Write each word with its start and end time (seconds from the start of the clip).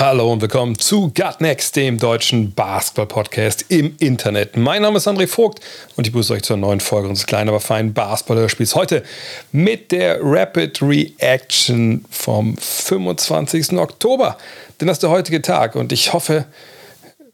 Hallo 0.00 0.32
und 0.32 0.40
willkommen 0.40 0.78
zu 0.78 1.12
Gut 1.12 1.40
Next, 1.40 1.74
dem 1.74 1.98
deutschen 1.98 2.52
Basketball-Podcast 2.52 3.64
im 3.68 3.96
Internet. 3.98 4.56
Mein 4.56 4.82
Name 4.82 4.98
ist 4.98 5.08
André 5.08 5.26
Vogt 5.26 5.58
und 5.96 6.06
ich 6.06 6.12
begrüße 6.12 6.34
euch 6.34 6.44
zur 6.44 6.56
neuen 6.56 6.78
Folge 6.78 7.08
unseres 7.08 7.26
kleinen, 7.26 7.48
aber 7.48 7.58
feinen 7.58 7.94
Basketball-Hörspiels. 7.94 8.76
Heute 8.76 9.02
mit 9.50 9.90
der 9.90 10.20
Rapid 10.22 10.80
Reaction 10.82 12.04
vom 12.10 12.56
25. 12.56 13.72
Oktober. 13.72 14.38
Denn 14.80 14.86
das 14.86 14.98
ist 14.98 15.02
der 15.02 15.10
heutige 15.10 15.42
Tag 15.42 15.74
und 15.74 15.90
ich 15.90 16.12
hoffe, 16.12 16.44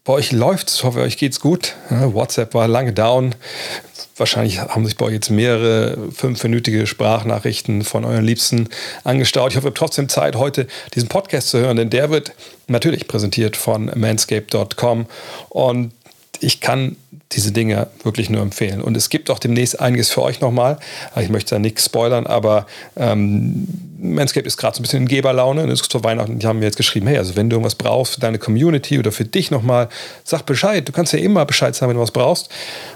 bei 0.05 0.13
euch 0.13 0.31
läuft's. 0.31 0.75
Ich 0.75 0.83
hoffe, 0.83 1.01
euch 1.01 1.17
geht's 1.17 1.41
gut. 1.41 1.75
WhatsApp 1.89 2.53
war 2.53 2.67
lange 2.67 2.93
down. 2.93 3.35
Wahrscheinlich 4.17 4.61
haben 4.61 4.85
sich 4.85 4.95
bei 4.95 5.07
euch 5.07 5.13
jetzt 5.13 5.29
mehrere 5.29 5.97
fünfminütige 6.13 6.87
Sprachnachrichten 6.87 7.83
von 7.83 8.05
euren 8.05 8.23
Liebsten 8.23 8.69
angestaut. 9.03 9.51
Ich 9.51 9.57
hoffe, 9.57 9.67
ihr 9.67 9.71
habt 9.71 9.77
trotzdem 9.77 10.07
Zeit, 10.07 10.37
heute 10.37 10.67
diesen 10.93 11.09
Podcast 11.09 11.49
zu 11.49 11.59
hören, 11.59 11.75
denn 11.75 11.89
der 11.89 12.11
wird 12.11 12.31
natürlich 12.67 13.09
präsentiert 13.09 13.57
von 13.57 13.91
manscape.com 13.93 15.07
und 15.49 15.91
ich 16.41 16.61
kann 16.61 16.95
diese 17.31 17.51
Dinge 17.51 17.87
wirklich 18.03 18.29
nur 18.29 18.41
empfehlen. 18.41 18.81
Und 18.81 18.95
es 18.95 19.09
gibt 19.09 19.29
auch 19.29 19.39
demnächst 19.39 19.79
einiges 19.79 20.11
für 20.11 20.21
euch 20.21 20.41
nochmal. 20.41 20.77
Ich 21.19 21.29
möchte 21.29 21.55
da 21.55 21.59
nichts 21.59 21.85
spoilern, 21.85 22.27
aber 22.27 22.65
ähm, 22.95 23.67
Manscaped 23.97 24.45
ist 24.45 24.57
gerade 24.57 24.75
so 24.75 24.81
ein 24.81 24.83
bisschen 24.83 25.03
in 25.03 25.07
Geberlaune. 25.07 25.65
Das 25.67 25.81
ist 25.81 25.91
zu 25.91 26.03
Weihnachten, 26.03 26.39
die 26.39 26.47
haben 26.47 26.59
mir 26.59 26.65
jetzt 26.65 26.77
geschrieben, 26.77 27.07
hey, 27.07 27.17
also 27.17 27.35
wenn 27.35 27.49
du 27.49 27.55
irgendwas 27.55 27.75
brauchst 27.75 28.15
für 28.15 28.19
deine 28.21 28.37
Community 28.37 28.99
oder 28.99 29.11
für 29.11 29.25
dich 29.25 29.51
nochmal, 29.51 29.89
sag 30.23 30.45
Bescheid. 30.45 30.87
Du 30.87 30.91
kannst 30.91 31.13
ja 31.13 31.19
immer 31.19 31.45
Bescheid 31.45 31.75
sagen, 31.75 31.89
wenn 31.89 31.97
du 31.97 32.03
was 32.03 32.11
brauchst. 32.11 32.49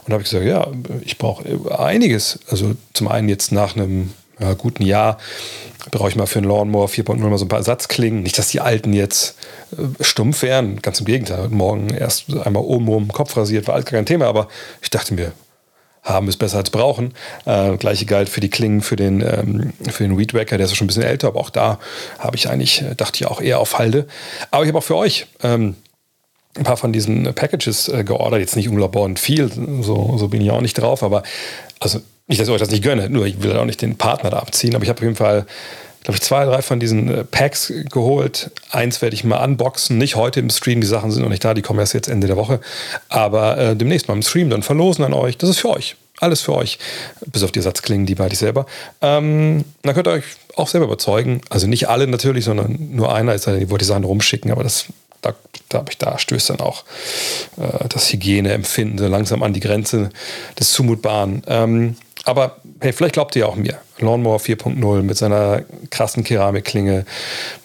Und 0.04 0.10
da 0.10 0.14
habe 0.14 0.23
ich 0.23 0.30
gesagt, 0.30 0.45
ja, 0.45 0.67
ich 1.02 1.17
brauche 1.17 1.80
einiges. 1.80 2.40
Also 2.50 2.76
zum 2.94 3.08
einen 3.08 3.30
jetzt 3.30 3.52
nach 3.52 3.76
einem 3.76 4.12
ja, 4.40 4.54
guten 4.54 4.84
Jahr 4.84 5.18
brauche 5.92 6.09
ich 6.09 6.16
mal 6.16 6.28
für 6.28 6.40
einen 6.40 6.48
Lawnmower 6.48 6.88
4.0 6.88 7.18
mal 7.18 7.38
so 7.38 7.45
ein 7.45 7.50
paar 7.50 7.59
Ersatzklingen. 7.59 8.23
Nicht, 8.23 8.38
dass 8.38 8.50
die 8.50 8.62
alten 8.62 8.94
jetzt 8.94 9.38
äh, 9.72 10.04
stumpf 10.04 10.42
wären, 10.42 10.82
ganz 10.82 11.00
im 11.00 11.06
Gegenteil. 11.06 11.50
Morgen 11.50 11.90
erst 11.90 12.34
einmal 12.36 12.64
oben 12.64 12.88
um 12.90 13.06
den 13.06 13.12
Kopf 13.12 13.36
rasiert, 13.38 13.67
war 13.67 13.76
alles 13.76 13.86
gar 13.86 13.98
kein 13.98 14.06
Thema, 14.06 14.28
aber 14.28 14.48
ich 14.82 14.90
dachte 14.90 15.14
mir, 15.14 15.32
haben 16.04 16.28
ist 16.28 16.38
besser 16.38 16.58
als 16.58 16.70
brauchen. 16.70 17.14
Äh, 17.45 17.78
gleiche 17.78 18.06
galt 18.06 18.30
für 18.30 18.40
die 18.40 18.50
Klingen, 18.50 18.82
für 18.82 18.95
den, 18.95 19.22
ähm, 19.22 19.73
für 19.90 20.04
den 20.04 20.17
Weed 20.17 20.34
Wacker, 20.34 20.58
der 20.58 20.66
ist 20.66 20.76
schon 20.76 20.86
ein 20.86 20.88
bisschen 20.88 21.04
älter, 21.04 21.28
aber 21.28 21.40
auch 21.40 21.50
da 21.50 21.80
habe 22.17 22.36
ich 22.36 22.50
eigentlich, 22.50 22.82
äh, 22.82 22.95
dachte 22.95 23.17
ich 23.17 23.28
auch 23.28 23.42
eher 23.42 23.60
auf 23.60 23.78
Halde. 23.78 24.08
Aber 24.52 24.64
ich 24.64 24.70
habe 24.70 24.78
auch 24.78 24.84
für 24.84 24.95
euch 24.95 25.28
ähm, 25.44 25.76
ein 26.58 26.64
paar 26.64 26.78
von 26.78 26.94
diesen 26.94 27.34
Packages 27.36 27.90
äh, 27.90 28.04
geordert. 28.04 28.40
Jetzt 28.40 28.56
nicht 28.56 28.70
unglaublich 28.70 29.20
viel, 29.20 29.52
so, 29.82 30.17
so 30.17 30.28
bin 30.30 30.42
ich 30.42 30.52
auch 30.52 30.62
nicht 30.62 30.76
drauf, 30.76 31.04
aber 31.04 31.23
also 31.80 32.02
nicht, 32.30 32.40
dass 32.40 32.48
ich 32.48 32.54
euch 32.54 32.60
das 32.60 32.70
nicht 32.70 32.84
gönne, 32.84 33.10
nur 33.10 33.26
ich 33.26 33.42
will 33.42 33.56
auch 33.58 33.66
nicht 33.66 33.82
den 33.82 33.98
Partner 33.98 34.30
da 34.30 34.38
abziehen, 34.38 34.76
aber 34.76 34.84
ich 34.84 34.90
habe 34.90 35.00
auf 35.00 35.04
jeden 35.04 35.16
Fall, 35.16 35.46
glaube 36.04 36.16
ich, 36.16 36.22
zwei, 36.22 36.46
drei 36.46 36.62
von 36.62 36.80
diesen 36.80 37.10
äh, 37.10 37.24
Packs 37.24 37.74
geholt. 37.92 38.52
Eins 38.72 39.02
werde 39.02 39.16
ich 39.16 39.24
mal 39.24 39.44
unboxen, 39.44 39.98
nicht 39.98 40.16
heute 40.16 40.40
im 40.40 40.50
Stream, 40.50 40.80
die 40.80 40.88
Sachen 40.88 41.12
sind 41.12 41.24
noch 41.24 41.30
nicht 41.30 41.44
da, 41.44 41.54
die 41.54 41.62
kommen 41.62 41.80
erst 41.80 41.94
jetzt 41.94 42.08
Ende 42.08 42.28
der 42.28 42.38
Woche, 42.38 42.62
aber 43.10 43.58
äh, 43.58 43.76
demnächst 43.76 44.08
mal 44.08 44.14
im 44.14 44.22
Stream 44.22 44.50
dann 44.50 44.64
verlosen 44.64 45.04
an 45.04 45.14
euch. 45.14 45.38
Das 45.38 45.50
ist 45.50 45.60
für 45.60 45.70
euch. 45.70 45.96
Alles 46.22 46.42
für 46.42 46.54
euch, 46.54 46.80
bis 47.28 47.44
auf 47.44 47.52
die 47.52 47.60
Ersatzklingen, 47.60 48.06
die 48.06 48.14
behalte 48.14 48.34
ich 48.34 48.39
selber. 48.39 48.66
Ähm, 49.02 49.64
dann 49.84 49.95
könnt 49.95 50.08
ihr 50.08 50.12
euch 50.12 50.26
auch 50.56 50.68
selber 50.68 50.86
überzeugen. 50.86 51.42
Also 51.50 51.66
nicht 51.66 51.88
alle 51.88 52.08
natürlich, 52.08 52.44
sondern 52.44 52.89
nur 52.92 53.14
einer, 53.14 53.34
ist, 53.34 53.48
die 53.48 53.70
wollte 53.70 53.86
die 53.86 53.89
Sachen 53.89 54.04
rumschicken, 54.04 54.52
aber 54.52 54.64
das 54.64 54.88
da, 55.22 55.34
da, 55.70 55.86
ich, 55.89 55.98
da 55.98 56.18
stößt 56.18 56.50
dann 56.50 56.60
auch 56.60 56.84
äh, 57.58 57.88
das 57.89 58.12
Hygieneempfinden 58.12 58.98
so 58.98 59.08
langsam 59.08 59.44
an 59.44 59.54
die 59.54 59.60
Grenze 59.60 60.10
des 60.60 60.72
Zumutbaren. 60.72 61.44
Ähm, 61.48 61.95
aber 62.30 62.58
hey, 62.80 62.94
vielleicht 62.94 63.14
glaubt 63.14 63.36
ihr 63.36 63.48
auch 63.48 63.56
mir. 63.56 63.80
Lawnmower 64.00 64.38
4.0 64.38 65.02
mit 65.02 65.17
seiner 65.17 65.64
krassen 65.90 66.23
Keramikklinge, 66.23 67.06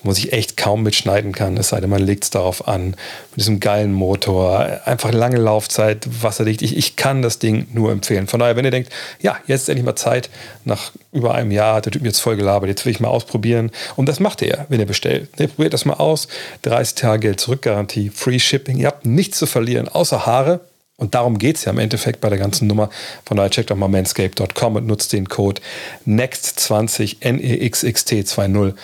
wo 0.03 0.09
man 0.09 0.15
sich 0.15 0.33
echt 0.33 0.57
kaum 0.57 0.83
mitschneiden 0.83 1.33
kann, 1.33 1.57
es 1.57 1.69
sei 1.69 1.81
denn, 1.81 1.91
man 1.91 2.03
legt 2.03 2.25
es 2.25 2.31
darauf 2.31 2.67
an. 2.67 2.97
Mit 3.31 3.37
diesem 3.37 3.61
geilen 3.61 3.93
Motor, 3.93 4.81
einfach 4.85 5.13
lange 5.13 5.37
Laufzeit, 5.37 6.09
wasserdicht. 6.23 6.63
Ich, 6.63 6.77
ich 6.77 6.97
kann 6.97 7.23
das 7.23 7.39
Ding 7.39 7.69
nur 7.73 7.93
empfehlen. 7.93 8.27
Von 8.27 8.41
daher, 8.41 8.57
wenn 8.57 8.65
ihr 8.65 8.71
denkt, 8.71 8.91
ja, 9.21 9.37
jetzt 9.47 9.63
ist 9.63 9.69
endlich 9.69 9.85
mal 9.85 9.97
Zeit, 9.97 10.31
nach 10.65 10.93
über 11.13 11.35
einem 11.35 11.51
Jahr 11.51 11.77
hat 11.77 11.87
der 11.87 11.93
Typ 11.93 12.03
mir 12.03 12.09
jetzt 12.09 12.21
voll 12.21 12.37
gelabert, 12.37 12.69
jetzt 12.69 12.85
will 12.85 12.93
ich 12.93 13.01
mal 13.01 13.09
ausprobieren. 13.09 13.71
Und 13.97 14.09
das 14.09 14.19
macht 14.19 14.43
ihr, 14.43 14.67
wenn 14.69 14.81
ihr 14.81 14.87
bestellt. 14.87 15.29
Ihr 15.39 15.49
probiert 15.49 15.75
das 15.75 15.85
mal 15.85 15.95
aus. 15.95 16.27
30 16.63 16.95
Tage 16.97 17.21
Geld 17.21 17.41
zurückgarantie, 17.41 18.11
Free 18.11 18.39
Shipping. 18.39 18.79
Ihr 18.79 18.89
habt 18.89 19.07
nichts 19.07 19.39
zu 19.39 19.47
verlieren, 19.47 19.89
außer 19.89 20.27
Haare. 20.27 20.61
Und 20.97 21.15
darum 21.15 21.39
geht 21.39 21.57
es 21.57 21.65
ja 21.65 21.73
im 21.73 21.79
Endeffekt 21.79 22.21
bei 22.21 22.29
der 22.29 22.39
ganzen 22.39 22.69
Nummer. 22.69 22.89
Von 23.25 23.37
daher 23.37 23.51
checkt 23.51 23.71
doch 23.71 23.77
mal 23.77 23.89
manscape.com 23.89 24.77
und 24.77 24.87
nutzt 24.87 25.13
den 25.13 25.29
Code 25.29 25.61
NEXT20, 26.07 27.17
N-E-X-X-T-2-0. 27.21 28.75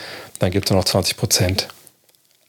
Dann 0.41 0.51
gibt 0.51 0.71
es 0.71 0.75
noch 0.75 0.85
20%. 0.85 1.67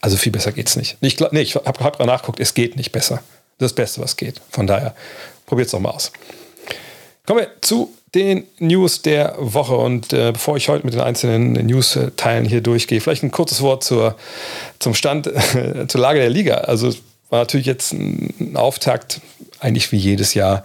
Also 0.01 0.17
viel 0.17 0.31
besser 0.31 0.51
geht 0.51 0.67
es 0.67 0.75
nicht. 0.75 0.97
Ich, 1.01 1.19
nee, 1.19 1.41
ich 1.41 1.55
habe 1.55 1.67
hab 1.67 1.97
gerade 1.97 2.07
nachgeguckt, 2.07 2.39
es 2.39 2.55
geht 2.55 2.75
nicht 2.75 2.91
besser. 2.91 3.22
Das 3.59 3.73
Beste, 3.73 4.01
was 4.01 4.17
geht. 4.17 4.41
Von 4.49 4.66
daher, 4.66 4.95
probiert 5.45 5.67
es 5.67 5.72
doch 5.72 5.79
mal 5.79 5.91
aus. 5.91 6.11
Kommen 7.28 7.41
wir 7.41 7.49
zu 7.61 7.93
den 8.16 8.45
News 8.57 9.03
der 9.03 9.35
Woche. 9.38 9.75
Und 9.75 10.11
äh, 10.11 10.31
bevor 10.31 10.57
ich 10.57 10.69
heute 10.69 10.85
mit 10.85 10.95
den 10.95 11.01
einzelnen 11.01 11.53
News-Teilen 11.53 12.45
hier 12.45 12.61
durchgehe, 12.61 12.99
vielleicht 12.99 13.23
ein 13.23 13.31
kurzes 13.31 13.61
Wort 13.61 13.83
zur, 13.83 14.16
zum 14.79 14.95
Stand, 14.95 15.29
zur 15.88 16.01
Lage 16.01 16.19
der 16.19 16.29
Liga. 16.29 16.55
Also 16.55 16.91
war 17.29 17.39
natürlich 17.39 17.67
jetzt 17.67 17.93
ein 17.93 18.55
Auftakt, 18.55 19.22
eigentlich 19.61 19.91
wie 19.91 19.97
jedes 19.97 20.33
Jahr, 20.33 20.63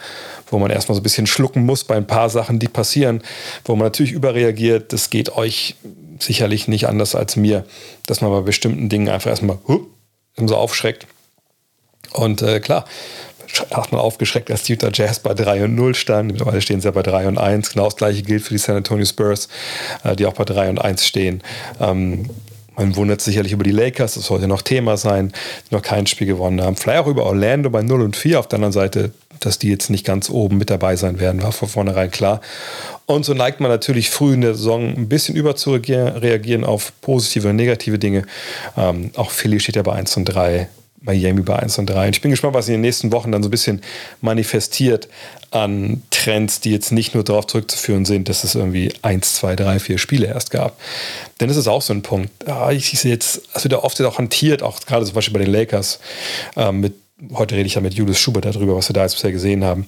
wo 0.51 0.59
man 0.59 0.71
erstmal 0.71 0.95
so 0.95 1.01
ein 1.01 1.05
bisschen 1.05 1.27
schlucken 1.27 1.65
muss 1.65 1.85
bei 1.85 1.97
ein 1.97 2.07
paar 2.07 2.31
Sachen, 2.31 2.59
die 2.59 2.69
passieren, 2.69 3.23
wo 3.65 3.77
man 3.77 3.87
natürlich 3.87 4.13
überreagiert. 4.13 4.93
Das 4.93 5.11
geht 5.11 5.37
euch 5.37 5.77
sicherlich 6.19 6.67
nicht 6.67 6.89
anders 6.89 7.15
als 7.15 7.37
mir, 7.37 7.65
dass 8.07 8.21
man 8.21 8.31
bei 8.31 8.41
bestimmten 8.41 8.89
Dingen 8.89 9.09
einfach 9.09 9.31
erstmal 9.31 9.59
huh, 9.69 9.87
so 10.37 10.57
aufschreckt. 10.57 11.07
Und 12.13 12.41
äh, 12.43 12.61
klar, 12.61 12.87
hat 13.71 13.93
man 13.93 14.01
aufgeschreckt, 14.01 14.51
als 14.51 14.65
die 14.65 14.73
Utah 14.73 14.91
Jazz 14.93 15.21
bei 15.21 15.35
3 15.35 15.65
und 15.65 15.75
0 15.75 15.95
standen. 15.95 16.33
Mittlerweile 16.33 16.61
stehen 16.61 16.81
sie 16.81 16.89
ja 16.89 16.93
bei 16.93 17.03
3 17.03 17.29
und 17.29 17.39
1. 17.39 17.71
Genau 17.71 17.85
das 17.85 17.97
gleiche 17.97 18.23
gilt 18.23 18.43
für 18.43 18.55
die 18.55 18.59
San 18.59 18.77
Antonio 18.77 19.05
Spurs, 19.05 19.49
äh, 20.05 20.17
die 20.17 20.27
auch 20.27 20.35
bei 20.35 20.45
3 20.45 20.71
und 20.71 20.79
1 20.79 21.07
stehen. 21.07 21.43
Ähm, 21.81 22.29
man 22.77 22.95
wundert 22.97 23.21
sicherlich 23.21 23.53
über 23.53 23.65
die 23.65 23.71
Lakers, 23.71 24.15
das 24.15 24.27
sollte 24.27 24.47
noch 24.47 24.63
Thema 24.63 24.97
sein, 24.97 25.33
die 25.69 25.75
noch 25.75 25.83
kein 25.83 26.07
Spiel 26.07 26.27
gewonnen 26.27 26.63
haben. 26.63 26.77
Vielleicht 26.77 27.01
auch 27.01 27.07
über 27.07 27.25
Orlando 27.25 27.71
bei 27.71 27.83
0 27.83 28.03
und 28.03 28.17
4. 28.17 28.39
Auf 28.39 28.49
der 28.49 28.59
anderen 28.59 28.73
Seite, 28.73 29.13
dass 29.41 29.59
die 29.59 29.69
jetzt 29.69 29.91
nicht 29.91 30.05
ganz 30.05 30.31
oben 30.31 30.59
mit 30.59 30.71
dabei 30.71 30.97
sein 30.97 31.19
werden, 31.19 31.43
war 31.43 31.53
von 31.53 31.69
vornherein 31.69 32.11
klar. 32.11 32.41
Und 33.07 33.25
so 33.25 33.35
neigt 33.35 33.61
man 33.61 33.71
natürlich 33.71 34.11
früh 34.11 34.35
in 34.35 34.41
der 34.43 34.55
Saison 34.55 34.95
ein 34.95 35.09
bisschen 35.09 35.37
über 35.37 35.57
zu 35.57 35.73
reagieren 35.73 36.65
auf 36.65 36.93
positive 37.01 37.49
und 37.49 37.57
negative 37.57 37.99
Dinge. 37.99 38.27
Ähm, 38.77 39.11
auch 39.17 39.31
Philly 39.31 39.61
steht 39.61 39.77
ja 39.77 39.83
bei 39.83 39.93
1 39.93 40.17
und 40.17 40.25
3. 40.27 40.69
Miami 41.07 41.41
bei 41.41 41.57
1 41.57 41.79
und 41.79 41.87
3. 41.87 42.07
Und 42.07 42.17
ich 42.17 42.21
bin 42.21 42.31
gespannt, 42.31 42.55
was 42.55 42.69
in 42.69 42.75
den 42.75 42.81
nächsten 42.83 43.13
Wochen 43.13 43.33
dann 43.33 43.43
so 43.43 43.49
ein 43.49 43.51
bisschen 43.51 43.81
manifestiert 44.21 45.09
an 45.51 46.03
Trends, 46.11 46.61
die 46.61 46.73
jetzt 46.73 46.93
nicht 46.93 47.15
nur 47.15 47.25
darauf 47.25 47.47
zurückzuführen 47.47 48.05
sind, 48.05 48.29
dass 48.29 48.45
es 48.45 48.55
irgendwie 48.55 48.93
1, 49.03 49.37
2, 49.37 49.57
3, 49.57 49.79
4 49.79 49.99
Spiele 49.99 50.27
erst 50.27 50.51
gab. 50.51 50.79
Denn 51.41 51.49
das 51.49 51.57
ist 51.57 51.69
auch 51.69 51.83
so 51.83 51.95
ein 51.95 52.03
Punkt. 52.03 52.31
Ja, 52.47 52.71
ich 52.71 52.91
sehe 52.99 53.13
jetzt, 53.13 53.43
es 53.55 53.65
wird 53.65 53.73
ja 53.73 53.83
oft 53.83 54.01
auch 54.03 54.19
hantiert, 54.19 54.63
auch 54.63 54.81
gerade 54.81 55.07
zum 55.07 55.15
Beispiel 55.15 55.35
bei 55.39 55.45
den 55.45 55.53
Lakers, 55.53 56.01
äh, 56.57 56.73
mit, 56.73 56.95
heute 57.35 57.55
rede 57.55 57.67
ich 57.67 57.75
ja 57.75 57.81
mit 57.81 57.95
Julius 57.95 58.19
Schubert 58.19 58.45
darüber, 58.45 58.77
was 58.77 58.89
wir 58.89 58.95
da 58.95 59.03
jetzt 59.03 59.15
bisher 59.15 59.33
gesehen 59.33 59.65
haben 59.65 59.87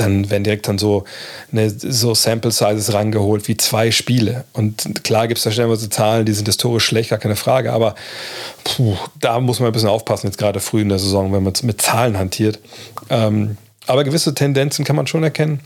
dann 0.00 0.30
werden 0.30 0.44
direkt 0.44 0.66
dann 0.68 0.78
so, 0.78 1.04
ne, 1.50 1.70
so 1.70 2.14
Sample 2.14 2.50
Sizes 2.50 2.92
rangeholt 2.92 3.48
wie 3.48 3.56
zwei 3.56 3.90
Spiele. 3.90 4.44
Und 4.52 5.04
klar 5.04 5.28
gibt 5.28 5.38
es 5.38 5.44
da 5.44 5.50
schnell 5.50 5.74
so 5.76 5.86
Zahlen, 5.88 6.26
die 6.26 6.32
sind 6.32 6.46
historisch 6.46 6.84
schlecht, 6.84 7.10
gar 7.10 7.18
keine 7.18 7.36
Frage, 7.36 7.72
aber 7.72 7.94
puh, 8.64 8.96
da 9.18 9.38
muss 9.40 9.60
man 9.60 9.68
ein 9.68 9.72
bisschen 9.72 9.88
aufpassen, 9.88 10.26
jetzt 10.26 10.38
gerade 10.38 10.60
früh 10.60 10.80
in 10.82 10.88
der 10.88 10.98
Saison, 10.98 11.32
wenn 11.32 11.42
man 11.42 11.52
mit 11.62 11.82
Zahlen 11.82 12.18
hantiert. 12.18 12.58
Ähm, 13.08 13.56
aber 13.86 14.04
gewisse 14.04 14.34
Tendenzen 14.34 14.84
kann 14.84 14.96
man 14.96 15.06
schon 15.06 15.22
erkennen. 15.22 15.60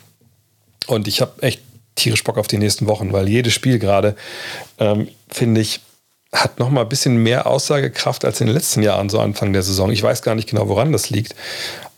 Und 0.86 1.08
ich 1.08 1.20
habe 1.20 1.42
echt 1.42 1.62
tierisch 1.94 2.24
Bock 2.24 2.38
auf 2.38 2.48
die 2.48 2.58
nächsten 2.58 2.86
Wochen, 2.86 3.12
weil 3.12 3.28
jedes 3.28 3.52
Spiel 3.52 3.78
gerade, 3.78 4.16
ähm, 4.78 5.08
finde 5.28 5.60
ich, 5.60 5.80
hat 6.34 6.58
noch 6.58 6.68
mal 6.68 6.82
ein 6.82 6.88
bisschen 6.88 7.16
mehr 7.16 7.46
Aussagekraft 7.46 8.24
als 8.24 8.40
in 8.40 8.48
den 8.48 8.54
letzten 8.54 8.82
Jahren, 8.82 9.08
so 9.08 9.20
Anfang 9.20 9.52
der 9.52 9.62
Saison. 9.62 9.90
Ich 9.90 10.02
weiß 10.02 10.22
gar 10.22 10.34
nicht 10.34 10.50
genau, 10.50 10.68
woran 10.68 10.92
das 10.92 11.08
liegt. 11.08 11.34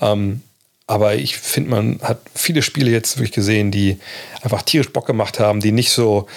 Ähm, 0.01 0.43
Aber 0.89 1.17
ich 1.17 1.37
finde, 1.37 1.71
man 1.71 1.99
hat 2.01 2.19
viele 2.35 2.63
Spiele 2.63 2.93
jetzt 2.93 3.17
wirklich 3.17 3.33
gesehen, 3.33 3.73
die 3.73 3.99
einfach 4.43 4.63
tierisch 4.63 4.93
Bock 4.93 5.07
gemacht 5.07 5.41
haben, 5.41 5.59
die 5.59 5.73
nicht 5.73 5.91
so 5.91 6.29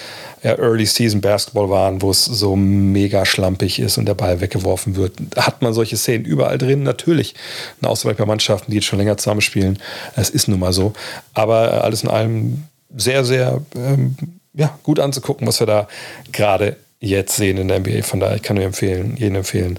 ja, 0.42 0.58
Early 0.58 0.86
Season 0.86 1.20
Basketball 1.20 1.70
waren, 1.70 2.02
wo 2.02 2.10
es 2.10 2.24
so 2.24 2.56
mega 2.56 3.24
schlampig 3.26 3.78
ist 3.78 3.96
und 3.96 4.06
der 4.06 4.14
Ball 4.14 4.40
weggeworfen 4.40 4.96
wird. 4.96 5.12
Hat 5.36 5.62
man 5.62 5.72
solche 5.72 5.96
Szenen 5.96 6.24
überall 6.24 6.58
drin? 6.58 6.82
Natürlich. 6.82 7.36
Außer 7.82 8.12
bei 8.12 8.26
Mannschaften, 8.26 8.72
die 8.72 8.78
jetzt 8.78 8.86
schon 8.86 8.98
länger 8.98 9.18
zusammenspielen. 9.18 9.78
Es 10.16 10.30
ist 10.30 10.48
nun 10.48 10.58
mal 10.58 10.72
so. 10.72 10.94
Aber 11.32 11.84
alles 11.84 12.02
in 12.02 12.08
allem 12.08 12.64
sehr, 12.96 13.24
sehr 13.24 13.60
ähm, 13.76 14.16
ja, 14.54 14.76
gut 14.82 14.98
anzugucken, 14.98 15.46
was 15.46 15.60
wir 15.60 15.66
da 15.68 15.86
gerade 16.32 16.76
jetzt 17.00 17.36
sehen 17.36 17.58
in 17.58 17.68
der 17.68 17.80
NBA. 17.80 18.02
Von 18.02 18.20
daher 18.20 18.38
kann 18.38 18.56
ich 18.56 18.64
empfehlen, 18.64 19.16
jedem 19.16 19.36
empfehlen, 19.36 19.78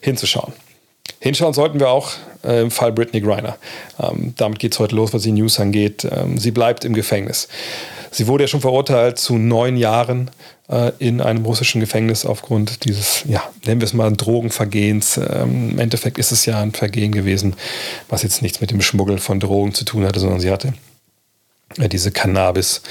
hinzuschauen. 0.00 0.52
Hinschauen 1.20 1.54
sollten 1.54 1.80
wir 1.80 1.90
auch 1.90 2.12
äh, 2.44 2.62
im 2.62 2.70
Fall 2.70 2.92
Britney 2.92 3.20
Griner. 3.20 3.56
Ähm, 3.98 4.34
damit 4.36 4.58
geht 4.58 4.74
es 4.74 4.78
heute 4.78 4.94
los, 4.94 5.12
was 5.14 5.22
die 5.22 5.32
News 5.32 5.60
angeht. 5.60 6.06
Ähm, 6.10 6.38
sie 6.38 6.50
bleibt 6.50 6.84
im 6.84 6.94
Gefängnis. 6.94 7.48
Sie 8.10 8.26
wurde 8.26 8.44
ja 8.44 8.48
schon 8.48 8.60
verurteilt 8.60 9.18
zu 9.18 9.38
neun 9.38 9.76
Jahren 9.76 10.30
äh, 10.68 10.92
in 10.98 11.20
einem 11.20 11.44
russischen 11.44 11.80
Gefängnis 11.80 12.24
aufgrund 12.24 12.84
dieses, 12.84 13.24
ja, 13.26 13.42
nennen 13.66 13.80
wir 13.80 13.86
es 13.86 13.92
mal 13.92 14.12
Drogenvergehens. 14.12 15.16
Ähm, 15.16 15.70
Im 15.70 15.78
Endeffekt 15.78 16.18
ist 16.18 16.30
es 16.30 16.46
ja 16.46 16.60
ein 16.60 16.72
Vergehen 16.72 17.12
gewesen, 17.12 17.56
was 18.08 18.22
jetzt 18.22 18.42
nichts 18.42 18.60
mit 18.60 18.70
dem 18.70 18.80
Schmuggel 18.80 19.18
von 19.18 19.40
Drogen 19.40 19.74
zu 19.74 19.84
tun 19.84 20.04
hatte, 20.04 20.20
sondern 20.20 20.40
sie 20.40 20.50
hatte 20.50 20.74
äh, 21.78 21.88
diese 21.88 22.12
Cannabis. 22.12 22.82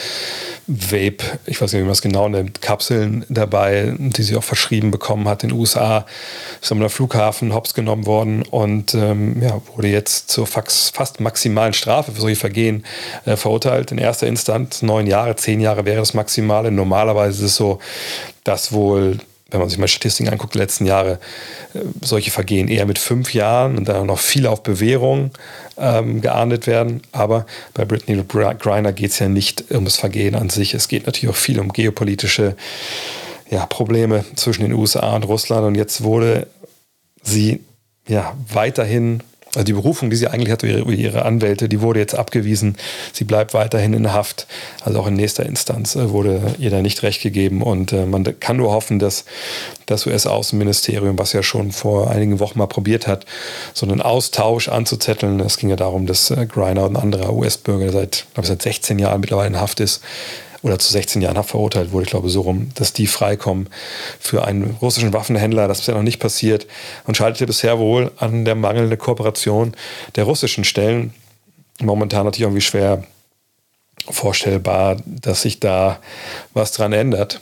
Vape, 0.67 1.39
ich 1.45 1.61
weiß 1.61 1.73
nicht, 1.73 1.81
wie 1.81 1.85
man 1.85 1.91
es 1.91 2.01
genau 2.01 2.29
nennt, 2.29 2.61
Kapseln 2.61 3.25
dabei, 3.27 3.93
die 3.97 4.23
sie 4.23 4.35
auch 4.37 4.43
verschrieben 4.43 4.91
bekommen 4.91 5.27
hat 5.27 5.43
in 5.43 5.49
den 5.49 5.59
USA. 5.59 6.05
Ist 6.61 6.71
am 6.71 6.89
Flughafen 6.89 7.53
hops 7.53 7.73
genommen 7.73 8.05
worden 8.05 8.43
und 8.43 8.93
ähm, 8.93 9.41
ja, 9.41 9.61
wurde 9.75 9.89
jetzt 9.89 10.29
zur 10.29 10.47
fast 10.47 11.19
maximalen 11.19 11.73
Strafe 11.73 12.13
für 12.13 12.21
solche 12.21 12.39
Vergehen 12.39 12.85
äh, 13.25 13.35
verurteilt. 13.35 13.91
In 13.91 13.97
erster 13.97 14.27
Instanz 14.27 14.81
neun 14.81 15.07
Jahre, 15.07 15.35
zehn 15.35 15.59
Jahre 15.59 15.85
wäre 15.85 15.99
das 15.99 16.13
Maximale. 16.13 16.71
Normalerweise 16.71 17.43
ist 17.43 17.51
es 17.51 17.55
so, 17.57 17.79
dass 18.43 18.71
wohl 18.71 19.17
wenn 19.53 19.59
man 19.59 19.69
sich 19.69 19.77
mal 19.77 19.87
Statistiken 19.87 20.29
anguckt, 20.29 20.55
die 20.55 20.57
letzten 20.57 20.85
Jahre, 20.85 21.19
äh, 21.73 21.79
solche 22.01 22.31
Vergehen 22.31 22.67
eher 22.67 22.85
mit 22.85 22.97
fünf 22.97 23.33
Jahren 23.33 23.77
und 23.77 23.87
dann 23.87 24.07
noch 24.07 24.19
viel 24.19 24.47
auf 24.47 24.63
Bewährung 24.63 25.31
ähm, 25.77 26.21
geahndet 26.21 26.65
werden. 26.67 27.01
Aber 27.11 27.45
bei 27.73 27.85
Britney 27.85 28.21
Griner 28.27 28.91
geht 28.91 29.11
es 29.11 29.19
ja 29.19 29.29
nicht 29.29 29.71
um 29.71 29.85
das 29.85 29.97
Vergehen 29.97 30.35
an 30.35 30.49
sich. 30.49 30.73
Es 30.73 30.87
geht 30.87 31.05
natürlich 31.05 31.33
auch 31.33 31.39
viel 31.39 31.59
um 31.59 31.71
geopolitische 31.71 32.55
ja, 33.51 33.65
Probleme 33.67 34.25
zwischen 34.35 34.63
den 34.63 34.73
USA 34.73 35.15
und 35.15 35.23
Russland. 35.23 35.67
Und 35.67 35.75
jetzt 35.75 36.03
wurde 36.03 36.47
sie 37.21 37.59
ja 38.07 38.35
weiterhin 38.51 39.21
also 39.55 39.65
die 39.65 39.73
Berufung, 39.73 40.09
die 40.09 40.15
sie 40.15 40.27
eigentlich 40.27 40.51
hatte 40.51 40.67
über 40.67 40.91
ihre 40.91 41.25
Anwälte, 41.25 41.69
die 41.69 41.81
wurde 41.81 41.99
jetzt 41.99 42.15
abgewiesen. 42.15 42.75
Sie 43.11 43.23
bleibt 43.23 43.53
weiterhin 43.53 43.93
in 43.93 44.11
Haft. 44.11 44.47
Also 44.83 44.99
auch 44.99 45.07
in 45.07 45.13
nächster 45.13 45.45
Instanz 45.45 45.95
äh, 45.95 46.09
wurde 46.09 46.41
ihr 46.57 46.71
da 46.71 46.81
nicht 46.81 47.03
recht 47.03 47.21
gegeben. 47.21 47.61
Und 47.61 47.93
äh, 47.93 48.05
man 48.05 48.39
kann 48.39 48.57
nur 48.57 48.71
hoffen, 48.71 48.97
dass 48.97 49.25
das 49.85 50.07
US-Außenministerium, 50.07 51.19
was 51.19 51.33
ja 51.33 51.43
schon 51.43 51.71
vor 51.71 52.09
einigen 52.09 52.39
Wochen 52.39 52.57
mal 52.57 52.67
probiert 52.67 53.05
hat, 53.05 53.25
so 53.73 53.85
einen 53.85 54.01
Austausch 54.01 54.69
anzuzetteln. 54.69 55.39
Es 55.39 55.57
ging 55.57 55.69
ja 55.69 55.75
darum, 55.75 56.07
dass 56.07 56.31
äh, 56.31 56.47
Greiner 56.47 56.85
und 56.85 56.97
ein 56.97 57.03
anderer 57.03 57.33
US-Bürger 57.33 57.91
seit, 57.91 58.25
glaube 58.33 58.45
ich, 58.45 58.47
seit 58.47 58.61
16 58.63 58.97
Jahren 58.97 59.21
mittlerweile 59.21 59.49
in 59.49 59.59
Haft 59.59 59.79
ist, 59.79 60.01
oder 60.63 60.79
zu 60.79 60.91
16 60.91 61.21
Jahren 61.21 61.37
Haft 61.37 61.51
verurteilt 61.51 61.91
wurde, 61.91 62.05
ich 62.05 62.09
glaube 62.09 62.29
so 62.29 62.41
rum, 62.41 62.71
dass 62.75 62.93
die 62.93 63.05
freikommen 63.05 63.69
für 64.19 64.45
einen 64.45 64.77
russischen 64.81 65.13
Waffenhändler. 65.13 65.67
Das 65.67 65.81
ist 65.81 65.87
ja 65.87 65.93
noch 65.93 66.03
nicht 66.03 66.19
passiert 66.19 66.65
und 67.05 67.15
scheiterte 67.15 67.45
bisher 67.45 67.77
wohl 67.77 68.11
an 68.17 68.45
der 68.45 68.55
mangelnden 68.55 68.97
Kooperation 68.97 69.75
der 70.15 70.23
russischen 70.23 70.63
Stellen. 70.63 71.13
Momentan 71.81 72.25
natürlich 72.25 72.47
irgendwie 72.47 72.61
schwer 72.61 73.03
vorstellbar, 74.09 74.97
dass 75.05 75.41
sich 75.41 75.59
da 75.59 75.99
was 76.53 76.71
dran 76.71 76.93
ändert. 76.93 77.41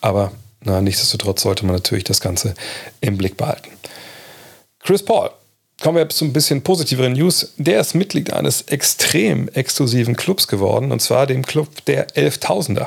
Aber 0.00 0.32
na, 0.62 0.80
nichtsdestotrotz 0.80 1.42
sollte 1.42 1.66
man 1.66 1.74
natürlich 1.74 2.04
das 2.04 2.20
Ganze 2.20 2.54
im 3.00 3.18
Blick 3.18 3.36
behalten. 3.36 3.70
Chris 4.80 5.04
Paul 5.04 5.30
Kommen 5.84 5.96
wir 5.96 6.04
jetzt 6.04 6.16
zu 6.16 6.24
ein 6.24 6.32
bisschen 6.32 6.62
positiveren 6.62 7.12
News. 7.12 7.52
Der 7.58 7.78
ist 7.78 7.94
Mitglied 7.94 8.32
eines 8.32 8.62
extrem 8.62 9.48
exklusiven 9.48 10.16
Clubs 10.16 10.48
geworden, 10.48 10.90
und 10.92 11.02
zwar 11.02 11.26
dem 11.26 11.44
Club 11.44 11.68
der 11.84 12.08
11.000er. 12.08 12.86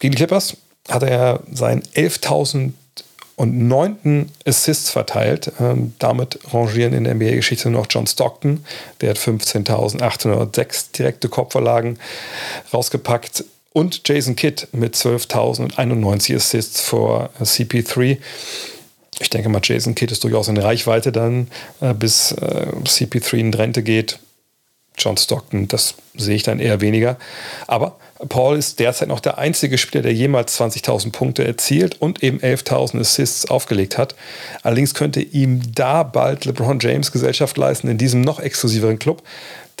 Gegen 0.00 0.10
die 0.10 0.16
Clippers 0.16 0.56
hat 0.88 1.04
er 1.04 1.38
seinen 1.52 1.82
11.000 1.94 2.72
und 3.36 4.28
Assists 4.44 4.90
verteilt. 4.90 5.52
Ähm, 5.60 5.94
damit 6.00 6.40
rangieren 6.52 6.94
in 6.94 7.04
der 7.04 7.14
NBA-Geschichte 7.14 7.70
noch 7.70 7.86
John 7.88 8.08
Stockton. 8.08 8.64
Der 9.00 9.10
hat 9.10 9.18
15.806 9.18 10.96
direkte 10.98 11.28
Kopfverlagen 11.28 12.00
rausgepackt. 12.72 13.44
Und 13.72 14.08
Jason 14.08 14.34
Kidd 14.34 14.66
mit 14.72 14.96
12.091 14.96 16.34
Assists 16.34 16.80
vor 16.80 17.30
CP3 17.40 18.18
ich 19.20 19.30
denke 19.30 19.48
mal, 19.48 19.60
Jason 19.62 19.94
Kidd 19.94 20.12
ist 20.12 20.24
durchaus 20.24 20.48
in 20.48 20.56
Reichweite 20.56 21.12
dann, 21.12 21.48
äh, 21.80 21.94
bis 21.94 22.32
äh, 22.32 22.66
CP3 22.84 23.34
in 23.36 23.54
Rente 23.54 23.82
geht. 23.82 24.18
John 24.96 25.16
Stockton, 25.16 25.66
das 25.66 25.94
sehe 26.14 26.36
ich 26.36 26.44
dann 26.44 26.60
eher 26.60 26.80
weniger. 26.80 27.18
Aber 27.66 27.96
Paul 28.28 28.56
ist 28.56 28.78
derzeit 28.78 29.08
noch 29.08 29.18
der 29.18 29.38
einzige 29.38 29.76
Spieler, 29.76 30.02
der 30.02 30.14
jemals 30.14 30.60
20.000 30.60 31.10
Punkte 31.10 31.44
erzielt 31.44 32.00
und 32.00 32.22
eben 32.22 32.38
11.000 32.38 33.00
Assists 33.00 33.50
aufgelegt 33.50 33.98
hat. 33.98 34.14
Allerdings 34.62 34.94
könnte 34.94 35.20
ihm 35.20 35.60
da 35.74 36.04
bald 36.04 36.44
LeBron 36.44 36.78
James 36.78 37.10
Gesellschaft 37.10 37.56
leisten 37.56 37.88
in 37.88 37.98
diesem 37.98 38.20
noch 38.20 38.38
exklusiveren 38.38 39.00
Club, 39.00 39.22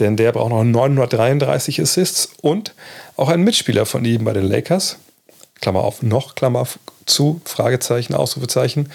denn 0.00 0.16
der 0.16 0.32
braucht 0.32 0.50
noch 0.50 0.64
933 0.64 1.80
Assists 1.80 2.30
und 2.40 2.74
auch 3.16 3.28
ein 3.28 3.42
Mitspieler 3.42 3.86
von 3.86 4.04
ihm 4.04 4.24
bei 4.24 4.32
den 4.32 4.44
Lakers, 4.44 4.98
Klammer 5.60 5.84
auf, 5.84 6.02
noch, 6.02 6.34
Klammer 6.34 6.66
zu, 7.06 7.40
Fragezeichen, 7.44 8.14
Ausrufezeichen, 8.14 8.90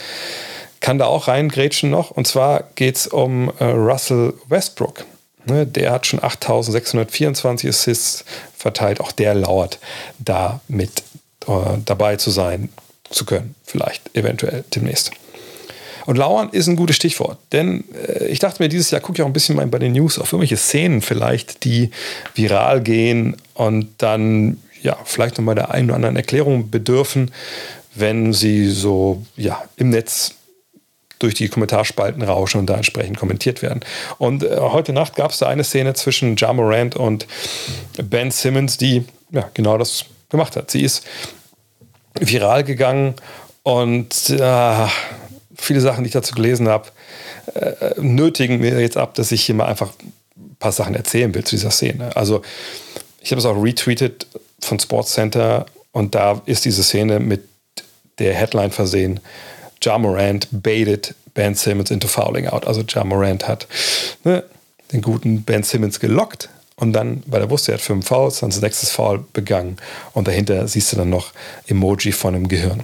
kann 0.80 0.98
da 0.98 1.06
auch 1.06 1.28
reingrätschen 1.28 1.90
noch. 1.90 2.12
Und 2.12 2.28
zwar 2.28 2.64
geht 2.76 2.96
es 2.96 3.08
um 3.08 3.52
äh, 3.60 3.66
Russell 3.66 4.34
Westbrook. 4.48 5.06
Ne, 5.46 5.66
der 5.66 5.92
hat 5.92 6.06
schon 6.06 6.22
8624 6.22 7.70
Assists 7.70 8.26
verteilt. 8.58 9.00
Auch 9.00 9.12
der 9.12 9.34
lauert 9.36 9.80
da 10.20 10.62
mit 10.68 11.04
äh, 11.48 11.78
dabei 11.86 12.18
zu 12.18 12.30
sein, 12.30 12.70
zu 13.10 13.26
können. 13.26 13.56
Vielleicht, 13.66 14.16
eventuell 14.16 14.64
demnächst. 14.74 15.12
Und 16.06 16.18
lauern 16.18 16.50
ist 16.52 16.68
ein 16.68 16.76
gutes 16.76 16.96
Stichwort, 16.96 17.38
denn 17.52 17.84
äh, 17.94 18.26
ich 18.26 18.40
dachte 18.40 18.64
mir, 18.64 18.70
dieses 18.70 18.90
Jahr 18.90 19.00
gucke 19.00 19.20
ich 19.20 19.22
auch 19.22 19.28
ein 19.28 19.34
bisschen 19.34 19.56
mal 19.56 19.68
bei 19.68 19.80
den 19.80 19.94
News 19.94 20.18
auf 20.18 20.34
irgendwelche 20.34 20.58
Szenen 20.58 21.02
vielleicht, 21.02 21.64
die 21.66 21.92
viral 22.34 22.82
gehen 22.82 23.38
und 23.54 23.90
dann 24.00 24.58
ja, 24.82 24.98
vielleicht 25.04 25.38
noch 25.38 25.46
mal 25.46 25.56
der 25.56 25.72
einen 25.72 25.90
oder 25.90 25.98
anderen 25.98 26.16
Erklärung 26.16 26.72
bedürfen, 26.72 27.32
wenn 27.96 28.34
sie 28.34 28.70
so 28.70 29.24
ja, 29.36 29.64
im 29.78 29.90
Netz 29.90 30.36
durch 31.20 31.34
die 31.34 31.50
Kommentarspalten 31.50 32.22
rauschen 32.24 32.60
und 32.60 32.68
da 32.68 32.76
entsprechend 32.76 33.18
kommentiert 33.18 33.62
werden. 33.62 33.82
Und 34.18 34.44
äh, 34.44 34.58
heute 34.58 34.94
Nacht 34.94 35.16
gab 35.16 35.32
es 35.32 35.40
da 35.40 35.48
eine 35.48 35.66
Szene 35.66 35.94
zwischen 35.94 36.38
Ja 36.38 36.54
Morant 36.54 36.96
und 36.96 37.28
Ben 38.02 38.32
Simmons, 38.32 38.78
die 38.78 39.04
ja, 39.32 39.50
genau 39.54 39.78
das 39.78 40.06
gemacht 40.30 40.56
hat. 40.56 40.72
Sie 40.72 40.82
ist 40.82 41.06
viral 42.20 42.64
gegangen 42.64 43.16
und 43.64 44.30
äh, 44.30 44.88
viele 45.56 45.82
Sachen, 45.82 46.04
die 46.04 46.08
ich 46.08 46.14
dazu 46.14 46.34
gelesen 46.34 46.70
habe, 46.70 46.88
äh, 47.54 48.00
nötigen 48.00 48.60
mir 48.60 48.80
jetzt 48.80 48.98
ab, 48.98 49.14
dass 49.16 49.32
ich 49.32 49.44
hier 49.44 49.56
mal 49.56 49.66
einfach 49.66 49.92
ein 50.38 50.56
paar 50.58 50.72
Sachen 50.72 50.96
erzählen 50.96 51.34
will 51.36 51.44
zu 51.44 51.56
dieser 51.56 51.72
Szene. 51.72 52.16
Also 52.16 52.42
ich 53.22 53.32
habe 53.32 53.40
es 53.40 53.46
auch 53.46 53.62
retweetet 53.62 54.28
von 54.62 54.80
Sports 54.80 55.14
Center 55.14 55.66
und 55.92 56.16
da 56.16 56.42
ist 56.46 56.66
diese 56.66 56.84
Szene 56.84 57.20
mit 57.20 57.49
der 58.20 58.34
Headline 58.34 58.72
versehen. 58.72 59.20
Ja 59.82 59.98
Morant 59.98 60.48
baited 60.52 61.16
Ben 61.34 61.56
Simmons 61.56 61.92
into 61.92 62.08
fouling 62.08 62.48
out. 62.48 62.68
Also 62.68 62.84
Ja 62.88 63.04
Morant 63.04 63.48
hat 63.48 63.68
ne, 64.24 64.44
den 64.92 65.02
guten 65.02 65.44
Ben 65.44 65.64
Simmons 65.64 66.00
gelockt 66.00 66.50
und 66.76 66.94
dann, 66.94 67.24
weil 67.28 67.42
er 67.42 67.50
wusste, 67.50 67.72
er 67.72 67.78
hat 67.78 67.82
fünf 67.82 68.08
Fouls, 68.08 68.40
dann 68.40 68.52
sein 68.52 68.64
nächstes 68.64 68.90
Foul 68.90 69.24
begangen 69.34 69.78
und 70.14 70.28
dahinter 70.28 70.68
siehst 70.68 70.92
du 70.92 70.98
dann 70.98 71.10
noch 71.10 71.32
Emoji 71.68 72.12
von 72.12 72.36
einem 72.36 72.48
Gehirn. 72.48 72.84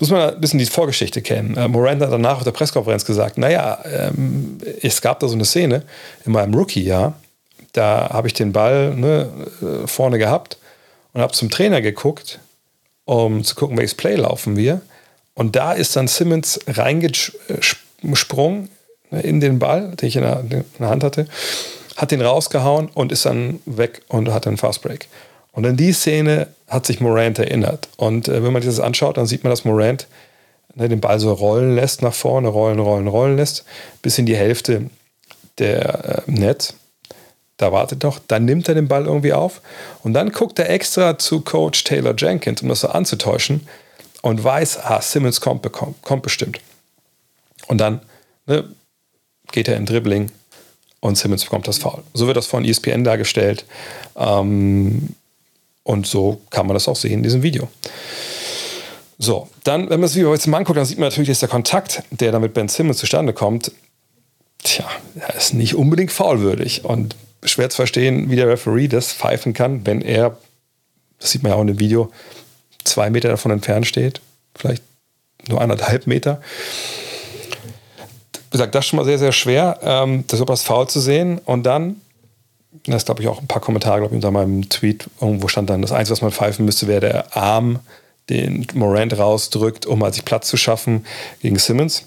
Muss 0.00 0.10
man 0.10 0.34
ein 0.34 0.40
bisschen 0.40 0.58
die 0.58 0.66
Vorgeschichte 0.66 1.22
kennen. 1.22 1.56
Äh, 1.56 1.68
Morant 1.68 2.02
hat 2.02 2.12
danach 2.12 2.38
auf 2.38 2.44
der 2.44 2.50
Pressekonferenz 2.50 3.04
gesagt, 3.04 3.38
naja, 3.38 3.78
ähm, 3.84 4.58
es 4.82 5.00
gab 5.00 5.20
da 5.20 5.28
so 5.28 5.34
eine 5.34 5.44
Szene 5.44 5.82
in 6.24 6.32
meinem 6.32 6.54
Rookie-Jahr, 6.54 7.14
da 7.72 8.10
habe 8.10 8.28
ich 8.28 8.34
den 8.34 8.52
Ball 8.52 8.94
ne, 8.94 9.28
äh, 9.62 9.86
vorne 9.86 10.18
gehabt 10.18 10.58
und 11.12 11.20
habe 11.20 11.32
zum 11.32 11.50
Trainer 11.50 11.80
geguckt, 11.80 12.40
um 13.04 13.44
zu 13.44 13.54
gucken, 13.54 13.76
welches 13.76 13.94
Play 13.94 14.16
laufen 14.16 14.56
wir. 14.56 14.80
Und 15.34 15.56
da 15.56 15.72
ist 15.72 15.96
dann 15.96 16.08
Simmons 16.08 16.60
reingesprungen 16.66 18.68
ne, 19.10 19.20
in 19.20 19.40
den 19.40 19.58
Ball, 19.58 19.94
den 19.96 20.08
ich 20.08 20.16
in 20.16 20.22
der, 20.22 20.40
in 20.40 20.64
der, 20.78 20.88
Hand 20.88 21.04
hatte, 21.04 21.26
hat 21.96 22.10
den 22.10 22.22
rausgehauen 22.22 22.88
und 22.88 23.12
ist 23.12 23.26
dann 23.26 23.60
weg 23.66 24.02
und 24.08 24.32
hat 24.32 24.46
einen 24.46 24.56
Fast 24.56 24.82
Break. 24.82 25.08
Und 25.52 25.66
an 25.66 25.76
die 25.76 25.92
Szene 25.92 26.48
hat 26.68 26.86
sich 26.86 27.00
Morant 27.00 27.38
erinnert. 27.38 27.88
Und 27.96 28.28
äh, 28.28 28.42
wenn 28.42 28.52
man 28.52 28.62
sich 28.62 28.70
das 28.70 28.80
anschaut, 28.80 29.16
dann 29.16 29.26
sieht 29.26 29.44
man, 29.44 29.50
dass 29.50 29.64
Morant 29.64 30.06
ne, 30.74 30.88
den 30.88 31.00
Ball 31.00 31.20
so 31.20 31.32
rollen 31.32 31.74
lässt 31.74 32.02
nach 32.02 32.14
vorne, 32.14 32.48
rollen, 32.48 32.78
rollen, 32.78 33.08
rollen 33.08 33.36
lässt, 33.36 33.64
bis 34.02 34.18
in 34.18 34.26
die 34.26 34.36
Hälfte 34.36 34.90
der 35.58 36.24
äh, 36.26 36.30
Netz. 36.30 36.74
Da 37.64 37.72
wartet 37.72 38.04
doch, 38.04 38.20
dann 38.28 38.44
nimmt 38.44 38.68
er 38.68 38.74
den 38.74 38.88
Ball 38.88 39.06
irgendwie 39.06 39.32
auf 39.32 39.62
und 40.02 40.12
dann 40.12 40.32
guckt 40.32 40.58
er 40.58 40.68
extra 40.68 41.16
zu 41.16 41.40
Coach 41.40 41.82
Taylor 41.84 42.14
Jenkins, 42.14 42.60
um 42.60 42.68
das 42.68 42.80
so 42.80 42.88
anzutäuschen 42.88 43.66
und 44.20 44.44
weiß, 44.44 44.80
ah, 44.84 45.00
Simmons 45.00 45.40
kommt, 45.40 45.66
kommt 45.72 46.22
bestimmt. 46.22 46.60
Und 47.66 47.78
dann 47.78 48.02
ne, 48.44 48.68
geht 49.50 49.68
er 49.68 49.78
in 49.78 49.86
Dribbling 49.86 50.30
und 51.00 51.16
Simmons 51.16 51.44
bekommt 51.44 51.66
das 51.66 51.78
Foul. 51.78 52.02
So 52.12 52.26
wird 52.26 52.36
das 52.36 52.44
von 52.44 52.66
ESPN 52.66 53.02
dargestellt 53.02 53.64
ähm, 54.14 55.16
und 55.84 56.06
so 56.06 56.42
kann 56.50 56.66
man 56.66 56.74
das 56.74 56.86
auch 56.86 56.96
sehen 56.96 57.14
in 57.14 57.22
diesem 57.22 57.42
Video. 57.42 57.70
So, 59.16 59.48
dann, 59.62 59.84
wenn 59.84 60.00
man 60.00 60.02
das 60.02 60.16
Video 60.16 60.34
jetzt 60.34 60.46
mal 60.48 60.58
anguckt, 60.58 60.76
dann 60.76 60.84
sieht 60.84 60.98
man 60.98 61.08
natürlich, 61.08 61.30
dass 61.30 61.40
der 61.40 61.48
Kontakt, 61.48 62.02
der 62.10 62.30
da 62.30 62.40
mit 62.40 62.52
Ben 62.52 62.68
Simmons 62.68 62.98
zustande 62.98 63.32
kommt, 63.32 63.72
tja, 64.62 64.84
er 65.18 65.34
ist 65.34 65.54
nicht 65.54 65.74
unbedingt 65.76 66.12
faulwürdig 66.12 66.84
und 66.84 67.16
schwer 67.44 67.70
zu 67.70 67.76
verstehen, 67.76 68.30
wie 68.30 68.36
der 68.36 68.48
Referee 68.48 68.88
das 68.88 69.12
pfeifen 69.12 69.52
kann, 69.52 69.86
wenn 69.86 70.00
er, 70.00 70.36
das 71.18 71.30
sieht 71.30 71.42
man 71.42 71.50
ja 71.50 71.56
auch 71.56 71.62
in 71.62 71.68
dem 71.68 71.78
Video, 71.78 72.10
zwei 72.84 73.10
Meter 73.10 73.28
davon 73.28 73.50
entfernt 73.50 73.86
steht, 73.86 74.20
vielleicht 74.54 74.82
nur 75.48 75.60
anderthalb 75.60 76.06
Meter. 76.06 76.40
Wie 78.32 78.58
gesagt, 78.58 78.74
das 78.74 78.84
ist 78.84 78.88
schon 78.88 78.98
mal 78.98 79.04
sehr, 79.04 79.18
sehr 79.18 79.32
schwer, 79.32 79.78
ähm, 79.82 80.24
das 80.28 80.40
übers 80.40 80.62
Foul 80.62 80.88
zu 80.88 81.00
sehen 81.00 81.38
und 81.44 81.64
dann 81.64 82.00
das 82.86 83.04
glaube 83.04 83.22
ich, 83.22 83.28
auch 83.28 83.40
ein 83.40 83.46
paar 83.46 83.62
Kommentare, 83.62 84.00
glaube 84.00 84.14
ich, 84.14 84.16
unter 84.16 84.30
meinem 84.30 84.68
Tweet. 84.68 85.08
Irgendwo 85.20 85.48
stand 85.48 85.70
dann, 85.70 85.80
das 85.80 85.92
Einzige, 85.92 86.12
was 86.12 86.22
man 86.22 86.32
pfeifen 86.32 86.64
müsste, 86.64 86.86
wäre 86.86 87.00
der 87.00 87.36
Arm, 87.36 87.78
den 88.28 88.66
Morant 88.74 89.16
rausdrückt, 89.16 89.86
um 89.86 90.00
mal 90.00 90.12
sich 90.12 90.24
Platz 90.24 90.48
zu 90.48 90.56
schaffen 90.56 91.06
gegen 91.40 91.58
Simmons. 91.58 92.04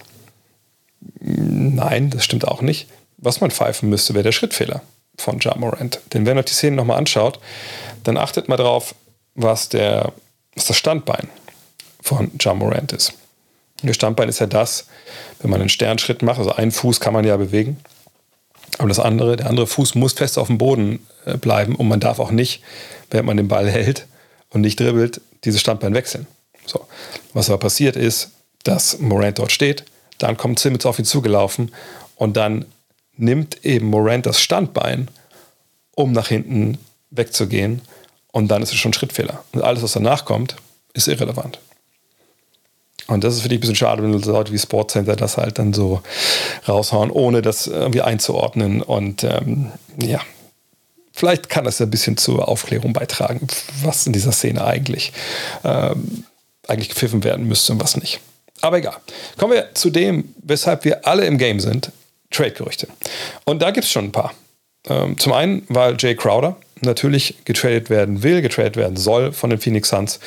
Nein, 1.20 2.10
das 2.10 2.25
stimmt 2.25 2.48
auch 2.48 2.62
nicht. 2.62 2.88
Was 3.17 3.39
man 3.39 3.50
pfeifen 3.50 3.89
müsste, 3.89 4.13
wäre 4.13 4.24
der 4.24 4.32
Schrittfehler 4.32 4.82
von 5.17 5.39
Ja 5.39 5.55
Morant. 5.57 6.00
Denn 6.13 6.25
wenn 6.25 6.38
ihr 6.38 6.39
euch 6.39 6.45
die 6.45 6.53
Szene 6.53 6.75
nochmal 6.75 6.97
anschaut, 6.97 7.39
dann 8.03 8.17
achtet 8.17 8.47
mal 8.47 8.57
drauf, 8.57 8.95
was, 9.36 9.69
der, 9.69 10.13
was 10.55 10.65
das 10.65 10.77
Standbein 10.77 11.29
von 12.01 12.31
Ja 12.39 12.53
Morant 12.53 12.93
ist. 12.93 13.13
Das 13.83 13.95
Standbein 13.95 14.29
ist 14.29 14.39
ja 14.39 14.47
das, 14.47 14.88
wenn 15.39 15.51
man 15.51 15.59
einen 15.59 15.69
Sternschritt 15.69 16.21
macht, 16.21 16.39
also 16.39 16.53
einen 16.53 16.71
Fuß 16.71 17.00
kann 17.00 17.13
man 17.13 17.25
ja 17.25 17.38
bewegen, 17.38 17.77
aber 18.77 18.88
das 18.88 19.00
andere, 19.00 19.38
der 19.38 19.47
andere 19.47 19.67
Fuß 19.67 19.95
muss 19.95 20.13
fest 20.13 20.38
auf 20.38 20.47
dem 20.47 20.57
Boden 20.57 21.05
äh, 21.25 21.38
bleiben 21.38 21.75
und 21.75 21.88
man 21.88 22.00
darf 22.00 22.19
auch 22.19 22.31
nicht, 22.31 22.63
während 23.12 23.27
man 23.27 23.38
den 23.38 23.47
Ball 23.47 23.69
hält 23.69 24.07
und 24.50 24.62
nicht 24.62 24.79
dribbelt, 24.79 25.21
dieses 25.43 25.62
Standbein 25.62 25.93
wechseln. 25.93 26.27
So. 26.65 26.86
Was 27.33 27.50
aber 27.50 27.59
passiert 27.59 27.95
ist, 27.95 28.31
dass 28.63 29.00
Morant 29.00 29.39
dort 29.39 29.51
steht, 29.51 29.86
dann 30.17 30.38
kommt 30.38 30.59
Simmons 30.59 30.86
auf 30.86 31.00
ihn 31.00 31.05
zugelaufen 31.05 31.71
und 32.15 32.36
dann 32.38 32.65
nimmt 33.17 33.65
eben 33.65 33.88
Morant 33.88 34.25
das 34.25 34.41
Standbein, 34.41 35.09
um 35.95 36.12
nach 36.12 36.27
hinten 36.27 36.77
wegzugehen 37.09 37.81
und 38.31 38.50
dann 38.50 38.62
ist 38.62 38.71
es 38.71 38.77
schon 38.77 38.91
ein 38.91 38.93
Schrittfehler. 38.93 39.43
Und 39.51 39.63
alles, 39.63 39.81
was 39.81 39.93
danach 39.93 40.25
kommt, 40.25 40.55
ist 40.93 41.07
irrelevant. 41.07 41.59
Und 43.07 43.24
das 43.24 43.36
ist 43.36 43.41
für 43.41 43.50
dich 43.50 43.57
ein 43.57 43.62
bisschen 43.62 43.75
schade, 43.75 44.03
wenn 44.03 44.12
Leute 44.12 44.51
wie 44.51 44.59
Sportcenter 44.59 45.15
das 45.15 45.38
halt 45.38 45.59
dann 45.59 45.74
so 45.74 46.01
raushauen, 46.67 47.09
ohne 47.09 47.41
das 47.41 47.67
irgendwie 47.67 48.01
einzuordnen. 48.01 48.81
Und 48.81 49.24
ähm, 49.24 49.71
ja, 50.01 50.19
vielleicht 51.13 51.50
kann 51.50 51.63
das 51.63 51.79
ein 51.81 51.89
bisschen 51.89 52.17
zur 52.17 52.47
Aufklärung 52.50 52.91
beitragen, 52.93 53.47
was 53.81 54.05
in 54.05 54.13
dieser 54.13 54.33
Szene 54.33 54.63
eigentlich, 54.65 55.13
ähm, 55.63 56.25
eigentlich 56.67 56.89
gepfiffen 56.89 57.24
werden 57.24 57.47
müsste 57.47 57.71
und 57.71 57.81
was 57.81 57.95
nicht. 57.95 58.19
Aber 58.59 58.77
egal. 58.77 58.97
Kommen 59.38 59.53
wir 59.53 59.74
zu 59.74 59.89
dem, 59.89 60.36
weshalb 60.43 60.83
wir 60.83 61.07
alle 61.07 61.25
im 61.25 61.38
Game 61.38 61.62
sind: 61.62 61.91
Trade-Gerüchte. 62.31 62.88
Und 63.46 63.62
da 63.62 63.72
gibt 63.72 63.86
es 63.86 63.91
schon 63.91 64.05
ein 64.05 64.12
paar. 64.12 64.34
Ähm, 64.88 65.17
zum 65.17 65.34
einen, 65.34 65.63
weil 65.69 65.96
Jay 65.98 66.15
Crowder 66.15 66.55
natürlich 66.81 67.36
getradet 67.46 67.89
werden 67.89 68.24
will, 68.24 68.41
getradet 68.41 68.75
werden 68.75 68.98
soll 68.98 69.31
von 69.31 69.50
den 69.50 69.60
Phoenix 69.60 69.89
Suns. 69.89 70.19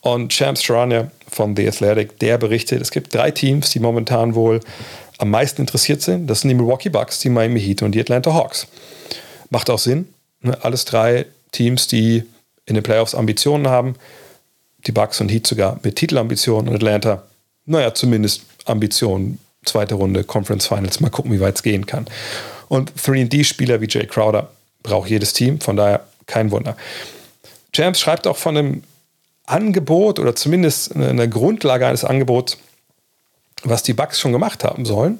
Und 0.00 0.32
Champs 0.32 0.62
Charania 0.62 1.10
von 1.28 1.56
The 1.56 1.68
Athletic, 1.68 2.18
der 2.18 2.38
berichtet, 2.38 2.80
es 2.80 2.90
gibt 2.90 3.14
drei 3.14 3.30
Teams, 3.30 3.70
die 3.70 3.80
momentan 3.80 4.34
wohl 4.34 4.60
am 5.18 5.30
meisten 5.30 5.62
interessiert 5.62 6.02
sind. 6.02 6.26
Das 6.26 6.42
sind 6.42 6.50
die 6.50 6.54
Milwaukee 6.54 6.88
Bucks, 6.88 7.20
die 7.20 7.30
Miami 7.30 7.60
Heat 7.60 7.82
und 7.82 7.92
die 7.92 8.00
Atlanta 8.00 8.32
Hawks. 8.32 8.66
Macht 9.50 9.70
auch 9.70 9.78
Sinn. 9.78 10.08
Ne? 10.40 10.56
Alles 10.62 10.84
drei 10.84 11.26
Teams, 11.52 11.86
die 11.86 12.24
in 12.66 12.74
den 12.74 12.82
Playoffs 12.82 13.14
Ambitionen 13.14 13.68
haben. 13.68 13.94
Die 14.86 14.92
Bucks 14.92 15.20
und 15.20 15.30
Heat 15.30 15.46
sogar 15.46 15.80
mit 15.82 15.96
Titelambitionen 15.96 16.68
und 16.68 16.76
Atlanta, 16.76 17.24
naja, 17.64 17.92
zumindest 17.94 18.42
Ambitionen. 18.64 19.38
Zweite 19.66 19.94
Runde, 19.94 20.24
Conference 20.24 20.66
Finals. 20.66 21.00
Mal 21.00 21.10
gucken, 21.10 21.32
wie 21.32 21.40
weit 21.40 21.56
es 21.56 21.62
gehen 21.62 21.86
kann. 21.86 22.06
Und 22.68 22.92
3D-Spieler 22.92 23.80
wie 23.80 23.88
Jay 23.88 24.06
Crowder 24.06 24.50
braucht 24.82 25.10
jedes 25.10 25.32
Team, 25.32 25.60
von 25.60 25.76
daher 25.76 26.06
kein 26.26 26.50
Wunder. 26.50 26.76
Champs 27.72 28.00
schreibt 28.00 28.26
auch 28.26 28.36
von 28.36 28.56
einem 28.56 28.82
Angebot 29.46 30.18
oder 30.18 30.34
zumindest 30.34 30.96
eine 30.96 31.28
Grundlage 31.28 31.86
eines 31.86 32.04
Angebots, 32.04 32.58
was 33.62 33.82
die 33.82 33.92
Bugs 33.92 34.20
schon 34.20 34.32
gemacht 34.32 34.64
haben 34.64 34.84
sollen. 34.84 35.18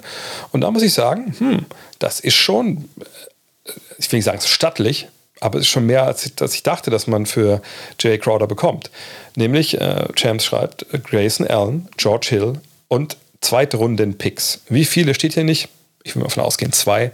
Und 0.52 0.62
da 0.62 0.70
muss 0.70 0.82
ich 0.82 0.92
sagen, 0.92 1.34
hm, 1.38 1.66
das 1.98 2.20
ist 2.20 2.34
schon, 2.34 2.88
äh, 2.98 3.72
ich 3.98 4.10
will 4.10 4.18
nicht 4.18 4.24
sagen, 4.24 4.40
stattlich, 4.40 5.08
aber 5.40 5.58
es 5.58 5.66
ist 5.66 5.70
schon 5.70 5.86
mehr, 5.86 6.04
als 6.04 6.26
ich, 6.26 6.32
als 6.40 6.54
ich 6.54 6.62
dachte, 6.62 6.90
dass 6.90 7.06
man 7.06 7.26
für 7.26 7.60
Jay 8.00 8.18
Crowder 8.18 8.46
bekommt. 8.46 8.90
Nämlich, 9.36 9.80
äh, 9.80 10.06
Champs 10.14 10.44
schreibt, 10.44 10.86
Grayson 11.04 11.46
Allen, 11.46 11.88
George 11.96 12.28
Hill 12.30 12.60
und 12.88 13.16
zweite 13.40 13.76
Runden 13.76 14.18
Picks. 14.18 14.60
Wie 14.68 14.84
viele 14.84 15.14
steht 15.14 15.34
hier 15.34 15.44
nicht? 15.44 15.68
Ich 16.04 16.14
will 16.14 16.22
mal 16.22 16.28
davon 16.28 16.44
ausgehen, 16.44 16.72
zwei 16.72 17.12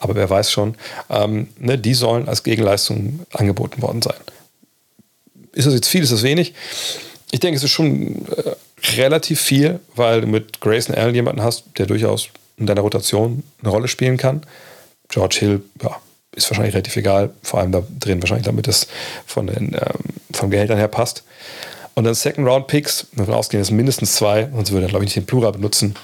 aber 0.00 0.14
wer 0.14 0.30
weiß 0.30 0.50
schon, 0.50 0.76
ähm, 1.10 1.48
ne, 1.58 1.78
die 1.78 1.94
sollen 1.94 2.28
als 2.28 2.42
Gegenleistung 2.42 3.20
angeboten 3.32 3.82
worden 3.82 4.02
sein. 4.02 4.16
Ist 5.52 5.66
das 5.66 5.74
jetzt 5.74 5.88
viel, 5.88 6.02
ist 6.02 6.12
das 6.12 6.22
wenig? 6.22 6.54
Ich 7.30 7.40
denke, 7.40 7.56
es 7.56 7.64
ist 7.64 7.72
schon 7.72 8.26
äh, 8.28 8.54
relativ 8.96 9.40
viel, 9.40 9.80
weil 9.94 10.22
du 10.22 10.26
mit 10.26 10.60
Grayson 10.60 10.94
Allen 10.94 11.14
jemanden 11.14 11.42
hast, 11.42 11.64
der 11.78 11.86
durchaus 11.86 12.28
in 12.56 12.66
deiner 12.66 12.80
Rotation 12.80 13.42
eine 13.60 13.70
Rolle 13.70 13.88
spielen 13.88 14.16
kann. 14.16 14.42
George 15.08 15.36
Hill, 15.40 15.62
ja, 15.82 15.96
ist 16.34 16.50
wahrscheinlich 16.50 16.74
relativ 16.74 16.96
egal, 16.96 17.30
vor 17.42 17.60
allem 17.60 17.72
da 17.72 17.82
drin 17.98 18.22
wahrscheinlich, 18.22 18.46
damit 18.46 18.68
es 18.68 18.86
von 19.26 19.48
den 19.48 19.74
ähm, 19.74 20.14
vom 20.32 20.50
Gehältern 20.50 20.78
her 20.78 20.88
passt. 20.88 21.24
Und 21.94 22.04
dann 22.04 22.14
Second 22.14 22.46
Round 22.46 22.66
Picks, 22.66 23.06
davon 23.12 23.34
ausgehen, 23.34 23.60
dass 23.60 23.70
mindestens 23.70 24.14
zwei, 24.14 24.48
sonst 24.54 24.70
würde 24.70 24.86
er 24.86 24.88
glaube 24.90 25.04
ich 25.04 25.08
nicht 25.08 25.16
den 25.16 25.26
Plural 25.26 25.52
benutzen. 25.52 25.94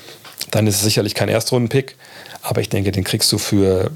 Dann 0.50 0.67
ist 0.67 0.76
es 0.76 0.83
sicherlich 0.83 1.14
kein 1.14 1.29
Erstrunden-Pick. 1.29 1.97
Aber 2.43 2.61
ich 2.61 2.69
denke, 2.69 2.93
den 2.93 3.05
kriegst 3.05 3.33
du 3.33 3.38
für, 3.38 3.91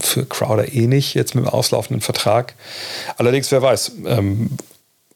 für 0.00 0.26
Crowder 0.26 0.72
eh 0.72 0.86
nicht, 0.86 1.14
jetzt 1.14 1.34
mit 1.34 1.44
dem 1.44 1.48
auslaufenden 1.48 2.00
Vertrag. 2.00 2.54
Allerdings, 3.16 3.52
wer 3.52 3.62
weiß, 3.62 3.92
ähm, 4.06 4.50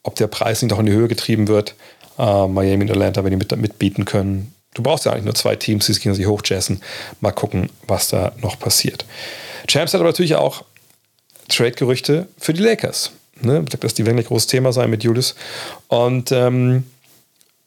ob 0.03 0.15
der 0.15 0.27
Preis 0.27 0.61
nicht 0.61 0.71
noch 0.71 0.79
in 0.79 0.85
die 0.85 0.93
Höhe 0.93 1.07
getrieben 1.07 1.47
wird. 1.47 1.75
Äh, 2.17 2.47
Miami 2.47 2.85
und 2.85 2.91
Atlanta, 2.91 3.23
wenn 3.23 3.31
die 3.31 3.37
mit, 3.37 3.55
mitbieten 3.57 4.05
können. 4.05 4.53
Du 4.73 4.83
brauchst 4.83 5.05
ja 5.05 5.11
eigentlich 5.11 5.25
nur 5.25 5.35
zwei 5.35 5.55
Teams, 5.55 5.87
die 5.87 5.93
sich 5.93 6.03
gegenseitig 6.03 6.27
hochjazzen. 6.29 6.81
Mal 7.21 7.31
gucken, 7.31 7.69
was 7.87 8.09
da 8.09 8.31
noch 8.41 8.59
passiert. 8.59 9.05
Champs 9.67 9.93
hat 9.93 9.99
aber 9.99 10.09
natürlich 10.09 10.35
auch 10.35 10.63
Trade-Gerüchte 11.49 12.27
für 12.37 12.53
die 12.53 12.61
Lakers. 12.61 13.11
Ne? 13.41 13.65
Das 13.79 13.97
werden 13.97 14.15
gleich 14.15 14.27
großes 14.27 14.47
Thema 14.47 14.73
sein 14.73 14.89
mit 14.89 15.03
Julius. 15.03 15.35
Und 15.87 16.31
ähm, 16.31 16.83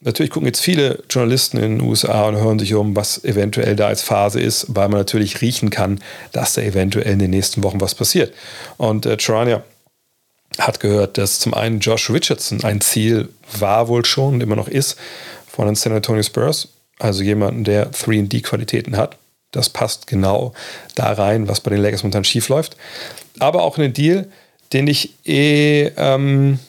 Natürlich 0.05 0.31
gucken 0.31 0.47
jetzt 0.47 0.59
viele 0.59 1.01
Journalisten 1.09 1.57
in 1.57 1.77
den 1.77 1.81
USA 1.81 2.27
und 2.27 2.35
hören 2.35 2.59
sich 2.59 2.73
um, 2.73 2.93
was 2.95 3.23
eventuell 3.23 3.77
da 3.77 3.87
als 3.87 4.01
Phase 4.01 4.41
ist, 4.41 4.65
weil 4.67 4.89
man 4.89 4.99
natürlich 4.99 5.39
riechen 5.39 5.69
kann, 5.69 6.01
dass 6.33 6.53
da 6.53 6.61
eventuell 6.61 7.13
in 7.13 7.19
den 7.19 7.31
nächsten 7.31 7.63
Wochen 7.63 7.79
was 7.79 7.95
passiert. 7.95 8.33
Und 8.75 9.05
äh, 9.05 9.17
Charania 9.17 9.63
hat 10.59 10.81
gehört, 10.81 11.17
dass 11.17 11.39
zum 11.39 11.53
einen 11.53 11.79
Josh 11.79 12.09
Richardson 12.09 12.63
ein 12.63 12.81
Ziel 12.81 13.29
war 13.57 13.87
wohl 13.87 14.03
schon 14.03 14.35
und 14.35 14.41
immer 14.41 14.57
noch 14.57 14.67
ist 14.67 14.97
von 15.47 15.67
den 15.67 15.75
San 15.75 15.93
Antonio 15.93 16.21
Spurs, 16.21 16.67
also 16.99 17.23
jemanden, 17.23 17.63
der 17.63 17.91
3D-Qualitäten 17.91 18.97
hat. 18.97 19.17
Das 19.51 19.69
passt 19.69 20.07
genau 20.07 20.53
da 20.95 21.13
rein, 21.13 21.47
was 21.47 21.61
bei 21.61 21.71
den 21.71 21.81
Lakers 21.81 22.03
momentan 22.03 22.25
schief 22.25 22.49
läuft. 22.49 22.75
Aber 23.39 23.63
auch 23.63 23.77
einen 23.77 23.93
Deal, 23.93 24.27
den 24.73 24.87
ich 24.87 25.13
eh 25.25 25.91
ähm, 25.97 26.59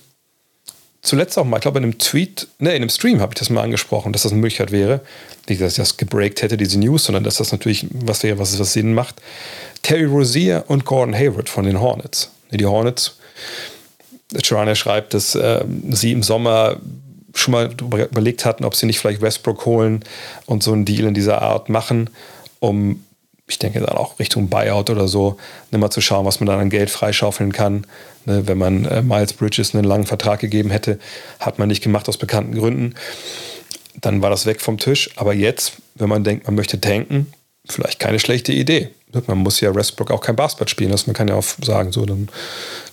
zuletzt 1.03 1.39
auch 1.39 1.45
mal, 1.45 1.59
ich 1.59 1.63
glaube 1.63 1.79
in 1.79 1.85
einem 1.85 1.99
Tweet, 1.99 2.49
ne, 2.59 2.71
in 2.71 2.77
einem 2.77 2.89
Stream 2.91 3.21
habe 3.21 3.33
ich 3.35 3.39
das 3.39 3.51
mal 3.51 3.63
angesprochen, 3.63 4.13
dass 4.13 4.23
das 4.23 4.33
eine 4.33 4.41
Möglichkeit 4.41 4.73
wäre. 4.73 5.01
Nicht, 5.49 5.61
dass 5.61 5.73
ich 5.73 5.77
das 5.77 5.97
gebreakt 5.97 6.43
hätte, 6.43 6.57
diese 6.57 6.79
News, 6.79 7.05
sondern 7.05 7.25
dass 7.25 7.37
das 7.37 7.53
natürlich 7.53 7.87
was 7.93 8.23
wäre, 8.23 8.39
was, 8.39 8.59
was 8.59 8.73
Sinn 8.73 8.95
macht. 8.95 9.17
Terry 9.83 10.05
Rozier 10.05 10.65
und 10.69 10.85
Gordon 10.85 11.15
Hayward 11.15 11.49
von 11.49 11.67
den 11.67 11.81
Hornets. 11.81 12.31
Die 12.51 12.65
Hornets, 12.65 13.19
Charania 14.43 14.75
schreibt, 14.75 15.13
dass 15.13 15.35
äh, 15.35 15.65
sie 15.91 16.13
im 16.13 16.23
Sommer 16.23 16.81
schon 17.35 17.53
mal 17.53 17.71
überlegt 17.73 18.45
hatten, 18.45 18.65
ob 18.65 18.75
sie 18.75 18.87
nicht 18.87 18.99
vielleicht 18.99 19.21
Westbrook 19.21 19.67
holen 19.67 20.05
und 20.47 20.63
so 20.63 20.73
einen 20.73 20.85
Deal 20.85 21.07
in 21.07 21.15
dieser 21.15 21.43
Art 21.43 21.69
machen, 21.69 22.11
um 22.61 23.05
ich 23.47 23.59
denke 23.59 23.81
dann 23.81 23.97
auch 23.97 24.19
Richtung 24.19 24.49
Buyout 24.49 24.91
oder 24.91 25.07
so, 25.07 25.37
mal 25.71 25.91
zu 25.91 26.01
schauen, 26.01 26.25
was 26.25 26.41
man 26.41 26.47
dann 26.47 26.61
an 26.61 26.71
Geld 26.71 26.91
freischaufeln 26.91 27.53
kann. 27.53 27.87
Ne, 28.25 28.47
wenn 28.47 28.57
man 28.57 28.87
äh, 28.87 29.03
Miles 29.03 29.35
Bridges 29.35 29.75
einen 29.75 29.85
langen 29.85 30.07
Vertrag 30.07 30.41
gegeben 30.41 30.71
hätte, 30.71 30.99
hat 31.41 31.59
man 31.59 31.69
nicht 31.69 31.83
gemacht 31.83 32.09
aus 32.09 32.17
bekannten 32.17 32.55
Gründen. 32.55 32.95
Dann 34.01 34.23
war 34.23 34.31
das 34.31 34.47
weg 34.47 34.61
vom 34.61 34.79
Tisch. 34.79 35.11
Aber 35.17 35.35
jetzt, 35.35 35.75
wenn 35.95 36.09
man 36.09 36.25
denkt, 36.25 36.47
man 36.47 36.55
möchte 36.55 36.81
tanken, 36.81 37.33
vielleicht 37.69 37.99
keine 37.99 38.19
schlechte 38.19 38.53
Idee. 38.53 38.91
Man 39.26 39.38
muss 39.38 39.61
ja 39.61 39.75
Westbrook 39.75 40.11
auch 40.11 40.21
kein 40.21 40.37
Basketball 40.37 40.68
spielen 40.68 40.90
lassen. 40.90 41.11
Man 41.11 41.14
kann 41.14 41.28
ja 41.28 41.35
auch 41.35 41.44
sagen, 41.62 41.92
so, 41.92 42.04
dann, 42.04 42.28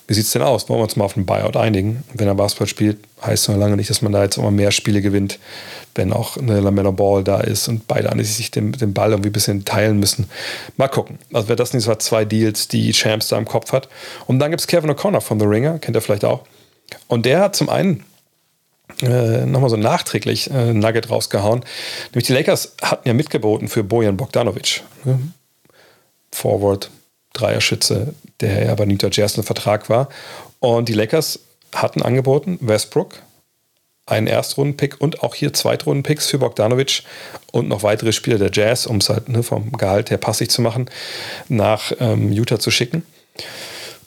wie 0.08 0.14
sieht 0.14 0.26
es 0.26 0.32
denn 0.32 0.42
aus? 0.42 0.70
Wollen 0.70 0.80
wir 0.80 0.84
uns 0.84 0.96
mal 0.96 1.06
auf 1.06 1.16
einen 1.16 1.26
Buyout 1.26 1.58
einigen? 1.58 2.04
Wenn 2.14 2.28
er 2.28 2.36
Basketball 2.36 2.68
spielt, 2.68 2.98
heißt 3.26 3.44
es 3.44 3.50
noch 3.50 3.58
lange 3.58 3.78
nicht, 3.78 3.90
dass 3.90 4.02
man 4.02 4.12
da 4.12 4.24
jetzt 4.24 4.38
immer 4.38 4.52
mehr 4.52 4.72
Spiele 4.72 5.02
gewinnt, 5.02 5.40
wenn 5.96 6.14
auch 6.14 6.38
eine 6.38 6.60
Lamella 6.60 6.92
Ball 6.92 7.24
da 7.24 7.42
ist 7.42 7.68
und 7.68 7.88
beide 7.88 8.12
an 8.12 8.24
sich 8.24 8.52
den, 8.52 8.72
den 8.72 8.94
Ball 8.94 9.12
irgendwie 9.12 9.30
ein 9.30 9.34
bisschen 9.34 9.66
teilen 9.66 10.00
müssen. 10.00 10.30
Mal 10.78 10.88
gucken. 10.88 11.20
Also 11.34 11.50
wer 11.50 11.56
das 11.56 11.74
nicht 11.74 11.84
so 11.84 11.96
zwei 11.96 12.26
Deals, 12.26 12.68
die 12.68 12.92
Champs 12.92 13.28
da 13.28 13.38
im 13.38 13.46
Kopf 13.46 13.72
hat. 13.72 13.90
Und 14.28 14.40
dann 14.40 14.52
gibt 14.52 14.62
es 14.62 14.68
Kevin 14.68 14.92
O'Connor 14.92 15.22
von 15.22 15.40
The 15.40 15.46
Ringer, 15.46 15.80
kennt 15.80 15.98
ihr 15.98 16.02
vielleicht 16.02 16.26
auch. 16.26 16.44
Und 17.08 17.26
der 17.26 17.40
hat 17.40 17.56
zum 17.56 17.70
einen 17.70 18.04
äh, 19.02 19.46
nochmal 19.46 19.70
so 19.70 19.78
nachträglich 19.78 20.50
äh, 20.52 20.74
Nugget 20.74 21.10
rausgehauen. 21.10 21.64
Nämlich 22.12 22.28
die 22.28 22.34
Lakers 22.34 22.76
hatten 22.82 23.08
ja 23.08 23.14
mitgeboten 23.14 23.68
für 23.68 23.84
Bojan 23.84 24.18
Bogdanovic. 24.18 24.84
Ne? 25.06 25.20
Forward, 26.34 26.90
Dreierschütze, 27.34 28.14
der 28.40 28.66
ja 28.66 28.76
bei 28.76 28.86
New 28.86 28.98
Jazz 29.00 29.38
ein 29.38 29.44
Vertrag 29.44 29.90
war. 29.90 30.10
Und 30.60 30.90
die 30.90 30.94
Lakers 30.94 31.40
hatten 31.74 32.02
angeboten, 32.02 32.58
Westbrook, 32.62 33.22
einen 34.06 34.28
Erstrunden-Pick 34.28 35.00
und 35.00 35.24
auch 35.24 35.36
hier 35.36 35.54
Zweitrunden-Picks 35.54 36.28
für 36.28 36.40
Bogdanovic 36.40 37.04
und 37.52 37.68
noch 37.68 37.84
weitere 37.84 38.12
Spieler 38.12 38.38
der 38.38 38.52
Jazz, 38.52 38.86
um 38.86 38.98
es 38.98 39.10
halt 39.10 39.30
ne, 39.30 39.44
vom 39.44 39.72
Gehalt 39.74 40.10
her 40.10 40.18
passig 40.18 40.50
zu 40.50 40.62
machen, 40.62 40.90
nach 41.48 41.92
ähm, 42.00 42.32
Utah 42.32 42.60
zu 42.60 42.72
schicken. 42.72 43.04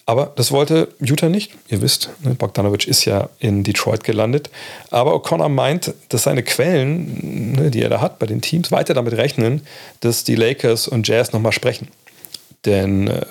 Aber 0.07 0.33
das 0.37 0.52
wollte 0.52 0.88
Utah 1.00 1.31
nicht. 1.31 1.52
Ihr 1.69 1.81
wisst, 1.81 2.11
ne, 2.23 2.35
Bogdanovic 2.35 2.87
ist 2.87 3.07
ja 3.07 3.31
in 3.38 3.64
Detroit 3.64 4.04
gelandet. 4.04 4.50
Aber 4.90 5.14
O'Connor 5.14 5.49
meint, 5.49 5.95
dass 6.11 6.25
seine 6.25 6.43
Quellen, 6.43 7.52
ne, 7.52 7.71
die 7.71 7.81
er 7.81 7.88
da 7.88 8.02
hat 8.02 8.19
bei 8.19 8.26
den 8.26 8.43
Teams, 8.43 8.71
weiter 8.71 8.93
damit 8.93 9.14
rechnen, 9.14 9.66
dass 10.00 10.25
die 10.25 10.35
Lakers 10.35 10.88
und 10.88 11.09
Jazz 11.09 11.33
nochmal 11.33 11.52
sprechen. 11.52 11.88
Denn 12.64 13.09
äh, 13.09 13.23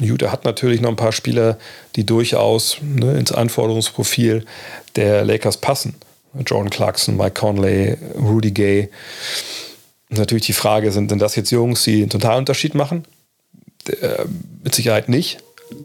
Utah 0.00 0.32
hat 0.32 0.44
natürlich 0.44 0.80
noch 0.80 0.90
ein 0.90 0.96
paar 0.96 1.12
Spieler, 1.12 1.58
die 1.94 2.04
durchaus 2.04 2.78
ne, 2.82 3.16
ins 3.18 3.32
Anforderungsprofil 3.32 4.44
der 4.96 5.24
Lakers 5.24 5.58
passen. 5.58 5.94
Jordan 6.44 6.70
Clarkson, 6.70 7.16
Mike 7.16 7.32
Conley, 7.32 7.96
Rudy 8.18 8.50
Gay. 8.50 8.90
Natürlich 10.10 10.46
die 10.46 10.52
Frage, 10.52 10.92
sind 10.92 11.10
denn 11.10 11.18
das 11.18 11.34
jetzt 11.34 11.50
Jungs, 11.50 11.84
die 11.84 12.02
einen 12.02 12.10
totalen 12.10 12.40
Unterschied 12.40 12.74
machen? 12.74 13.04
Äh, 13.88 14.24
mit 14.62 14.74
Sicherheit 14.74 15.08
nicht. 15.08 15.38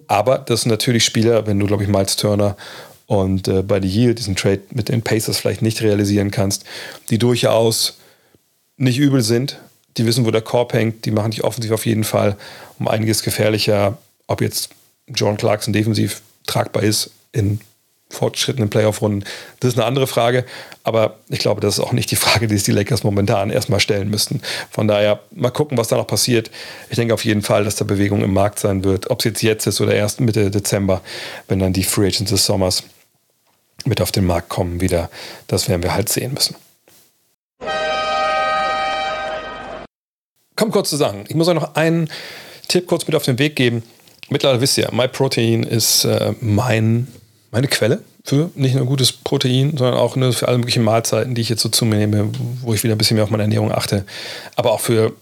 Aber 0.07 0.38
das 0.38 0.61
sind 0.61 0.71
natürlich 0.71 1.05
Spieler, 1.05 1.47
wenn 1.47 1.59
du, 1.59 1.65
glaube 1.65 1.83
ich, 1.83 1.89
Miles 1.89 2.15
Turner 2.15 2.55
und 3.07 3.47
äh, 3.47 3.61
bei 3.61 3.79
Yield 3.79 4.19
diesen 4.19 4.35
Trade 4.35 4.61
mit 4.71 4.89
den 4.89 5.01
Pacers 5.01 5.38
vielleicht 5.38 5.61
nicht 5.61 5.81
realisieren 5.81 6.31
kannst, 6.31 6.65
die 7.09 7.17
durchaus 7.17 7.97
nicht 8.77 9.00
übel 9.00 9.21
sind, 9.21 9.59
die 9.98 10.05
wissen, 10.05 10.25
wo 10.25 10.31
der 10.31 10.41
Korb 10.41 10.74
hängt, 10.74 11.05
die 11.05 11.12
machen 11.12 11.31
dich 11.31 11.43
offensiv 11.43 11.71
auf 11.71 11.86
jeden 11.86 12.03
Fall 12.03 12.38
um 12.79 12.88
einiges 12.88 13.24
gefährlicher. 13.24 13.98
Ob 14.27 14.41
jetzt 14.41 14.69
John 15.07 15.38
Clarkson 15.38 15.74
defensiv 15.74 16.21
tragbar 16.45 16.83
ist 16.83 17.12
in 17.31 17.60
fortgeschrittenen 18.10 18.69
Playoff-Runden, 18.69 19.24
das 19.60 19.69
ist 19.71 19.77
eine 19.77 19.86
andere 19.86 20.07
Frage. 20.07 20.45
Aber 20.83 21.19
ich 21.29 21.39
glaube, 21.39 21.62
das 21.62 21.75
ist 21.75 21.79
auch 21.79 21.93
nicht 21.93 22.12
die 22.12 22.15
Frage, 22.15 22.48
die 22.48 22.55
sich 22.55 22.63
die 22.63 22.71
Lakers 22.71 23.03
momentan 23.03 23.50
erstmal 23.50 23.79
stellen 23.79 24.10
müssten. 24.10 24.41
Von 24.69 24.88
daher 24.88 25.19
mal 25.31 25.51
gucken, 25.51 25.77
was 25.77 25.88
da 25.88 25.98
noch 25.98 26.07
passiert. 26.07 26.51
Ich 26.89 26.95
denke 26.95 27.13
auf 27.13 27.24
jeden 27.24 27.41
Fall, 27.41 27.63
dass 27.63 27.75
da 27.75 27.86
Bewegung 27.86 28.21
im 28.21 28.33
Markt 28.33 28.60
sein 28.60 28.83
wird. 28.83 29.10
Ob 29.10 29.19
es 29.19 29.25
jetzt 29.25 29.41
jetzt 29.41 29.67
ist 29.67 29.81
oder 29.81 29.93
erst 29.93 30.19
Mitte 30.19 30.51
Dezember, 30.51 31.01
wenn 31.48 31.60
dann 31.60 31.74
die 31.74 31.83
Free 31.83 32.07
Agents 32.07 32.31
des 32.31 32.45
Sommers 32.45 32.83
mit 33.86 34.01
auf 34.01 34.12
den 34.12 34.25
Markt 34.25 34.50
kommen 34.50 34.81
wieder, 34.81 35.10
das 35.48 35.69
werden 35.69 35.83
wir 35.83 35.93
halt 35.93 36.10
sehen 36.10 36.33
müssen. 36.33 36.55
Komm 40.55 40.72
kurz 40.72 40.89
zu 40.89 40.98
sagen. 40.98 41.25
Ich 41.27 41.36
muss 41.36 41.48
euch 41.48 41.55
noch 41.55 41.75
einen 41.75 42.10
Tipp 42.67 42.88
kurz 42.88 43.05
mit 43.08 43.15
auf 43.15 43.24
den 43.24 43.39
Weg 43.39 43.55
geben. 43.55 43.84
Mittlerweile 44.29 44.62
wisst 44.62 44.77
ihr, 44.77 44.89
MyProtein 44.91 45.63
ist 45.63 46.05
äh, 46.05 46.34
mein, 46.39 47.08
meine 47.51 47.67
Quelle 47.67 48.01
für 48.24 48.51
nicht 48.55 48.75
nur 48.75 48.86
gutes 48.86 49.12
Protein, 49.12 49.75
sondern 49.75 49.96
auch 49.96 50.15
nur 50.15 50.31
für 50.31 50.48
alle 50.48 50.58
möglichen 50.58 50.84
Mahlzeiten, 50.84 51.36
die 51.36 51.41
ich 51.41 51.50
jetzt 51.50 51.62
so 51.62 51.70
zu 51.70 51.86
mir 51.86 51.98
nehme, 51.98 52.29
wo 52.62 52.74
ich 52.74 52.84
wieder 52.84 52.96
ein 52.96 52.98
bisschen 52.98 53.15
mehr 53.15 53.24
auf 53.24 53.29
meine 53.29 53.43
Ernährung 53.43 53.72
achte. 53.72 54.05
Aber 54.55 54.72
auch 54.72 54.79
für 54.79 55.13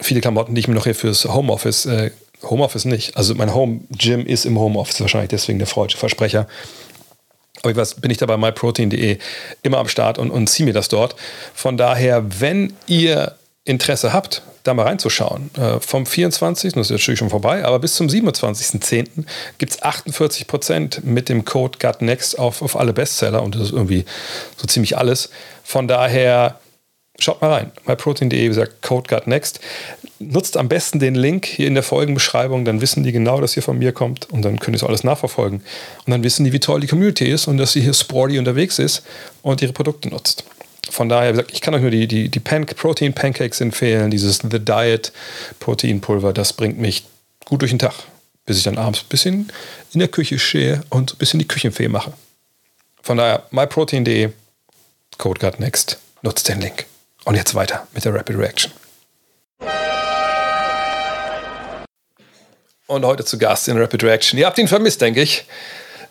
viele 0.00 0.20
Klamotten, 0.20 0.54
die 0.54 0.60
ich 0.60 0.68
mir 0.68 0.74
noch 0.74 0.84
hier 0.84 0.94
fürs 0.94 1.24
Homeoffice, 1.26 1.86
äh, 1.86 2.10
Homeoffice 2.42 2.84
nicht. 2.84 3.16
Also 3.16 3.34
mein 3.34 3.54
Home 3.54 3.80
Gym 3.90 4.24
ist 4.24 4.44
im 4.44 4.58
Homeoffice, 4.58 5.00
wahrscheinlich 5.00 5.30
deswegen 5.30 5.58
der 5.58 5.68
falsche 5.68 5.98
Versprecher. 5.98 6.48
Aber 7.62 7.70
ich 7.70 7.76
weiß, 7.76 7.96
bin 7.96 8.10
ich 8.10 8.18
da 8.18 8.26
bei 8.26 8.36
myprotein.de 8.36 9.18
immer 9.62 9.78
am 9.78 9.88
Start 9.88 10.18
und, 10.18 10.30
und 10.30 10.48
ziehe 10.48 10.66
mir 10.66 10.72
das 10.72 10.88
dort. 10.88 11.16
Von 11.54 11.76
daher, 11.76 12.40
wenn 12.40 12.72
ihr 12.86 13.37
Interesse 13.68 14.12
habt, 14.14 14.42
da 14.62 14.72
mal 14.72 14.84
reinzuschauen. 14.84 15.50
Äh, 15.56 15.80
vom 15.80 16.06
24., 16.06 16.72
das 16.72 16.86
ist 16.86 16.90
natürlich 16.90 17.18
schon 17.18 17.30
vorbei, 17.30 17.64
aber 17.64 17.78
bis 17.78 17.94
zum 17.94 18.06
27.10. 18.06 19.24
gibt 19.58 19.72
es 19.72 19.82
48% 19.82 21.04
mit 21.04 21.28
dem 21.28 21.44
Code 21.44 21.78
GutNext 21.78 22.38
auf, 22.38 22.62
auf 22.62 22.78
alle 22.78 22.92
Bestseller 22.92 23.42
und 23.42 23.54
das 23.54 23.62
ist 23.62 23.72
irgendwie 23.72 24.04
so 24.56 24.66
ziemlich 24.66 24.96
alles. 24.96 25.30
Von 25.64 25.86
daher 25.86 26.58
schaut 27.18 27.42
mal 27.42 27.52
rein. 27.52 27.72
myprotein.de, 27.86 28.42
wie 28.42 28.48
gesagt, 28.48 28.80
Code 28.80 29.14
GutNext. 29.14 29.60
Nutzt 30.18 30.56
am 30.56 30.68
besten 30.68 30.98
den 30.98 31.14
Link 31.14 31.44
hier 31.44 31.66
in 31.66 31.74
der 31.74 31.82
Folgenbeschreibung, 31.82 32.64
dann 32.64 32.80
wissen 32.80 33.02
die 33.04 33.12
genau, 33.12 33.40
dass 33.40 33.56
ihr 33.56 33.62
von 33.62 33.78
mir 33.78 33.92
kommt 33.92 34.30
und 34.30 34.42
dann 34.42 34.58
könnt 34.58 34.76
ihr 34.76 34.82
es 34.82 34.88
alles 34.88 35.04
nachverfolgen. 35.04 35.62
Und 36.06 36.10
dann 36.10 36.24
wissen 36.24 36.44
die, 36.44 36.52
wie 36.52 36.60
toll 36.60 36.80
die 36.80 36.86
Community 36.86 37.26
ist 37.30 37.48
und 37.48 37.58
dass 37.58 37.72
sie 37.72 37.82
hier 37.82 37.94
sporty 37.94 38.38
unterwegs 38.38 38.78
ist 38.78 39.02
und 39.42 39.60
ihre 39.60 39.72
Produkte 39.72 40.08
nutzt 40.08 40.44
von 40.90 41.08
daher, 41.08 41.32
gesagt, 41.32 41.52
ich 41.52 41.60
kann 41.60 41.74
euch 41.74 41.82
nur 41.82 41.90
die, 41.90 42.06
die, 42.06 42.28
die 42.28 42.40
Pan 42.40 42.66
Protein 42.66 43.12
Pancakes 43.12 43.60
empfehlen, 43.60 44.10
dieses 44.10 44.38
The 44.38 44.58
Diet 44.58 45.12
Proteinpulver, 45.60 46.32
das 46.32 46.52
bringt 46.52 46.78
mich 46.78 47.04
gut 47.44 47.62
durch 47.62 47.70
den 47.70 47.78
Tag, 47.78 47.94
bis 48.46 48.58
ich 48.58 48.64
dann 48.64 48.78
abends 48.78 49.02
ein 49.02 49.08
bisschen 49.08 49.52
in 49.92 50.00
der 50.00 50.08
Küche 50.08 50.38
stehe 50.38 50.82
und 50.90 51.14
ein 51.14 51.16
bisschen 51.18 51.38
die 51.38 51.48
Küchenfee 51.48 51.88
mache. 51.88 52.12
Von 53.02 53.16
daher, 53.16 53.46
myprotein.de, 53.50 54.30
Code 55.16 55.52
Next, 55.58 55.98
nutzt 56.22 56.48
den 56.48 56.60
Link. 56.60 56.86
Und 57.24 57.34
jetzt 57.34 57.54
weiter 57.54 57.86
mit 57.92 58.04
der 58.04 58.14
Rapid 58.14 58.36
Reaction. 58.38 58.72
Und 62.86 63.04
heute 63.04 63.24
zu 63.24 63.36
Gast 63.36 63.68
in 63.68 63.76
Rapid 63.76 64.02
Reaction. 64.02 64.38
Ihr 64.38 64.46
habt 64.46 64.56
ihn 64.58 64.68
vermisst, 64.68 65.02
denke 65.02 65.20
ich. 65.20 65.44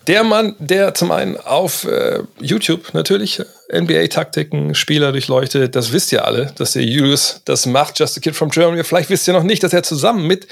Der 0.07 0.23
Mann, 0.23 0.55
der 0.59 0.93
zum 0.93 1.11
einen 1.11 1.35
auf 1.35 1.83
äh, 1.83 2.23
YouTube 2.39 2.93
natürlich 2.93 3.41
NBA-Taktiken, 3.73 4.73
Spieler 4.73 5.11
durchleuchtet, 5.11 5.75
das 5.75 5.91
wisst 5.91 6.13
ihr 6.13 6.23
alle, 6.23 6.53
dass 6.55 6.71
der 6.71 6.83
Julius 6.83 7.41
das 7.43 7.65
macht, 7.65 7.99
Just 7.99 8.17
a 8.17 8.21
Kid 8.21 8.33
from 8.33 8.49
Germany. 8.49 8.85
Vielleicht 8.85 9.09
wisst 9.09 9.27
ihr 9.27 9.33
noch 9.33 9.43
nicht, 9.43 9.63
dass 9.63 9.73
er 9.73 9.83
zusammen 9.83 10.25
mit 10.25 10.47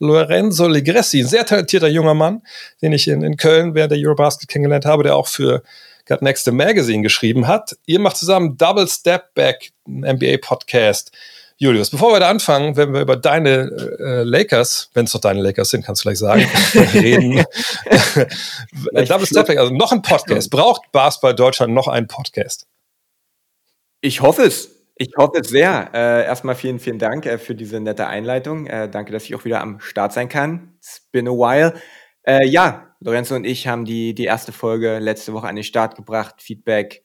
Lorenzo 0.00 0.66
Legressi, 0.66 1.20
ein 1.20 1.28
sehr 1.28 1.46
talentierter 1.46 1.86
junger 1.86 2.14
Mann, 2.14 2.42
den 2.82 2.92
ich 2.92 3.06
in, 3.06 3.22
in 3.22 3.36
Köln 3.36 3.76
während 3.76 3.92
der 3.92 3.98
Eurobasket 4.00 4.48
kennengelernt 4.48 4.84
habe, 4.84 5.04
der 5.04 5.14
auch 5.14 5.28
für 5.28 5.62
Got 6.06 6.22
Next 6.22 6.50
Magazine 6.50 7.02
geschrieben 7.02 7.46
hat. 7.46 7.76
Ihr 7.86 8.00
macht 8.00 8.16
zusammen 8.16 8.56
Double 8.56 8.88
Step 8.88 9.34
Back, 9.34 9.70
ein 9.86 10.16
NBA-Podcast. 10.16 11.12
Julius, 11.58 11.88
bevor 11.88 12.12
wir 12.12 12.20
da 12.20 12.28
anfangen, 12.28 12.76
wenn 12.76 12.92
wir 12.92 13.00
über 13.00 13.16
deine 13.16 13.70
äh, 13.98 14.22
Lakers, 14.24 14.90
wenn 14.92 15.06
es 15.06 15.12
doch 15.12 15.20
deine 15.20 15.40
Lakers 15.40 15.70
sind, 15.70 15.86
kannst 15.86 16.02
du 16.02 16.08
gleich 16.08 16.18
sagen, 16.18 16.42
reden. 16.92 17.44
Double 18.92 19.26
Step 19.26 19.46
Back, 19.46 19.58
also 19.58 19.72
noch 19.72 19.90
ein 19.90 20.02
Podcast. 20.02 20.50
Braucht 20.50 20.92
Basketball 20.92 21.34
Deutschland 21.34 21.72
noch 21.72 21.88
einen 21.88 22.08
Podcast? 22.08 22.66
Ich 24.02 24.20
hoffe 24.20 24.42
es. 24.42 24.70
Ich 24.96 25.12
hoffe 25.16 25.40
es 25.40 25.48
sehr. 25.48 25.90
Äh, 25.94 26.24
erstmal 26.26 26.56
vielen, 26.56 26.78
vielen 26.78 26.98
Dank 26.98 27.24
äh, 27.24 27.38
für 27.38 27.54
diese 27.54 27.80
nette 27.80 28.06
Einleitung. 28.06 28.66
Äh, 28.66 28.90
danke, 28.90 29.12
dass 29.12 29.24
ich 29.24 29.34
auch 29.34 29.46
wieder 29.46 29.62
am 29.62 29.80
Start 29.80 30.12
sein 30.12 30.28
kann. 30.28 30.74
It's 30.76 31.08
been 31.10 31.26
a 31.26 31.32
while. 31.32 31.72
Äh, 32.26 32.46
ja, 32.46 32.94
Lorenzo 33.00 33.34
und 33.34 33.44
ich 33.44 33.66
haben 33.66 33.86
die, 33.86 34.14
die 34.14 34.24
erste 34.24 34.52
Folge 34.52 34.98
letzte 34.98 35.32
Woche 35.32 35.48
an 35.48 35.56
den 35.56 35.64
Start 35.64 35.96
gebracht. 35.96 36.42
Feedback 36.42 37.02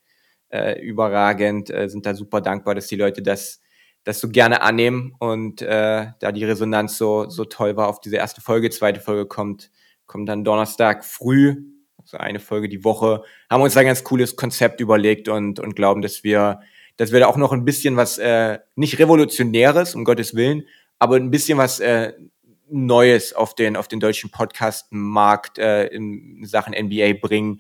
äh, 0.50 0.80
überragend. 0.82 1.70
Äh, 1.70 1.88
sind 1.88 2.06
da 2.06 2.14
super 2.14 2.42
dankbar, 2.42 2.76
dass 2.76 2.88
die 2.88 2.98
Leute 2.98 3.22
das 3.22 3.62
das 4.04 4.20
so 4.20 4.30
gerne 4.30 4.62
annehmen 4.62 5.14
und 5.20 5.62
äh, 5.62 6.08
da 6.20 6.32
die 6.32 6.46
Resonanz 6.46 6.98
so, 6.98 7.30
so 7.30 7.46
toll 7.46 7.76
war 7.76 7.88
auf 7.88 8.00
diese 8.00 8.16
erste 8.18 8.42
Folge. 8.42 8.70
Zweite 8.70 9.00
Folge 9.00 9.28
kommt, 9.28 9.72
kommt 10.08 10.28
dann 10.28 10.44
Donnerstag 10.44 11.06
früh, 11.06 11.58
also 11.98 12.18
eine 12.18 12.40
Folge 12.40 12.68
die 12.68 12.84
Woche. 12.84 13.24
Haben 13.50 13.62
uns 13.62 13.78
ein 13.78 13.86
ganz 13.86 14.04
cooles 14.04 14.36
Konzept 14.36 14.82
überlegt 14.82 15.30
und, 15.30 15.60
und 15.60 15.76
glauben, 15.76 16.02
dass 16.02 16.24
wir, 16.24 16.62
dass 16.98 17.12
wir 17.12 17.20
da 17.20 17.28
auch 17.28 17.38
noch 17.38 17.52
ein 17.52 17.64
bisschen 17.66 17.96
was, 17.96 18.18
äh, 18.18 18.60
nicht 18.76 18.98
revolutionäres, 18.98 19.94
um 19.94 20.04
Gottes 20.04 20.36
Willen, 20.36 20.64
aber 20.98 21.18
ein 21.18 21.32
bisschen 21.32 21.58
was 21.58 21.80
äh, 21.80 22.14
Neues 22.74 23.34
auf 23.34 23.54
den, 23.54 23.76
auf 23.76 23.88
den 23.88 24.00
deutschen 24.00 24.32
Podcast-Markt 24.32 25.60
äh, 25.60 25.88
in 25.88 26.44
Sachen 26.46 26.74
NBA 26.74 27.14
bringen. 27.22 27.60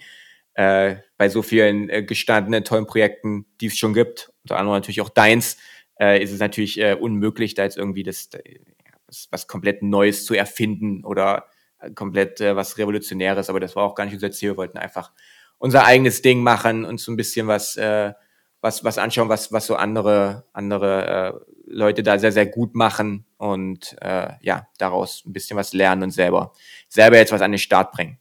Äh, 0.53 0.97
bei 1.17 1.29
so 1.29 1.41
vielen 1.41 1.89
äh, 1.89 2.03
gestandenen, 2.03 2.63
tollen 2.63 2.87
Projekten, 2.87 3.45
die 3.59 3.67
es 3.67 3.77
schon 3.77 3.93
gibt. 3.93 4.31
Unter 4.43 4.57
anderem 4.57 4.77
natürlich 4.77 5.01
auch 5.01 5.09
deins 5.09 5.57
äh, 6.01 6.21
ist 6.21 6.31
es 6.31 6.39
natürlich 6.39 6.79
äh, 6.79 6.95
unmöglich, 6.95 7.53
da 7.53 7.63
jetzt 7.63 7.77
irgendwie 7.77 8.03
das, 8.03 8.29
äh, 8.33 8.59
was, 9.05 9.27
was 9.29 9.47
komplett 9.47 9.83
Neues 9.83 10.25
zu 10.25 10.33
erfinden 10.33 11.05
oder 11.05 11.45
äh, 11.79 11.91
komplett 11.91 12.41
äh, 12.41 12.55
was 12.55 12.77
Revolutionäres. 12.77 13.49
Aber 13.49 13.59
das 13.59 13.75
war 13.75 13.83
auch 13.83 13.95
gar 13.95 14.05
nicht 14.05 14.15
unser 14.15 14.31
Ziel. 14.31 14.49
Wir 14.49 14.57
wollten 14.57 14.79
einfach 14.79 15.11
unser 15.59 15.85
eigenes 15.85 16.23
Ding 16.23 16.41
machen 16.41 16.85
und 16.85 16.99
so 16.99 17.11
ein 17.11 17.17
bisschen 17.17 17.47
was, 17.47 17.77
äh, 17.77 18.13
was, 18.61 18.83
was 18.83 18.97
anschauen, 18.97 19.29
was, 19.29 19.51
was 19.51 19.67
so 19.67 19.75
andere, 19.75 20.45
andere 20.53 21.45
äh, 21.47 21.51
Leute 21.67 22.01
da 22.01 22.17
sehr, 22.17 22.31
sehr 22.31 22.47
gut 22.47 22.75
machen 22.75 23.25
und 23.37 23.95
äh, 24.01 24.33
ja, 24.41 24.67
daraus 24.79 25.23
ein 25.25 25.33
bisschen 25.33 25.55
was 25.55 25.71
lernen 25.73 26.03
und 26.03 26.11
selber, 26.11 26.53
selber 26.89 27.17
jetzt 27.17 27.31
was 27.31 27.41
an 27.41 27.51
den 27.51 27.59
Start 27.59 27.91
bringen. 27.91 28.19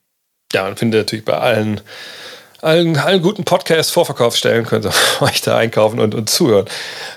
Ja, 0.53 0.65
man 0.65 0.77
findet 0.77 1.01
natürlich 1.01 1.25
bei 1.25 1.39
allen, 1.39 1.81
allen, 2.63 2.97
allen 2.97 3.23
guten 3.23 3.45
Podcast-Vorverkaufsstellen 3.45 4.67
könnt 4.67 4.85
ihr 4.85 4.93
euch 5.21 5.41
da 5.41 5.57
einkaufen 5.57 6.01
und, 6.01 6.15
und 6.15 6.29
zuhören. 6.29 6.67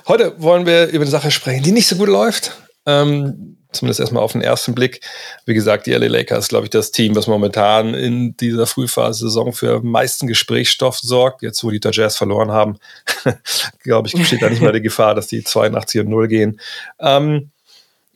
Heute 0.08 0.34
wollen 0.42 0.66
wir 0.66 0.88
über 0.88 1.04
eine 1.04 1.12
Sache 1.12 1.32
sprechen, 1.32 1.64
die 1.64 1.72
nicht 1.72 1.88
so 1.88 1.96
gut 1.96 2.10
läuft. 2.10 2.52
Ähm, 2.86 3.58
zumindest 3.72 4.00
erstmal 4.00 4.24
auf 4.24 4.34
den 4.34 4.42
ersten 4.42 4.76
Blick. 4.76 5.02
Wie 5.46 5.54
gesagt, 5.54 5.88
die 5.88 5.92
LA 5.92 6.08
Lakers, 6.08 6.48
glaube 6.48 6.66
ich, 6.66 6.70
das 6.70 6.92
Team, 6.92 7.16
was 7.16 7.28
momentan 7.28 7.94
in 7.94 8.38
dieser 8.38 8.68
Frühphase-Saison 8.68 9.54
für 9.54 9.82
meisten 9.82 10.28
Gesprächsstoff 10.28 11.00
sorgt. 11.00 11.42
Jetzt, 11.42 11.64
wo 11.64 11.72
die 11.72 11.80
Jazz 11.84 12.18
verloren 12.18 12.52
haben, 12.52 12.78
glaube 13.84 14.08
ich, 14.08 14.14
besteht 14.14 14.42
da 14.42 14.50
nicht 14.50 14.62
mehr 14.62 14.72
die 14.72 14.82
Gefahr, 14.82 15.16
dass 15.16 15.28
die 15.28 15.44
82 15.44 16.02
und 16.02 16.10
0 16.10 16.28
gehen. 16.28 16.60
Ähm, 17.00 17.52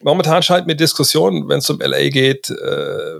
momentan 0.01 0.43
scheint 0.43 0.67
mir 0.67 0.75
Diskussion, 0.75 1.49
wenn 1.49 1.59
es 1.59 1.69
um 1.69 1.79
LA 1.81 2.09
geht, 2.09 2.49
äh, 2.49 3.19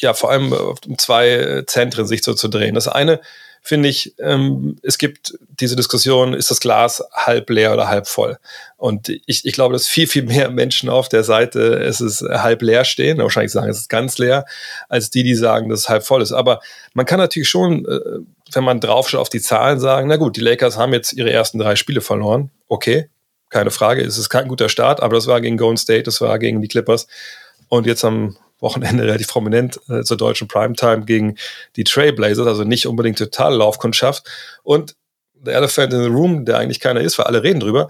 ja, 0.00 0.14
vor 0.14 0.30
allem 0.30 0.52
um 0.52 0.98
zwei 0.98 1.62
Zentren 1.66 2.06
sich 2.06 2.22
so 2.22 2.34
zu 2.34 2.48
drehen. 2.48 2.74
Das 2.74 2.88
eine 2.88 3.20
finde 3.68 3.88
ich, 3.88 4.14
ähm, 4.18 4.78
es 4.82 4.98
gibt 4.98 5.38
diese 5.60 5.76
Diskussion, 5.76 6.32
ist 6.32 6.50
das 6.50 6.60
Glas 6.60 7.02
halb 7.12 7.50
leer 7.50 7.72
oder 7.72 7.88
halb 7.88 8.06
voll? 8.06 8.38
Und 8.76 9.10
ich, 9.26 9.44
ich 9.44 9.52
glaube, 9.52 9.74
dass 9.74 9.86
viel, 9.86 10.06
viel 10.06 10.22
mehr 10.22 10.50
Menschen 10.50 10.88
auf 10.88 11.08
der 11.08 11.24
Seite 11.24 11.74
es 11.74 12.00
ist 12.00 12.22
halb 12.22 12.62
leer 12.62 12.84
stehen, 12.84 13.18
wahrscheinlich 13.18 13.52
sagen, 13.52 13.68
es 13.68 13.78
ist 13.80 13.88
ganz 13.88 14.16
leer, 14.18 14.46
als 14.88 15.10
die, 15.10 15.22
die 15.22 15.34
sagen, 15.34 15.68
dass 15.68 15.80
es 15.80 15.88
halb 15.88 16.04
voll 16.04 16.22
ist. 16.22 16.32
Aber 16.32 16.60
man 16.94 17.04
kann 17.06 17.18
natürlich 17.18 17.48
schon, 17.48 17.84
äh, 17.84 18.00
wenn 18.52 18.64
man 18.64 18.80
draufschaut 18.80 19.20
auf 19.20 19.28
die 19.28 19.42
Zahlen, 19.42 19.80
sagen, 19.80 20.08
na 20.08 20.16
gut, 20.16 20.36
die 20.36 20.40
Lakers 20.40 20.78
haben 20.78 20.92
jetzt 20.92 21.12
ihre 21.12 21.30
ersten 21.30 21.58
drei 21.58 21.76
Spiele 21.76 22.00
verloren. 22.00 22.50
Okay, 22.68 23.10
keine 23.50 23.70
Frage, 23.70 24.02
es 24.02 24.18
ist 24.18 24.30
kein 24.30 24.48
guter 24.48 24.68
Start, 24.68 25.02
aber 25.02 25.16
das 25.16 25.26
war 25.26 25.40
gegen 25.40 25.56
Golden 25.56 25.76
State, 25.76 26.04
das 26.04 26.20
war 26.20 26.38
gegen 26.38 26.62
die 26.62 26.68
Clippers. 26.68 27.06
Und 27.68 27.86
jetzt 27.86 28.04
am 28.04 28.36
Wochenende 28.60 29.04
relativ 29.04 29.28
prominent 29.28 29.80
äh, 29.88 30.02
zur 30.02 30.16
deutschen 30.16 30.48
Primetime 30.48 31.04
gegen 31.04 31.36
die 31.76 31.84
Trailblazers, 31.84 32.46
also 32.46 32.64
nicht 32.64 32.86
unbedingt 32.86 33.18
total 33.18 33.54
Laufkundschaft. 33.54 34.28
Und 34.62 34.96
der 35.34 35.54
Elephant 35.54 35.92
in 35.92 36.02
the 36.02 36.08
Room, 36.08 36.44
der 36.44 36.58
eigentlich 36.58 36.80
keiner 36.80 37.00
ist, 37.00 37.18
weil 37.18 37.26
alle 37.26 37.42
reden 37.42 37.60
drüber, 37.60 37.88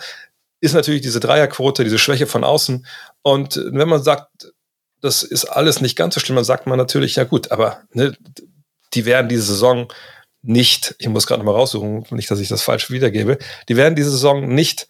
ist 0.60 0.74
natürlich 0.74 1.02
diese 1.02 1.20
Dreierquote, 1.20 1.84
diese 1.84 1.98
Schwäche 1.98 2.26
von 2.26 2.44
außen. 2.44 2.86
Und 3.22 3.56
wenn 3.64 3.88
man 3.88 4.02
sagt, 4.02 4.52
das 5.00 5.22
ist 5.22 5.44
alles 5.44 5.80
nicht 5.80 5.96
ganz 5.96 6.14
so 6.14 6.20
schlimm, 6.20 6.36
dann 6.36 6.44
sagt 6.44 6.66
man 6.66 6.78
natürlich, 6.78 7.16
ja 7.16 7.24
gut, 7.24 7.52
aber 7.52 7.82
ne, 7.92 8.16
die 8.94 9.04
werden 9.04 9.28
diese 9.28 9.42
Saison 9.42 9.88
nicht, 10.42 10.94
ich 10.98 11.08
muss 11.08 11.26
gerade 11.26 11.42
mal 11.42 11.52
raussuchen, 11.52 12.06
nicht, 12.10 12.30
dass 12.30 12.40
ich 12.40 12.48
das 12.48 12.62
falsch 12.62 12.90
wiedergebe, 12.90 13.38
die 13.68 13.76
werden 13.76 13.94
diese 13.94 14.10
Saison 14.10 14.48
nicht 14.48 14.88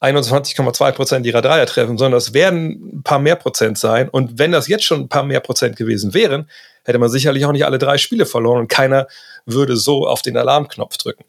21,2 0.00 0.92
Prozent 0.92 1.26
ihrer 1.26 1.42
Dreier 1.42 1.66
treffen, 1.66 1.98
sondern 1.98 2.18
es 2.18 2.32
werden 2.32 2.98
ein 2.98 3.02
paar 3.02 3.18
mehr 3.18 3.36
Prozent 3.36 3.78
sein. 3.78 4.08
Und 4.08 4.38
wenn 4.38 4.52
das 4.52 4.66
jetzt 4.66 4.84
schon 4.84 5.00
ein 5.00 5.08
paar 5.08 5.24
mehr 5.24 5.40
Prozent 5.40 5.76
gewesen 5.76 6.14
wären, 6.14 6.48
hätte 6.84 6.98
man 6.98 7.10
sicherlich 7.10 7.44
auch 7.44 7.52
nicht 7.52 7.66
alle 7.66 7.78
drei 7.78 7.98
Spiele 7.98 8.24
verloren 8.24 8.60
und 8.60 8.68
keiner 8.68 9.06
würde 9.44 9.76
so 9.76 10.06
auf 10.06 10.22
den 10.22 10.36
Alarmknopf 10.36 10.96
drücken. 10.96 11.24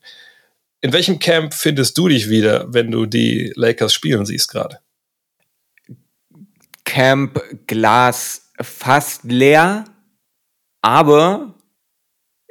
In 0.79 0.93
welchem 0.93 1.19
Camp 1.19 1.53
findest 1.53 1.97
du 1.97 2.07
dich 2.07 2.29
wieder, 2.29 2.65
wenn 2.73 2.89
du 2.91 3.05
die 3.05 3.51
Lakers 3.55 3.93
spielen 3.93 4.25
siehst 4.25 4.49
gerade? 4.49 4.79
Camp 6.85 7.41
Glas 7.67 8.51
fast 8.59 9.25
leer, 9.25 9.85
aber 10.81 11.55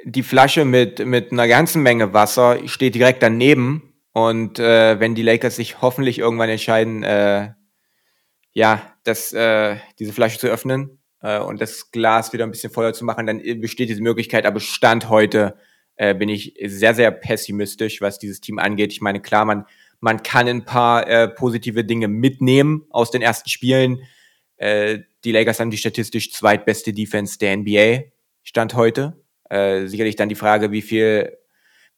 die 0.03 0.23
Flasche 0.23 0.65
mit, 0.65 1.05
mit 1.05 1.31
einer 1.31 1.47
ganzen 1.47 1.81
Menge 1.81 2.13
Wasser 2.13 2.57
steht 2.67 2.95
direkt 2.95 3.21
daneben 3.21 3.90
und 4.13 4.59
äh, 4.59 4.99
wenn 4.99 5.15
die 5.15 5.21
Lakers 5.21 5.55
sich 5.55 5.81
hoffentlich 5.81 6.19
irgendwann 6.19 6.49
entscheiden, 6.49 7.03
äh, 7.03 7.49
ja, 8.53 8.81
das, 9.03 9.31
äh, 9.31 9.77
diese 9.99 10.13
Flasche 10.13 10.37
zu 10.37 10.47
öffnen 10.47 10.99
äh, 11.21 11.39
und 11.39 11.61
das 11.61 11.91
Glas 11.91 12.33
wieder 12.33 12.43
ein 12.43 12.51
bisschen 12.51 12.73
voller 12.73 12.93
zu 12.93 13.05
machen, 13.05 13.25
dann 13.25 13.41
besteht 13.61 13.89
diese 13.89 14.01
Möglichkeit. 14.01 14.45
Aber 14.45 14.59
Stand 14.59 15.09
heute 15.09 15.55
äh, 15.95 16.13
bin 16.13 16.27
ich 16.27 16.55
sehr, 16.65 16.93
sehr 16.93 17.11
pessimistisch, 17.11 18.01
was 18.01 18.19
dieses 18.19 18.41
Team 18.41 18.59
angeht. 18.59 18.91
Ich 18.91 19.01
meine, 19.01 19.21
klar, 19.21 19.45
man, 19.45 19.65
man 20.01 20.23
kann 20.23 20.47
ein 20.47 20.65
paar 20.65 21.07
äh, 21.07 21.29
positive 21.29 21.85
Dinge 21.85 22.09
mitnehmen 22.09 22.85
aus 22.89 23.11
den 23.11 23.21
ersten 23.21 23.49
Spielen. 23.49 23.99
Äh, 24.57 24.99
die 25.23 25.31
Lakers 25.31 25.59
haben 25.59 25.71
die 25.71 25.77
statistisch 25.77 26.33
zweitbeste 26.33 26.91
Defense 26.91 27.37
der 27.37 27.55
NBA, 27.55 28.11
Stand 28.43 28.73
heute. 28.73 29.21
Äh, 29.49 29.87
sicherlich 29.87 30.17
dann 30.17 30.29
die 30.29 30.35
Frage, 30.35 30.71
wie 30.71 30.81
viel 30.81 31.37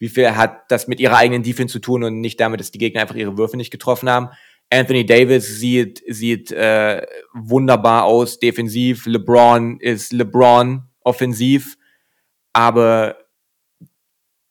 wie 0.04 0.10
viel 0.10 0.36
hat 0.36 0.70
das 0.70 0.90
mit 0.90 1.00
ihrer 1.00 1.16
eigenen 1.16 1.44
Defense 1.44 1.72
zu 1.72 1.80
tun 1.80 2.04
und 2.04 2.20
nicht 2.20 2.38
damit, 2.38 2.60
dass 2.60 2.72
die 2.72 2.78
Gegner 2.78 3.00
einfach 3.00 3.16
ihre 3.16 3.38
Würfe 3.38 3.56
nicht 3.56 3.72
getroffen 3.72 4.10
haben. 4.10 4.32
Anthony 4.70 5.06
Davis 5.06 5.48
sieht, 5.60 6.04
sieht 6.10 6.52
äh, 6.52 7.08
wunderbar 7.34 8.04
aus 8.04 8.38
defensiv. 8.38 9.06
LeBron 9.06 9.80
ist 9.80 10.12
LeBron 10.12 10.84
offensiv. 11.06 11.78
Aber 12.52 13.16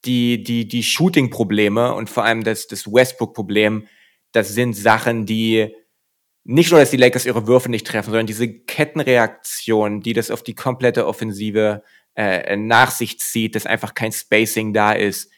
die, 0.06 0.42
die, 0.42 0.66
die 0.66 0.82
Shooting-Probleme 0.82 1.92
und 1.92 2.08
vor 2.08 2.24
allem 2.24 2.44
das, 2.44 2.66
das 2.66 2.86
Westbrook-Problem, 2.86 3.86
das 4.32 4.54
sind 4.54 4.72
Sachen, 4.72 5.26
die 5.26 5.68
nicht 6.44 6.70
nur, 6.70 6.80
dass 6.80 6.92
die 6.92 6.96
Lakers 6.96 7.26
ihre 7.26 7.46
Würfe 7.46 7.70
nicht 7.70 7.86
treffen, 7.86 8.08
sondern 8.08 8.26
diese 8.26 8.48
Kettenreaktion, 8.48 10.00
die 10.00 10.14
das 10.14 10.30
auf 10.30 10.42
die 10.42 10.54
komplette 10.54 11.06
Offensive 11.06 11.82
äh, 12.14 12.56
nach 12.56 12.90
sich 12.90 13.20
zieht, 13.20 13.54
dass 13.54 13.66
einfach 13.66 13.92
kein 13.92 14.12
Spacing 14.12 14.72
da 14.72 14.92
ist, 14.92 15.30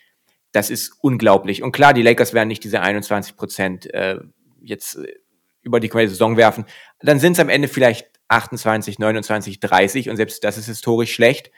das 0.54 0.70
ist 0.70 0.92
unglaublich. 1.00 1.64
Und 1.64 1.72
klar, 1.72 1.92
die 1.92 2.02
Lakers 2.02 2.32
werden 2.32 2.48
nicht 2.48 2.62
diese 2.62 2.80
21 2.80 3.36
Prozent 3.36 3.92
äh, 3.92 4.20
jetzt 4.62 4.94
äh, 4.96 5.16
über 5.62 5.80
die 5.80 5.88
komplette 5.88 6.10
Saison 6.10 6.36
werfen. 6.36 6.64
Dann 7.00 7.18
sind 7.18 7.32
es 7.32 7.40
am 7.40 7.48
Ende 7.48 7.66
vielleicht 7.66 8.06
28, 8.28 9.00
29, 9.00 9.58
30 9.58 10.10
und 10.10 10.16
selbst 10.16 10.44
das 10.44 10.56
ist 10.56 10.66
historisch 10.66 11.12
schlecht. 11.12 11.50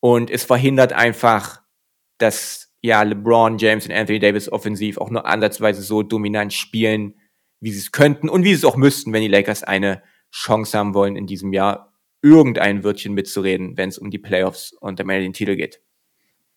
Und 0.00 0.30
es 0.30 0.44
verhindert 0.44 0.94
einfach, 0.94 1.60
dass 2.16 2.72
ja 2.80 3.02
LeBron 3.02 3.58
James 3.58 3.84
und 3.84 3.92
Anthony 3.92 4.18
Davis 4.18 4.50
offensiv 4.50 4.96
auch 4.96 5.10
nur 5.10 5.26
ansatzweise 5.26 5.82
so 5.82 6.02
dominant 6.02 6.54
spielen, 6.54 7.20
wie 7.60 7.72
sie 7.72 7.80
es 7.80 7.92
könnten 7.92 8.30
und 8.30 8.42
wie 8.44 8.54
sie 8.54 8.60
es 8.60 8.64
auch 8.64 8.76
müssten, 8.76 9.12
wenn 9.12 9.20
die 9.20 9.28
Lakers 9.28 9.64
eine 9.64 10.02
Chance 10.32 10.78
haben 10.78 10.94
wollen, 10.94 11.14
in 11.14 11.26
diesem 11.26 11.52
Jahr 11.52 11.92
irgendein 12.22 12.84
Wörtchen 12.84 13.12
mitzureden, 13.12 13.76
wenn 13.76 13.90
es 13.90 13.98
um 13.98 14.10
die 14.10 14.18
Playoffs 14.18 14.72
und 14.72 14.98
am 14.98 15.10
Ende 15.10 15.24
den 15.24 15.34
Titel 15.34 15.56
geht. 15.56 15.82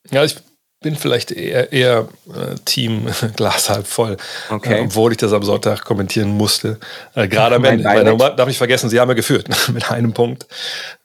Ja, 0.10 0.24
ich 0.24 0.38
bin 0.84 0.96
vielleicht 0.96 1.32
eher, 1.32 1.74
eher 1.74 2.08
äh, 2.28 2.56
Team 2.66 3.08
Glas 3.36 3.70
halb 3.72 3.88
voll, 3.88 4.18
okay. 4.52 4.82
äh, 4.82 4.82
obwohl 4.82 5.12
ich 5.14 5.18
das 5.18 5.34
am 5.34 5.42
Sonntag 5.42 5.84
kommentieren 5.84 6.30
musste. 6.30 6.80
Äh, 7.16 7.28
Gerade 7.28 7.56
am 7.56 7.66
Ende, 7.66 7.84
weil, 7.84 8.36
darf 8.36 8.50
ich 8.50 8.58
vergessen, 8.60 8.92
sie 8.92 9.00
haben 9.00 9.10
ja 9.10 9.16
geführt 9.16 9.48
mit 9.74 9.90
einem 9.90 10.14
Punkt. 10.14 10.46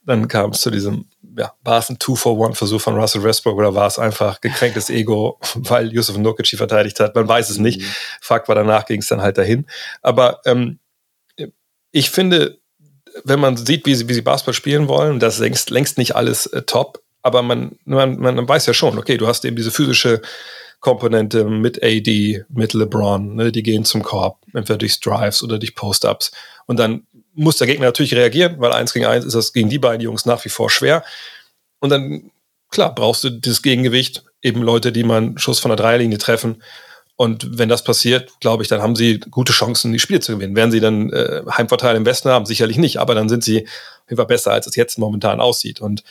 Dann 0.04 0.28
kam 0.28 0.50
es 0.50 0.60
zu 0.60 0.70
diesem, 0.70 1.06
ja, 1.36 1.52
war 1.62 1.78
es 1.78 1.88
ein 1.88 1.98
Two-for-One-Versuch 1.98 2.80
von 2.80 2.96
Russell 2.96 3.22
Westbrook 3.22 3.56
oder 3.56 3.74
war 3.74 3.86
es 3.86 3.98
einfach 3.98 4.42
gekränktes 4.42 4.90
Ego, 4.90 5.38
weil 5.54 5.90
Yusuf 5.92 6.18
Nurkic 6.18 6.58
verteidigt 6.58 7.00
hat? 7.00 7.14
Man 7.14 7.26
weiß 7.26 7.48
es 7.48 7.58
nicht. 7.58 7.80
Mhm. 7.80 7.86
Fakt 8.20 8.48
war, 8.48 8.54
danach 8.54 8.84
ging 8.84 9.00
es 9.00 9.08
dann 9.08 9.22
halt 9.22 9.38
dahin. 9.38 9.66
Aber 10.02 10.40
ähm, 10.44 10.80
ich 11.90 12.10
finde, 12.10 12.58
wenn 13.24 13.40
man 13.40 13.56
sieht, 13.56 13.86
wie 13.86 13.94
sie, 13.94 14.08
wie 14.08 14.14
sie 14.14 14.22
Basketball 14.22 14.54
spielen 14.54 14.88
wollen, 14.88 15.18
das 15.18 15.34
ist 15.34 15.40
längst, 15.40 15.70
längst 15.70 15.98
nicht 15.98 16.14
alles 16.14 16.46
äh, 16.46 16.62
top 16.62 17.02
aber 17.22 17.42
man, 17.42 17.78
man, 17.85 18.18
man 18.18 18.48
weiß 18.48 18.66
ja 18.66 18.74
schon, 18.74 18.98
okay, 18.98 19.16
du 19.16 19.26
hast 19.26 19.44
eben 19.44 19.57
diese 19.57 19.70
physische 19.70 20.22
Komponente 20.81 21.44
mit 21.44 21.83
AD, 21.83 22.44
mit 22.48 22.72
LeBron, 22.72 23.35
ne, 23.35 23.50
die 23.52 23.62
gehen 23.62 23.85
zum 23.85 24.02
Korb, 24.02 24.38
entweder 24.54 24.78
durch 24.78 25.00
Drives 25.00 25.42
oder 25.42 25.59
durch 25.59 25.74
Post-Ups. 25.74 26.31
Und 26.66 26.78
dann 26.78 27.07
muss 27.35 27.57
der 27.57 27.66
Gegner 27.66 27.87
natürlich 27.87 28.14
reagieren, 28.14 28.57
weil 28.59 28.72
eins 28.72 28.92
gegen 28.92 29.07
eins 29.07 29.24
ist 29.24 29.35
das 29.35 29.52
gegen 29.52 29.68
die 29.68 29.78
beiden 29.78 30.00
Jungs 30.00 30.24
nach 30.24 30.44
wie 30.44 30.50
vor 30.50 30.70
schwer. 30.70 31.04
Und 31.81 31.90
dann, 31.90 32.31
klar, 32.70 32.94
brauchst 32.94 33.24
du 33.24 33.31
das 33.31 33.62
Gegengewicht, 33.62 34.24
eben 34.42 34.62
Leute, 34.62 34.92
die 34.92 35.04
man 35.04 35.38
Schuss 35.38 35.59
von 35.59 35.70
der 35.70 35.76
Dreierlinie 35.76 36.18
treffen. 36.18 36.62
Und 37.16 37.59
wenn 37.59 37.68
das 37.68 37.83
passiert, 37.83 38.31
glaube 38.40 38.62
ich, 38.62 38.68
dann 38.68 38.81
haben 38.81 38.94
sie 38.94 39.18
gute 39.18 39.52
Chancen, 39.52 39.92
die 39.92 39.98
Spiele 39.98 40.20
zu 40.20 40.35
gewinnen. 40.35 40.54
Werden 40.54 40.70
sie 40.70 40.78
dann 40.78 41.11
äh, 41.12 41.42
Heimvorteil 41.50 41.96
im 41.96 42.07
Westen 42.07 42.28
haben? 42.28 42.46
Sicherlich 42.46 42.78
nicht, 42.78 42.98
aber 42.98 43.16
dann 43.16 43.28
sind 43.28 43.42
sie 43.42 43.66
auf 43.66 44.11
jeden 44.11 44.18
Fall 44.18 44.26
besser, 44.26 44.52
als 44.52 44.68
es 44.68 44.76
jetzt 44.76 44.98
momentan 44.98 45.40
aussieht. 45.40 45.81
Und 45.81 46.04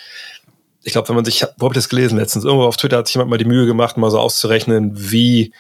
ich 0.88 0.94
glaube, 0.94 1.10
wenn 1.10 1.16
man 1.18 1.26
sich, 1.26 1.44
wo 1.58 1.66
habe 1.66 1.74
ich 1.74 1.80
das 1.80 1.90
gelesen 1.90 2.18
letztens? 2.18 2.46
Irgendwo 2.46 2.64
auf 2.64 2.78
Twitter 2.78 2.96
hat 2.96 3.08
sich 3.08 3.16
jemand 3.16 3.30
mal 3.30 3.38
die 3.38 3.44
Mühe 3.44 3.66
gemacht, 3.66 3.98
mal 3.98 4.10
so 4.10 4.20
auszurechnen, 4.20 4.92
wie 4.94 5.54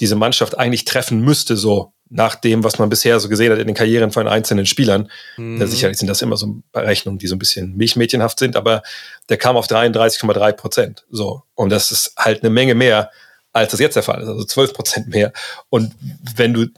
diese 0.00 0.16
Mannschaft 0.16 0.58
eigentlich 0.58 0.86
treffen 0.86 1.20
müsste, 1.20 1.54
so 1.58 1.92
nach 2.08 2.34
dem, 2.34 2.64
was 2.64 2.78
man 2.78 2.88
bisher 2.88 3.20
so 3.20 3.28
gesehen 3.28 3.52
hat 3.52 3.58
in 3.58 3.66
den 3.66 3.76
Karrieren 3.76 4.10
von 4.10 4.26
einzelnen 4.26 4.64
Spielern. 4.64 5.10
Mhm. 5.36 5.60
Ja, 5.60 5.66
sicherlich 5.66 5.98
sind 5.98 6.08
das 6.08 6.22
immer 6.22 6.38
so 6.38 6.62
Berechnungen, 6.72 7.18
die 7.18 7.26
so 7.26 7.34
ein 7.34 7.38
bisschen 7.38 7.76
milchmädchenhaft 7.76 8.38
sind, 8.38 8.56
aber 8.56 8.82
der 9.28 9.36
kam 9.36 9.58
auf 9.58 9.66
33,3 9.66 10.52
Prozent. 10.52 11.04
So. 11.10 11.42
Und 11.54 11.68
das 11.68 11.92
ist 11.92 12.14
halt 12.16 12.42
eine 12.42 12.48
Menge 12.48 12.74
mehr, 12.74 13.10
als 13.52 13.72
das 13.72 13.80
jetzt 13.80 13.96
der 13.96 14.02
Fall 14.02 14.22
ist, 14.22 14.28
also 14.28 14.44
12 14.44 14.72
Prozent 14.72 15.08
mehr. 15.08 15.34
Und 15.68 15.94
wenn 16.36 16.54
du, 16.54 16.68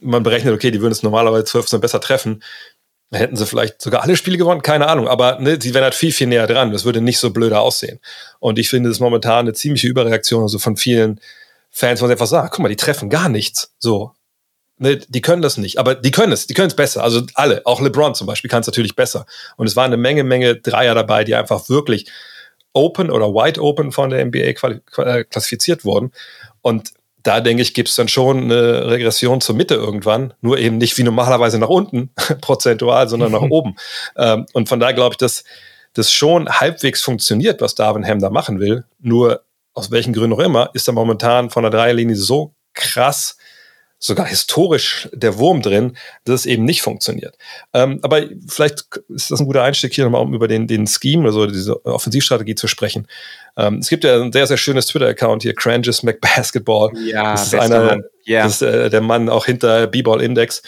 man 0.00 0.22
berechnet, 0.22 0.54
okay, 0.54 0.70
die 0.70 0.80
würden 0.80 0.92
es 0.92 1.02
normalerweise 1.02 1.44
12 1.44 1.64
Prozent 1.66 1.82
besser 1.82 2.00
treffen, 2.00 2.42
dann 3.14 3.20
hätten 3.20 3.36
sie 3.36 3.46
vielleicht 3.46 3.80
sogar 3.80 4.02
alle 4.02 4.16
Spiele 4.16 4.36
gewonnen, 4.36 4.60
keine 4.62 4.88
Ahnung, 4.88 5.06
aber 5.06 5.38
ne, 5.38 5.56
sie 5.60 5.72
wären 5.72 5.84
halt 5.84 5.94
viel, 5.94 6.10
viel 6.10 6.26
näher 6.26 6.48
dran. 6.48 6.72
Das 6.72 6.84
würde 6.84 7.00
nicht 7.00 7.20
so 7.20 7.30
blöder 7.30 7.60
aussehen. 7.60 8.00
Und 8.40 8.58
ich 8.58 8.68
finde 8.68 8.90
es 8.90 8.98
momentan 8.98 9.46
eine 9.46 9.52
ziemliche 9.52 9.86
Überreaktion, 9.86 10.42
also 10.42 10.58
von 10.58 10.76
vielen 10.76 11.20
Fans 11.70 12.00
wollen 12.00 12.10
einfach 12.10 12.26
sagen, 12.26 12.48
guck 12.50 12.58
mal, 12.58 12.68
die 12.68 12.76
treffen 12.76 13.10
gar 13.10 13.28
nichts. 13.28 13.72
So. 13.78 14.10
Ne, 14.78 14.96
die 14.96 15.20
können 15.20 15.42
das 15.42 15.58
nicht, 15.58 15.78
aber 15.78 15.94
die 15.94 16.10
können 16.10 16.32
es, 16.32 16.48
die 16.48 16.54
können 16.54 16.66
es 16.66 16.74
besser. 16.74 17.04
Also 17.04 17.22
alle, 17.34 17.62
auch 17.64 17.80
LeBron 17.80 18.16
zum 18.16 18.26
Beispiel 18.26 18.50
kann 18.50 18.62
es 18.62 18.66
natürlich 18.66 18.96
besser. 18.96 19.26
Und 19.56 19.68
es 19.68 19.76
waren 19.76 19.86
eine 19.86 19.96
Menge, 19.96 20.24
Menge 20.24 20.56
Dreier 20.56 20.96
dabei, 20.96 21.22
die 21.22 21.36
einfach 21.36 21.68
wirklich 21.68 22.10
open 22.72 23.12
oder 23.12 23.28
wide 23.28 23.62
open 23.62 23.92
von 23.92 24.10
der 24.10 24.24
NBA 24.24 24.38
äh, 24.38 25.24
klassifiziert 25.24 25.84
wurden. 25.84 26.10
Und 26.62 26.94
da 27.24 27.40
denke 27.40 27.62
ich, 27.62 27.74
gibt 27.74 27.88
es 27.88 27.96
dann 27.96 28.06
schon 28.06 28.44
eine 28.44 28.86
Regression 28.86 29.40
zur 29.40 29.56
Mitte 29.56 29.74
irgendwann, 29.74 30.34
nur 30.42 30.58
eben 30.58 30.78
nicht 30.78 30.96
wie 30.98 31.02
normalerweise 31.02 31.58
nach 31.58 31.68
unten, 31.68 32.10
prozentual, 32.40 33.08
sondern 33.08 33.32
nach 33.32 33.42
oben. 33.42 33.76
Ähm, 34.16 34.46
und 34.52 34.68
von 34.68 34.78
daher 34.78 34.94
glaube 34.94 35.14
ich, 35.14 35.16
dass 35.16 35.42
das 35.94 36.12
schon 36.12 36.48
halbwegs 36.48 37.02
funktioniert, 37.02 37.60
was 37.60 37.74
Darwin 37.74 38.06
Ham 38.06 38.20
da 38.20 38.30
machen 38.30 38.60
will. 38.60 38.84
Nur 39.00 39.42
aus 39.72 39.90
welchen 39.90 40.12
Gründen 40.12 40.34
auch 40.34 40.44
immer, 40.44 40.70
ist 40.74 40.86
er 40.86 40.92
momentan 40.94 41.50
von 41.50 41.62
der 41.62 41.70
Dreierlinie 41.70 42.16
so 42.16 42.54
krass 42.74 43.38
sogar 44.04 44.26
historisch 44.26 45.08
der 45.14 45.38
Wurm 45.38 45.62
drin, 45.62 45.96
dass 46.24 46.40
es 46.40 46.46
eben 46.46 46.66
nicht 46.66 46.82
funktioniert. 46.82 47.38
Ähm, 47.72 48.00
aber 48.02 48.24
vielleicht 48.46 48.84
ist 49.08 49.30
das 49.30 49.40
ein 49.40 49.46
guter 49.46 49.62
Einstieg 49.62 49.94
hier 49.94 50.04
nochmal, 50.04 50.20
um 50.20 50.34
über 50.34 50.46
den, 50.46 50.66
den 50.66 50.86
Scheme, 50.86 51.24
also 51.24 51.46
diese 51.46 51.82
Offensivstrategie 51.86 52.54
zu 52.54 52.68
sprechen. 52.68 53.08
Ähm, 53.56 53.78
es 53.78 53.88
gibt 53.88 54.04
ja 54.04 54.20
ein 54.20 54.30
sehr, 54.30 54.46
sehr 54.46 54.58
schönes 54.58 54.88
Twitter-Account 54.88 55.42
hier, 55.42 55.54
Cranges 55.54 56.02
McBasketball. 56.02 56.90
Ja, 57.06 57.32
das 57.32 57.46
ist 57.46 57.54
einer, 57.54 57.98
ja. 58.24 58.42
das 58.42 58.60
ist 58.60 58.62
äh, 58.62 58.90
der 58.90 59.00
Mann 59.00 59.30
auch 59.30 59.46
hinter 59.46 59.86
B-Ball 59.86 60.20
Index, 60.20 60.62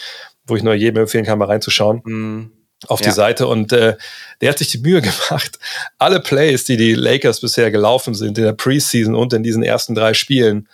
wo 0.47 0.55
ich 0.55 0.63
nur 0.63 0.73
jedem 0.73 1.01
empfehlen 1.01 1.25
kann, 1.25 1.37
mal 1.37 1.45
reinzuschauen. 1.45 2.01
Mm 2.05 2.51
auf 2.85 3.01
die 3.01 3.07
ja. 3.07 3.11
Seite 3.11 3.47
und 3.47 3.73
äh, 3.73 3.95
der 4.39 4.51
hat 4.51 4.59
sich 4.59 4.69
die 4.69 4.77
Mühe 4.77 5.01
gemacht, 5.29 5.57
alle 5.97 6.19
Plays, 6.19 6.63
die 6.63 6.77
die 6.77 6.93
Lakers 6.93 7.41
bisher 7.41 7.71
gelaufen 7.71 8.13
sind 8.13 8.37
in 8.37 8.43
der 8.43 8.53
Preseason 8.53 9.15
und 9.15 9.33
in 9.33 9.41
diesen 9.41 9.63
ersten 9.63 9.95
drei 9.95 10.13
Spielen, 10.13 10.67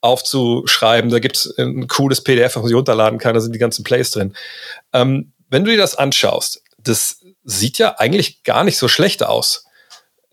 aufzuschreiben. 0.00 1.10
Da 1.10 1.18
gibt 1.18 1.36
es 1.36 1.58
ein 1.58 1.86
cooles 1.88 2.22
PDF, 2.22 2.56
was 2.56 2.62
man 2.62 2.72
runterladen 2.72 3.18
kann, 3.18 3.34
da 3.34 3.40
sind 3.40 3.54
die 3.54 3.58
ganzen 3.58 3.84
Plays 3.84 4.10
drin. 4.10 4.34
Ähm, 4.92 5.32
wenn 5.48 5.64
du 5.64 5.70
dir 5.70 5.76
das 5.76 5.96
anschaust, 5.96 6.62
das 6.78 7.20
sieht 7.44 7.78
ja 7.78 7.96
eigentlich 7.98 8.42
gar 8.42 8.64
nicht 8.64 8.78
so 8.78 8.88
schlecht 8.88 9.24
aus. 9.24 9.66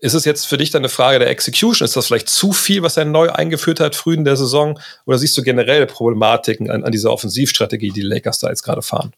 Ist 0.00 0.14
es 0.14 0.24
jetzt 0.24 0.46
für 0.46 0.58
dich 0.58 0.70
dann 0.70 0.82
eine 0.82 0.88
Frage 0.88 1.18
der 1.18 1.28
Execution? 1.28 1.84
Ist 1.84 1.96
das 1.96 2.06
vielleicht 2.06 2.28
zu 2.28 2.52
viel, 2.52 2.82
was 2.82 2.96
er 2.96 3.04
neu 3.04 3.30
eingeführt 3.30 3.80
hat, 3.80 3.96
früh 3.96 4.14
in 4.14 4.24
der 4.24 4.36
Saison? 4.36 4.78
Oder 5.06 5.18
siehst 5.18 5.36
du 5.36 5.42
generell 5.42 5.86
Problematiken 5.86 6.70
an, 6.70 6.84
an 6.84 6.92
dieser 6.92 7.10
Offensivstrategie, 7.10 7.88
die 7.88 8.02
die 8.02 8.06
Lakers 8.06 8.38
da 8.38 8.48
jetzt 8.48 8.62
gerade 8.62 8.82
fahren? 8.82 9.12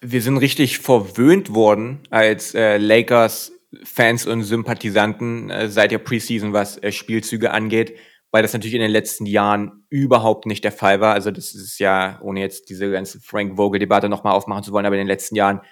Wir 0.00 0.22
sind 0.22 0.36
richtig 0.36 0.78
verwöhnt 0.78 1.54
worden 1.54 2.00
als 2.10 2.54
äh, 2.54 2.76
Lakers-Fans 2.76 4.26
und 4.26 4.44
Sympathisanten 4.44 5.50
äh, 5.50 5.68
seit 5.68 5.90
der 5.90 5.98
Preseason, 5.98 6.52
was 6.52 6.80
äh, 6.80 6.92
Spielzüge 6.92 7.50
angeht 7.50 7.96
weil 8.36 8.42
das 8.42 8.52
natürlich 8.52 8.74
in 8.74 8.82
den 8.82 8.90
letzten 8.90 9.24
Jahren 9.24 9.86
überhaupt 9.88 10.44
nicht 10.44 10.62
der 10.62 10.70
Fall 10.70 11.00
war. 11.00 11.14
Also 11.14 11.30
das 11.30 11.54
ist 11.54 11.78
ja, 11.78 12.20
ohne 12.20 12.40
jetzt 12.40 12.68
diese 12.68 12.90
ganze 12.90 13.18
Frank 13.18 13.56
Vogel-Debatte 13.56 14.10
nochmal 14.10 14.34
aufmachen 14.34 14.62
zu 14.62 14.72
wollen, 14.72 14.84
aber 14.84 14.96
in 14.96 15.00
den 15.00 15.06
letzten 15.06 15.36
Jahren 15.36 15.62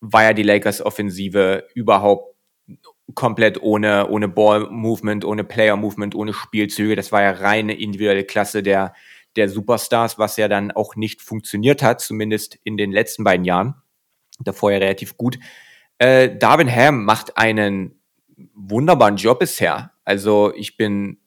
war 0.00 0.22
ja 0.22 0.32
die 0.32 0.42
Lakers-Offensive 0.42 1.66
überhaupt 1.74 2.34
komplett 3.12 3.60
ohne, 3.60 4.08
ohne 4.08 4.26
Ball-Movement, 4.26 5.26
ohne 5.26 5.44
Player-Movement, 5.44 6.14
ohne 6.14 6.32
Spielzüge. 6.32 6.96
Das 6.96 7.12
war 7.12 7.20
ja 7.20 7.32
reine 7.32 7.78
individuelle 7.78 8.24
Klasse 8.24 8.62
der, 8.62 8.94
der 9.36 9.50
Superstars, 9.50 10.18
was 10.18 10.38
ja 10.38 10.48
dann 10.48 10.70
auch 10.70 10.96
nicht 10.96 11.20
funktioniert 11.20 11.82
hat, 11.82 12.00
zumindest 12.00 12.58
in 12.64 12.78
den 12.78 12.90
letzten 12.90 13.22
beiden 13.22 13.44
Jahren. 13.44 13.74
Davor 14.40 14.72
ja 14.72 14.78
relativ 14.78 15.18
gut. 15.18 15.38
Äh, 15.98 16.38
Darwin 16.38 16.74
Ham 16.74 17.04
macht 17.04 17.36
einen 17.36 18.00
wunderbaren 18.54 19.16
Job 19.16 19.40
bisher. 19.40 19.92
Also 20.06 20.54
ich 20.54 20.78
bin 20.78 21.18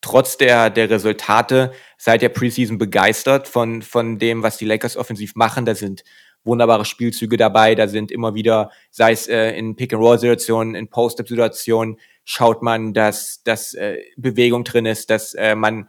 trotz 0.00 0.36
der, 0.36 0.70
der 0.70 0.90
Resultate 0.90 1.72
seit 1.96 2.22
der 2.22 2.28
Preseason 2.28 2.78
begeistert 2.78 3.48
von, 3.48 3.82
von 3.82 4.18
dem, 4.18 4.42
was 4.42 4.58
die 4.58 4.64
Lakers 4.64 4.96
offensiv 4.96 5.34
machen. 5.34 5.64
Da 5.64 5.74
sind 5.74 6.04
wunderbare 6.44 6.84
Spielzüge 6.84 7.36
dabei. 7.36 7.74
Da 7.74 7.88
sind 7.88 8.10
immer 8.10 8.34
wieder, 8.34 8.70
sei 8.90 9.12
es 9.12 9.28
äh, 9.28 9.50
in 9.52 9.76
Pick-and-Roll-Situationen, 9.76 10.74
in 10.74 10.88
Post-Up-Situationen, 10.88 11.98
schaut 12.24 12.62
man, 12.62 12.92
dass, 12.94 13.42
dass 13.42 13.74
äh, 13.74 13.98
Bewegung 14.16 14.64
drin 14.64 14.86
ist, 14.86 15.10
dass 15.10 15.34
äh, 15.34 15.54
man 15.54 15.88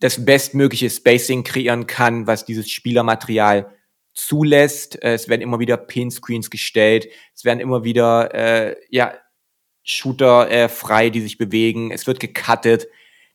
das 0.00 0.24
bestmögliche 0.24 0.90
Spacing 0.90 1.42
kreieren 1.42 1.86
kann, 1.86 2.26
was 2.26 2.44
dieses 2.44 2.70
Spielermaterial 2.70 3.74
zulässt. 4.14 5.02
Äh, 5.02 5.14
es 5.14 5.28
werden 5.28 5.42
immer 5.42 5.58
wieder 5.58 5.76
Pin-Screens 5.76 6.50
gestellt. 6.50 7.08
Es 7.34 7.44
werden 7.44 7.60
immer 7.60 7.84
wieder 7.84 8.34
äh, 8.34 8.76
ja, 8.90 9.14
Shooter 9.82 10.50
äh, 10.50 10.68
frei, 10.68 11.10
die 11.10 11.20
sich 11.20 11.38
bewegen. 11.38 11.90
Es 11.90 12.06
wird 12.06 12.20
gecuttet. 12.20 12.88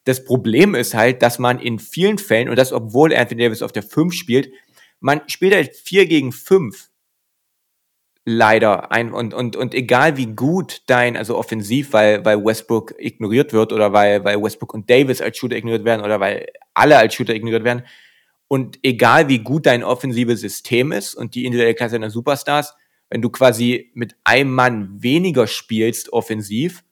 Das 0.05 0.25
Problem 0.25 0.75
ist 0.75 0.93
halt, 0.93 1.21
dass 1.21 1.39
man 1.39 1.59
in 1.59 1.79
vielen 1.79 2.17
Fällen, 2.17 2.49
und 2.49 2.57
das 2.57 2.73
obwohl 2.73 3.15
Anthony 3.15 3.43
Davis 3.43 3.61
auf 3.61 3.71
der 3.71 3.83
5 3.83 4.13
spielt, 4.13 4.51
man 4.99 5.21
spielt 5.27 5.53
halt 5.53 5.75
4 5.75 6.05
gegen 6.07 6.31
5. 6.31 6.89
Leider. 8.25 8.91
Ein, 8.91 9.11
und, 9.11 9.33
und, 9.33 9.55
und 9.57 9.73
egal 9.73 10.15
wie 10.15 10.27
gut 10.27 10.81
dein, 10.87 11.17
also 11.17 11.37
offensiv, 11.37 11.91
weil, 11.91 12.23
weil 12.23 12.43
Westbrook 12.43 12.95
ignoriert 12.97 13.51
wird 13.51 13.73
oder 13.73 13.91
weil, 13.91 14.23
weil 14.23 14.41
Westbrook 14.41 14.73
und 14.73 14.89
Davis 14.89 15.21
als 15.21 15.37
Shooter 15.37 15.57
ignoriert 15.57 15.83
werden 15.83 16.03
oder 16.03 16.19
weil 16.21 16.47
alle 16.73 16.97
als 16.97 17.13
Shooter 17.13 17.35
ignoriert 17.35 17.65
werden. 17.65 17.83
Und 18.47 18.79
egal 18.83 19.27
wie 19.27 19.39
gut 19.39 19.65
dein 19.65 19.83
offensives 19.83 20.39
System 20.39 20.91
ist 20.91 21.15
und 21.15 21.35
die 21.35 21.43
individuelle 21.43 21.75
Klasse 21.75 21.95
deiner 21.95 22.09
Superstars, 22.09 22.73
wenn 23.09 23.21
du 23.21 23.29
quasi 23.29 23.91
mit 23.93 24.15
einem 24.23 24.53
Mann 24.53 25.03
weniger 25.03 25.45
spielst 25.45 26.13
offensiv, 26.13 26.83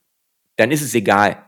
dann 0.58 0.72
ist 0.72 0.82
es 0.82 0.94
egal. 0.96 1.48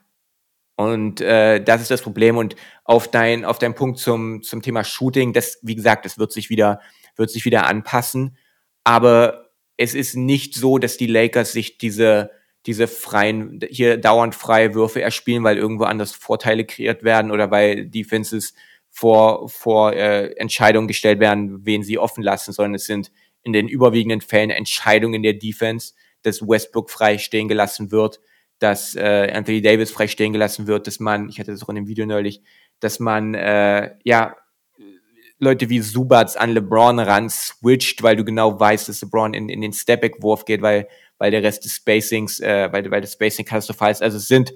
Und 0.76 1.22
äh, 1.22 1.64
das 1.64 1.82
ist 1.82 1.92
das 1.92 2.02
Problem. 2.02 2.38
Und 2.38 2.56
auf 2.84 3.10
dein, 3.10 3.46
auf 3.46 3.60
dein 3.60 3.76
Punkt 3.76 4.00
zum, 4.00 4.42
zum 4.42 4.62
Thema 4.62 4.84
Shooting, 4.84 5.34
das, 5.34 5.60
wie 5.62 5.76
gesagt, 5.76 6.06
das 6.06 6.18
wird 6.18 6.32
sich 6.32 6.50
wieder, 6.50 6.80
wird 7.16 7.30
sich 7.30 7.46
wieder 7.46 7.68
anpassen. 7.68 8.38
Aber 8.84 9.52
es 9.78 9.94
ist 9.94 10.16
nicht 10.16 10.56
so, 10.56 10.78
dass 10.78 10.98
die 10.98 11.08
Lakers 11.08 11.52
sich 11.52 11.78
diese, 11.78 12.32
diese 12.66 12.88
freien, 12.88 13.60
hier 13.70 13.98
dauernd 13.98 14.36
freie 14.36 14.74
Würfe 14.74 15.02
erspielen, 15.02 15.44
weil 15.44 15.58
irgendwo 15.58 15.84
anders 15.84 16.14
Vorteile 16.14 16.66
kreiert 16.66 17.04
werden 17.04 17.32
oder 17.32 17.52
weil 17.52 17.86
Defenses 17.88 18.54
vor, 18.90 19.50
vor 19.50 19.94
äh, 19.94 20.34
Entscheidungen 20.38 20.88
gestellt 20.88 21.20
werden, 21.20 21.66
wen 21.66 21.84
sie 21.84 21.98
offen 21.98 22.24
lassen, 22.24 22.54
sondern 22.54 22.76
es 22.76 22.86
sind 22.86 23.12
in 23.42 23.54
den 23.54 23.68
überwiegenden 23.68 24.22
Fällen 24.22 24.52
Entscheidungen 24.52 25.24
der 25.24 25.34
Defense, 25.34 25.94
dass 26.22 26.48
Westbrook 26.48 26.90
frei 26.90 27.18
stehen 27.18 27.48
gelassen 27.48 27.92
wird, 27.92 28.22
dass 28.64 28.96
äh, 28.96 29.30
Anthony 29.34 29.62
Davis 29.62 29.92
frei 29.92 30.08
stehen 30.08 30.32
gelassen 30.32 30.68
wird, 30.68 30.88
dass 30.88 31.02
man, 31.02 31.28
ich 31.28 31.38
hatte 31.38 31.52
das 31.52 31.64
auch 31.64 31.70
in 31.70 31.76
dem 31.76 31.88
Video 31.88 32.06
neulich, 32.06 32.42
dass 32.80 33.00
man 33.00 33.34
äh, 33.34 33.96
ja 34.06 34.38
Leute 35.38 35.70
wie 35.70 35.80
Subats 35.82 36.38
an 36.38 36.52
LeBron 36.52 37.00
ran 37.00 37.30
switcht, 37.30 38.02
weil 38.04 38.16
du 38.16 38.24
genau 38.24 38.58
weißt, 38.58 38.88
dass 38.88 39.02
LeBron 39.02 39.34
in, 39.34 39.50
in 39.50 39.60
den 39.60 39.74
Stepback-Wurf 39.74 40.46
geht, 40.46 40.62
weil, 40.62 40.88
weil 41.18 41.32
der 41.32 41.44
Rest 41.44 41.66
des 41.66 41.74
Spacings, 41.74 42.40
äh, 42.40 42.72
weil, 42.72 42.90
weil 42.90 43.02
das 43.02 43.14
Spacing 43.14 43.44
katastrophal 43.44 43.92
ist. 43.92 44.02
Also 44.02 44.18
es 44.18 44.28
sind, 44.30 44.54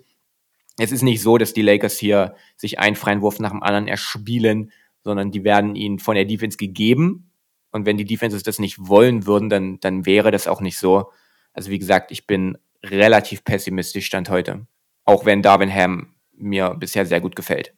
es 0.80 0.94
ist 0.94 1.02
nicht 1.02 1.22
so, 1.22 1.38
dass 1.38 1.52
die 1.52 1.62
Lakers 1.62 1.98
hier 1.98 2.36
sich 2.56 2.80
einen 2.80 2.96
freien 2.96 3.22
Wurf 3.22 3.40
nach 3.40 3.52
dem 3.52 3.62
anderen 3.62 3.90
erspielen, 3.90 4.72
sondern 5.04 5.32
die 5.32 5.44
werden 5.44 5.76
ihnen 5.76 6.00
von 6.00 6.16
der 6.16 6.26
Defense 6.26 6.56
gegeben. 6.56 7.30
Und 7.72 7.86
wenn 7.86 7.98
die 7.98 8.06
Defenses 8.06 8.44
das 8.44 8.60
nicht 8.60 8.78
wollen 8.80 9.26
würden, 9.28 9.50
dann, 9.50 9.80
dann 9.82 10.06
wäre 10.06 10.32
das 10.32 10.48
auch 10.48 10.62
nicht 10.62 10.78
so. 10.78 11.12
Also 11.52 11.72
wie 11.72 11.80
gesagt, 11.80 12.12
ich 12.12 12.26
bin 12.26 12.58
relativ 12.92 13.44
pessimistisch 13.44 14.06
stand 14.06 14.30
heute. 14.30 14.66
Auch 15.06 15.26
wenn 15.26 15.42
Darwin 15.42 15.74
Ham 15.74 16.14
mir 16.38 16.76
bisher 16.78 17.06
sehr 17.06 17.22
gut 17.22 17.36
gefällt. 17.36 17.74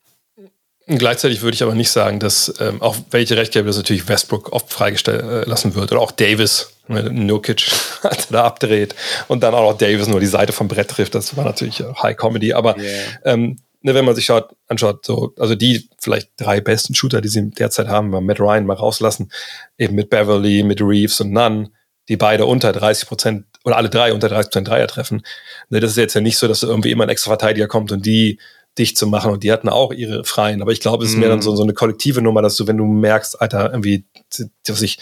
Gleichzeitig 0.98 1.44
würde 1.44 1.54
ich 1.54 1.62
aber 1.62 1.76
nicht 1.76 1.92
sagen, 1.92 2.20
dass, 2.20 2.52
ähm, 2.60 2.82
auch 2.82 2.96
welche 3.12 3.38
Recht 3.38 3.54
gäbe, 3.54 3.68
dass 3.68 3.78
natürlich 3.78 4.08
Westbrook 4.08 4.52
oft 4.52 4.74
freigestellt 4.74 5.22
äh, 5.22 5.48
lassen 5.48 5.76
wird. 5.76 5.92
Oder 5.92 6.02
auch 6.02 6.12
Davis, 6.12 6.72
ne, 6.88 7.04
Nurkic, 7.04 7.72
als 8.02 8.26
er 8.26 8.32
da 8.32 8.44
abdreht. 8.46 8.96
Und 9.28 9.44
dann 9.44 9.54
auch 9.54 9.72
noch 9.72 9.78
Davis 9.78 10.08
nur 10.08 10.20
die 10.20 10.26
Seite 10.26 10.52
vom 10.52 10.68
Brett 10.68 10.90
trifft. 10.90 11.14
Das 11.14 11.38
war 11.38 11.46
natürlich 11.46 11.84
High 12.02 12.18
Comedy. 12.18 12.54
Aber 12.54 12.76
yeah. 12.80 12.90
ähm, 13.24 13.58
ne, 13.82 13.94
wenn 13.94 14.04
man 14.04 14.16
sich 14.16 14.26
schaut, 14.26 14.56
anschaut, 14.68 15.06
so, 15.06 15.34
also 15.38 15.54
die 15.54 15.88
vielleicht 16.00 16.32
drei 16.38 16.60
besten 16.60 16.96
Shooter, 16.96 17.22
die 17.22 17.30
sie 17.30 17.52
derzeit 17.52 17.88
haben, 17.88 18.10
mal 18.10 18.22
Matt 18.22 18.40
Ryan 18.40 18.66
mal 18.66 18.74
rauslassen, 18.74 19.32
eben 19.78 19.94
mit 19.94 20.10
Beverly, 20.10 20.64
mit 20.64 20.82
Reeves 20.82 21.22
und 21.22 21.32
Nunn, 21.32 21.70
die 22.08 22.18
beide 22.18 22.48
unter 22.48 22.72
30 22.74 23.08
Prozent 23.08 23.46
oder 23.64 23.78
alle 23.78 23.90
drei 23.90 24.14
unter 24.14 24.30
30 24.30 24.52
Prozent 24.52 24.68
Dreier 24.68 24.88
treffen. 24.88 25.24
Ne, 25.70 25.80
das 25.80 25.92
ist 25.92 25.98
jetzt 25.98 26.14
ja 26.14 26.22
nicht 26.22 26.38
so, 26.38 26.48
dass 26.48 26.64
irgendwie 26.64 26.92
immer 26.92 27.04
ein 27.04 27.10
extra 27.10 27.32
Verteidiger 27.32 27.68
kommt 27.68 27.92
und 27.92 28.06
die 28.06 28.40
dicht 28.78 28.98
zu 28.98 29.08
machen 29.08 29.32
und 29.32 29.44
die 29.44 29.52
hatten 29.52 29.70
auch 29.70 29.92
ihre 29.92 30.24
Freien. 30.24 30.62
Aber 30.62 30.72
ich 30.72 30.80
glaube, 30.80 31.04
es 31.04 31.12
ist 31.12 31.18
mm. 31.18 31.20
mehr 31.20 31.30
dann 31.30 31.42
so, 31.42 31.56
so 31.56 31.64
eine 31.64 31.74
kollektive 31.74 32.22
Nummer, 32.22 32.42
dass 32.42 32.56
du, 32.56 32.68
wenn 32.68 32.78
du 32.78 32.86
merkst, 32.86 33.42
Alter, 33.42 33.72
irgendwie, 33.72 34.06
was 34.68 34.82
ich, 34.82 35.00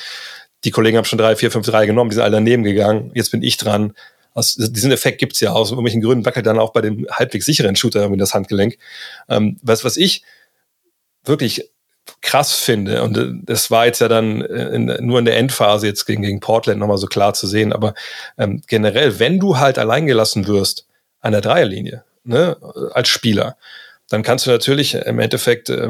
die 0.64 0.72
Kollegen 0.72 0.98
haben 0.98 1.06
schon 1.06 1.20
drei, 1.20 1.36
vier, 1.36 1.52
fünf, 1.52 1.66
drei 1.68 1.86
genommen, 1.86 2.10
die 2.10 2.16
sind 2.16 2.24
alle 2.24 2.38
daneben 2.38 2.64
gegangen, 2.64 3.12
jetzt 3.14 3.32
bin 3.32 3.44
ich 3.44 3.58
dran. 3.58 3.94
Also 4.34 4.68
diesen 4.68 4.92
Effekt 4.92 5.20
gibt's 5.20 5.40
ja 5.40 5.52
aus 5.52 5.72
irgendwelchen 5.72 6.02
Gründen, 6.02 6.26
wackelt 6.26 6.46
dann 6.46 6.60
auch 6.60 6.72
bei 6.72 6.82
dem 6.82 7.08
halbwegs 7.12 7.46
sicheren 7.46 7.76
Shooter 7.76 8.02
irgendwie 8.02 8.20
das 8.20 8.34
Handgelenk. 8.34 8.78
Ähm, 9.30 9.58
was, 9.62 9.84
was 9.84 9.98
ich 9.98 10.24
wirklich 11.24 11.70
krass 12.22 12.54
finde, 12.54 13.04
und 13.04 13.18
äh, 13.18 13.32
das 13.44 13.72
war 13.72 13.86
jetzt 13.86 14.00
ja 14.00 14.08
dann 14.08 14.42
äh, 14.42 14.70
in, 14.70 14.86
nur 15.06 15.20
in 15.20 15.26
der 15.26 15.38
Endphase 15.38 15.88
jetzt 15.88 16.06
gegen, 16.06 16.24
gegen 16.24 16.40
Portland 16.40 16.80
nochmal 16.80 16.98
so 16.98 17.08
klar 17.08 17.34
zu 17.34 17.48
sehen, 17.48 17.74
aber 17.74 17.94
ähm, 18.38 18.62
generell, 18.68 19.20
wenn 19.20 19.40
du 19.40 19.58
halt 19.58 19.80
alleingelassen 19.80 20.48
wirst 20.48 20.86
an 21.22 21.32
der 21.32 21.42
Dreierlinie, 21.42 22.04
ne, 22.24 22.58
als 22.94 23.10
Spieler, 23.10 23.58
dann 24.10 24.24
kannst 24.24 24.46
du 24.46 24.52
natürlich 24.52 24.94
im 24.94 25.20
Endeffekt 25.20 25.70
äh, 25.70 25.90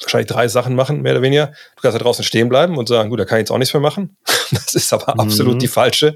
wahrscheinlich 0.00 0.28
drei 0.28 0.46
Sachen 0.48 0.74
machen, 0.74 1.00
mehr 1.00 1.12
oder 1.12 1.22
weniger. 1.22 1.46
Du 1.76 1.82
kannst 1.82 1.94
da 1.94 2.02
draußen 2.02 2.22
stehen 2.22 2.50
bleiben 2.50 2.76
und 2.76 2.86
sagen, 2.86 3.08
gut, 3.08 3.18
da 3.18 3.24
kann 3.24 3.38
ich 3.38 3.42
jetzt 3.42 3.50
auch 3.50 3.58
nichts 3.58 3.72
mehr 3.72 3.80
machen. 3.80 4.16
Das 4.52 4.74
ist 4.74 4.92
aber 4.92 5.14
mhm. 5.14 5.20
absolut 5.20 5.60
die 5.60 5.66
falsche, 5.66 6.14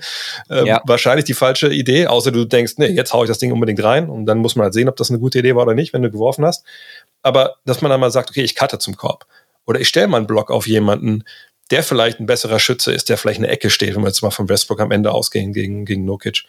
äh, 0.48 0.64
ja. 0.64 0.81
wahrscheinlich 0.85 1.24
die 1.24 1.35
falsche 1.35 1.68
Idee, 1.72 2.07
außer 2.07 2.31
du 2.31 2.44
denkst, 2.44 2.74
nee, 2.76 2.87
jetzt 2.87 3.12
hau 3.12 3.24
ich 3.24 3.29
das 3.29 3.38
Ding 3.38 3.50
unbedingt 3.50 3.83
rein 3.83 4.09
und 4.09 4.24
dann 4.26 4.38
muss 4.38 4.55
man 4.55 4.62
halt 4.62 4.72
sehen, 4.72 4.88
ob 4.88 4.94
das 4.94 5.11
eine 5.11 5.18
gute 5.18 5.40
Idee 5.40 5.57
war 5.57 5.64
oder 5.64 5.74
nicht, 5.74 5.92
wenn 5.92 6.03
du 6.03 6.12
geworfen 6.12 6.44
hast. 6.44 6.64
Aber 7.23 7.57
dass 7.65 7.83
man 7.83 7.91
dann 7.91 8.01
mal 8.01 8.11
sagt, 8.11 8.31
okay, 8.31 8.43
ich 8.43 8.55
cutte 8.55 8.79
zum 8.79 8.97
Korb. 8.97 9.27
Oder 9.67 9.81
ich 9.81 9.89
stelle 9.89 10.09
mal 10.09 10.17
einen 10.19 10.27
Block 10.27 10.51
auf 10.51 10.67
jemanden, 10.67 11.25
der 11.71 11.83
vielleicht 11.83 12.19
ein 12.19 12.27
besserer 12.27 12.59
Schütze 12.59 12.93
ist, 12.93 13.09
der 13.09 13.17
vielleicht 13.17 13.39
eine 13.39 13.49
Ecke 13.49 13.71
steht, 13.71 13.95
wenn 13.95 14.03
wir 14.03 14.09
jetzt 14.09 14.23
mal 14.23 14.31
von 14.31 14.49
Westbrook 14.49 14.81
am 14.81 14.91
Ende 14.91 15.13
ausgehen 15.13 15.53
gegen, 15.53 15.85
gegen 15.85 16.05
Nokic. 16.05 16.45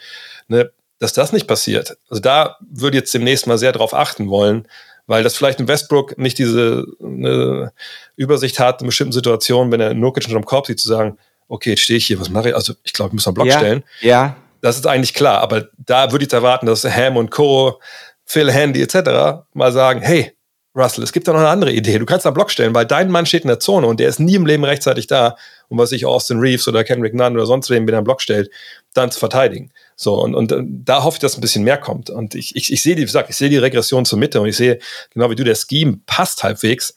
Ne? 0.47 0.71
Dass 0.99 1.13
das 1.13 1.31
nicht 1.31 1.47
passiert. 1.47 1.97
Also 2.09 2.21
da 2.21 2.57
würde 2.61 2.97
jetzt 2.97 3.13
demnächst 3.13 3.47
mal 3.47 3.57
sehr 3.57 3.71
drauf 3.71 3.93
achten 3.93 4.29
wollen, 4.29 4.67
weil 5.07 5.23
das 5.23 5.35
vielleicht 5.35 5.59
in 5.59 5.67
Westbrook 5.67 6.17
nicht 6.17 6.37
diese 6.37 6.85
eine 7.03 7.71
Übersicht 8.15 8.59
hat 8.59 8.81
in 8.81 8.87
bestimmten 8.87 9.13
Situationen, 9.13 9.71
wenn 9.71 9.81
er 9.81 9.93
Nurkic 9.93 10.25
unter 10.25 10.39
dem 10.39 10.45
Korb 10.45 10.67
sieht, 10.67 10.79
zu 10.79 10.87
sagen, 10.87 11.17
okay, 11.47 11.71
jetzt 11.71 11.81
stehe 11.81 11.97
ich 11.97 12.07
hier, 12.07 12.19
was 12.19 12.29
mache 12.29 12.49
ich? 12.49 12.55
Also 12.55 12.73
ich 12.83 12.93
glaube, 12.93 13.09
ich 13.09 13.13
muss 13.13 13.27
einen 13.27 13.33
Block 13.33 13.47
ja, 13.47 13.57
stellen. 13.57 13.83
Ja. 13.99 14.37
Das 14.61 14.77
ist 14.77 14.87
eigentlich 14.87 15.13
klar, 15.13 15.41
aber 15.41 15.69
da 15.77 16.11
würde 16.11 16.25
ich 16.25 16.31
erwarten, 16.31 16.65
dass 16.65 16.83
Ham 16.83 17.17
und 17.17 17.31
Co., 17.31 17.79
Phil 18.25 18.51
Handy 18.51 18.81
etc. 18.81 19.43
mal 19.53 19.71
sagen, 19.71 20.01
hey, 20.01 20.33
Russell, 20.73 21.03
es 21.03 21.11
gibt 21.11 21.27
da 21.27 21.33
noch 21.33 21.39
eine 21.39 21.49
andere 21.49 21.73
Idee. 21.73 21.99
Du 21.99 22.05
kannst 22.05 22.25
einen 22.25 22.33
Block 22.33 22.49
stellen, 22.49 22.73
weil 22.73 22.85
dein 22.85 23.11
Mann 23.11 23.25
steht 23.25 23.43
in 23.43 23.49
der 23.49 23.59
Zone 23.59 23.87
und 23.87 23.99
der 23.99 24.07
ist 24.07 24.19
nie 24.19 24.35
im 24.35 24.45
Leben 24.45 24.63
rechtzeitig 24.63 25.05
da, 25.07 25.35
um 25.67 25.77
was 25.77 25.89
sich 25.89 26.05
Austin 26.05 26.39
Reeves 26.39 26.67
oder 26.67 26.85
Kendrick 26.85 27.13
Nunn 27.13 27.35
oder 27.35 27.45
sonst 27.45 27.69
wem, 27.69 27.85
wenn 27.87 27.93
er 27.93 28.01
Block 28.01 28.21
stellt, 28.21 28.49
dann 28.93 29.11
zu 29.11 29.19
verteidigen. 29.19 29.71
So, 29.97 30.15
und, 30.15 30.33
und 30.33 30.51
äh, 30.51 30.61
da 30.63 31.03
hoffe 31.03 31.15
ich, 31.15 31.19
dass 31.19 31.37
ein 31.37 31.41
bisschen 31.41 31.63
mehr 31.63 31.77
kommt. 31.77 32.09
Und 32.09 32.35
ich, 32.35 32.55
ich, 32.55 32.71
ich 32.71 32.81
sehe 32.81 32.95
die, 32.95 33.01
wie 33.01 33.05
gesagt, 33.05 33.29
ich 33.29 33.35
sehe 33.35 33.49
die 33.49 33.57
Regression 33.57 34.05
zur 34.05 34.17
Mitte 34.17 34.39
und 34.39 34.47
ich 34.47 34.55
sehe, 34.55 34.79
genau 35.13 35.29
wie 35.29 35.35
du, 35.35 35.43
der 35.43 35.55
Scheme 35.55 35.99
passt 36.05 36.43
halbwegs. 36.43 36.95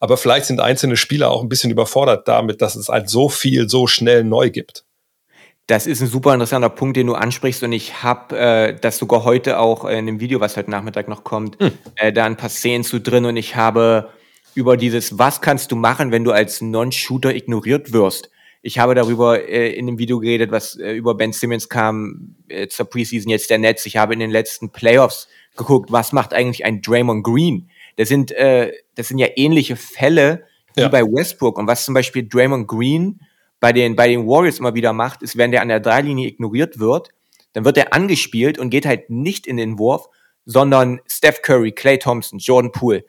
Aber 0.00 0.18
vielleicht 0.18 0.44
sind 0.44 0.60
einzelne 0.60 0.98
Spieler 0.98 1.30
auch 1.30 1.42
ein 1.42 1.48
bisschen 1.48 1.70
überfordert 1.70 2.28
damit, 2.28 2.60
dass 2.60 2.76
es 2.76 2.88
halt 2.88 3.08
so 3.08 3.30
viel, 3.30 3.70
so 3.70 3.86
schnell 3.86 4.22
neu 4.22 4.50
gibt. 4.50 4.83
Das 5.66 5.86
ist 5.86 6.02
ein 6.02 6.08
super 6.08 6.34
interessanter 6.34 6.68
Punkt, 6.68 6.96
den 6.96 7.06
du 7.06 7.14
ansprichst 7.14 7.62
und 7.62 7.72
ich 7.72 8.02
habe 8.02 8.38
äh, 8.38 8.76
das 8.78 8.98
sogar 8.98 9.24
heute 9.24 9.58
auch 9.58 9.86
in 9.86 10.06
dem 10.06 10.20
Video, 10.20 10.40
was 10.40 10.56
heute 10.56 10.70
Nachmittag 10.70 11.08
noch 11.08 11.24
kommt, 11.24 11.58
hm. 11.58 11.72
äh, 11.96 12.12
da 12.12 12.24
ein 12.24 12.36
paar 12.36 12.50
Szenen 12.50 12.84
zu 12.84 13.00
drin 13.00 13.24
und 13.24 13.36
ich 13.36 13.56
habe 13.56 14.10
über 14.54 14.76
dieses, 14.76 15.18
was 15.18 15.40
kannst 15.40 15.72
du 15.72 15.76
machen, 15.76 16.12
wenn 16.12 16.22
du 16.22 16.32
als 16.32 16.60
Non-Shooter 16.60 17.34
ignoriert 17.34 17.92
wirst, 17.92 18.30
ich 18.66 18.78
habe 18.78 18.94
darüber 18.94 19.46
äh, 19.46 19.74
in 19.74 19.86
dem 19.86 19.98
Video 19.98 20.18
geredet, 20.18 20.50
was 20.50 20.76
äh, 20.76 20.92
über 20.92 21.14
Ben 21.14 21.34
Simmons 21.34 21.68
kam 21.68 22.34
äh, 22.48 22.66
zur 22.66 22.86
Preseason 22.86 23.30
jetzt 23.30 23.50
der 23.50 23.58
Netz. 23.58 23.84
Ich 23.84 23.98
habe 23.98 24.14
in 24.14 24.20
den 24.20 24.30
letzten 24.30 24.70
Playoffs 24.70 25.28
geguckt, 25.54 25.92
was 25.92 26.12
macht 26.12 26.32
eigentlich 26.32 26.64
ein 26.64 26.80
Draymond 26.80 27.24
Green? 27.24 27.68
Das 27.96 28.08
sind, 28.08 28.32
äh, 28.32 28.72
das 28.94 29.08
sind 29.08 29.18
ja 29.18 29.26
ähnliche 29.36 29.76
Fälle 29.76 30.46
wie 30.74 30.80
ja. 30.80 30.88
bei 30.88 31.02
Westbrook. 31.02 31.58
Und 31.58 31.66
was 31.66 31.84
zum 31.84 31.92
Beispiel 31.92 32.26
Draymond 32.26 32.66
Green 32.66 33.20
bei 33.64 33.72
den, 33.72 33.96
bei 33.96 34.08
den 34.08 34.26
Warriors 34.26 34.58
immer 34.58 34.74
wieder 34.74 34.92
macht, 34.92 35.22
ist, 35.22 35.38
wenn 35.38 35.50
der 35.50 35.62
an 35.62 35.68
der 35.68 35.80
Dreilinie 35.80 36.28
ignoriert 36.28 36.78
wird, 36.78 37.08
dann 37.54 37.64
wird 37.64 37.78
er 37.78 37.94
angespielt 37.94 38.58
und 38.58 38.68
geht 38.68 38.84
halt 38.84 39.08
nicht 39.08 39.46
in 39.46 39.56
den 39.56 39.78
Wurf, 39.78 40.10
sondern 40.44 41.00
Steph 41.08 41.40
Curry, 41.40 41.72
Clay 41.72 41.98
Thompson, 41.98 42.38
Jordan 42.38 42.72
Poole 42.72 43.06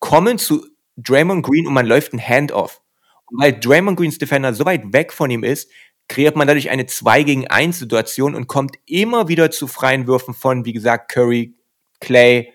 kommen 0.00 0.36
zu 0.36 0.66
Draymond 0.98 1.42
Green 1.42 1.66
und 1.66 1.72
man 1.72 1.86
läuft 1.86 2.12
ein 2.12 2.20
Handoff. 2.20 2.82
Und 3.30 3.42
weil 3.42 3.58
Draymond 3.58 3.98
Greens 3.98 4.18
Defender 4.18 4.52
so 4.52 4.66
weit 4.66 4.92
weg 4.92 5.10
von 5.10 5.30
ihm 5.30 5.42
ist, 5.42 5.70
kreiert 6.06 6.36
man 6.36 6.46
dadurch 6.46 6.68
eine 6.68 6.84
2 6.84 7.22
gegen 7.22 7.46
1 7.46 7.78
Situation 7.78 8.34
und 8.34 8.46
kommt 8.46 8.76
immer 8.84 9.28
wieder 9.28 9.50
zu 9.50 9.66
freien 9.66 10.06
Würfen 10.06 10.34
von, 10.34 10.66
wie 10.66 10.74
gesagt, 10.74 11.10
Curry, 11.10 11.54
Clay, 12.00 12.52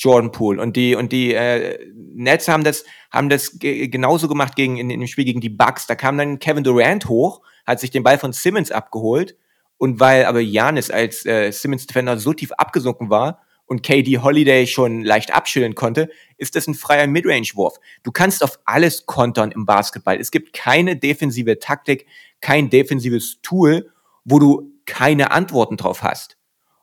Jordan 0.00 0.32
Poole. 0.32 0.60
Und 0.60 0.76
die, 0.76 0.94
und 0.94 1.12
die 1.12 1.34
äh, 1.34 1.78
Nets 1.94 2.48
haben 2.48 2.64
das, 2.64 2.84
haben 3.10 3.28
das 3.28 3.58
genauso 3.58 4.28
gemacht 4.28 4.56
gegen, 4.56 4.78
in, 4.78 4.90
in 4.90 5.00
dem 5.00 5.06
Spiel 5.06 5.24
gegen 5.24 5.40
die 5.40 5.48
Bucks. 5.48 5.86
Da 5.86 5.94
kam 5.94 6.18
dann 6.18 6.38
Kevin 6.38 6.64
Durant 6.64 7.08
hoch, 7.08 7.42
hat 7.66 7.80
sich 7.80 7.90
den 7.90 8.02
Ball 8.02 8.18
von 8.18 8.32
Simmons 8.32 8.70
abgeholt. 8.70 9.36
Und 9.76 10.00
weil 10.00 10.24
aber 10.24 10.40
Janis 10.40 10.90
als 10.90 11.24
äh, 11.24 11.50
Simmons 11.52 11.86
Defender 11.86 12.18
so 12.18 12.32
tief 12.32 12.52
abgesunken 12.52 13.10
war, 13.10 13.40
und 13.70 13.84
KD 13.84 14.18
Holiday 14.18 14.66
schon 14.66 15.04
leicht 15.04 15.32
abschütteln 15.32 15.76
konnte, 15.76 16.10
ist 16.38 16.56
das 16.56 16.66
ein 16.66 16.74
freier 16.74 17.06
Midrange-Wurf. 17.06 17.78
Du 18.02 18.10
kannst 18.10 18.42
auf 18.42 18.58
alles 18.64 19.06
kontern 19.06 19.52
im 19.52 19.64
Basketball. 19.64 20.18
Es 20.18 20.32
gibt 20.32 20.52
keine 20.52 20.96
defensive 20.96 21.56
Taktik, 21.60 22.06
kein 22.40 22.68
defensives 22.68 23.38
Tool, 23.42 23.92
wo 24.24 24.40
du 24.40 24.72
keine 24.86 25.30
Antworten 25.30 25.76
drauf 25.76 26.02
hast. 26.02 26.36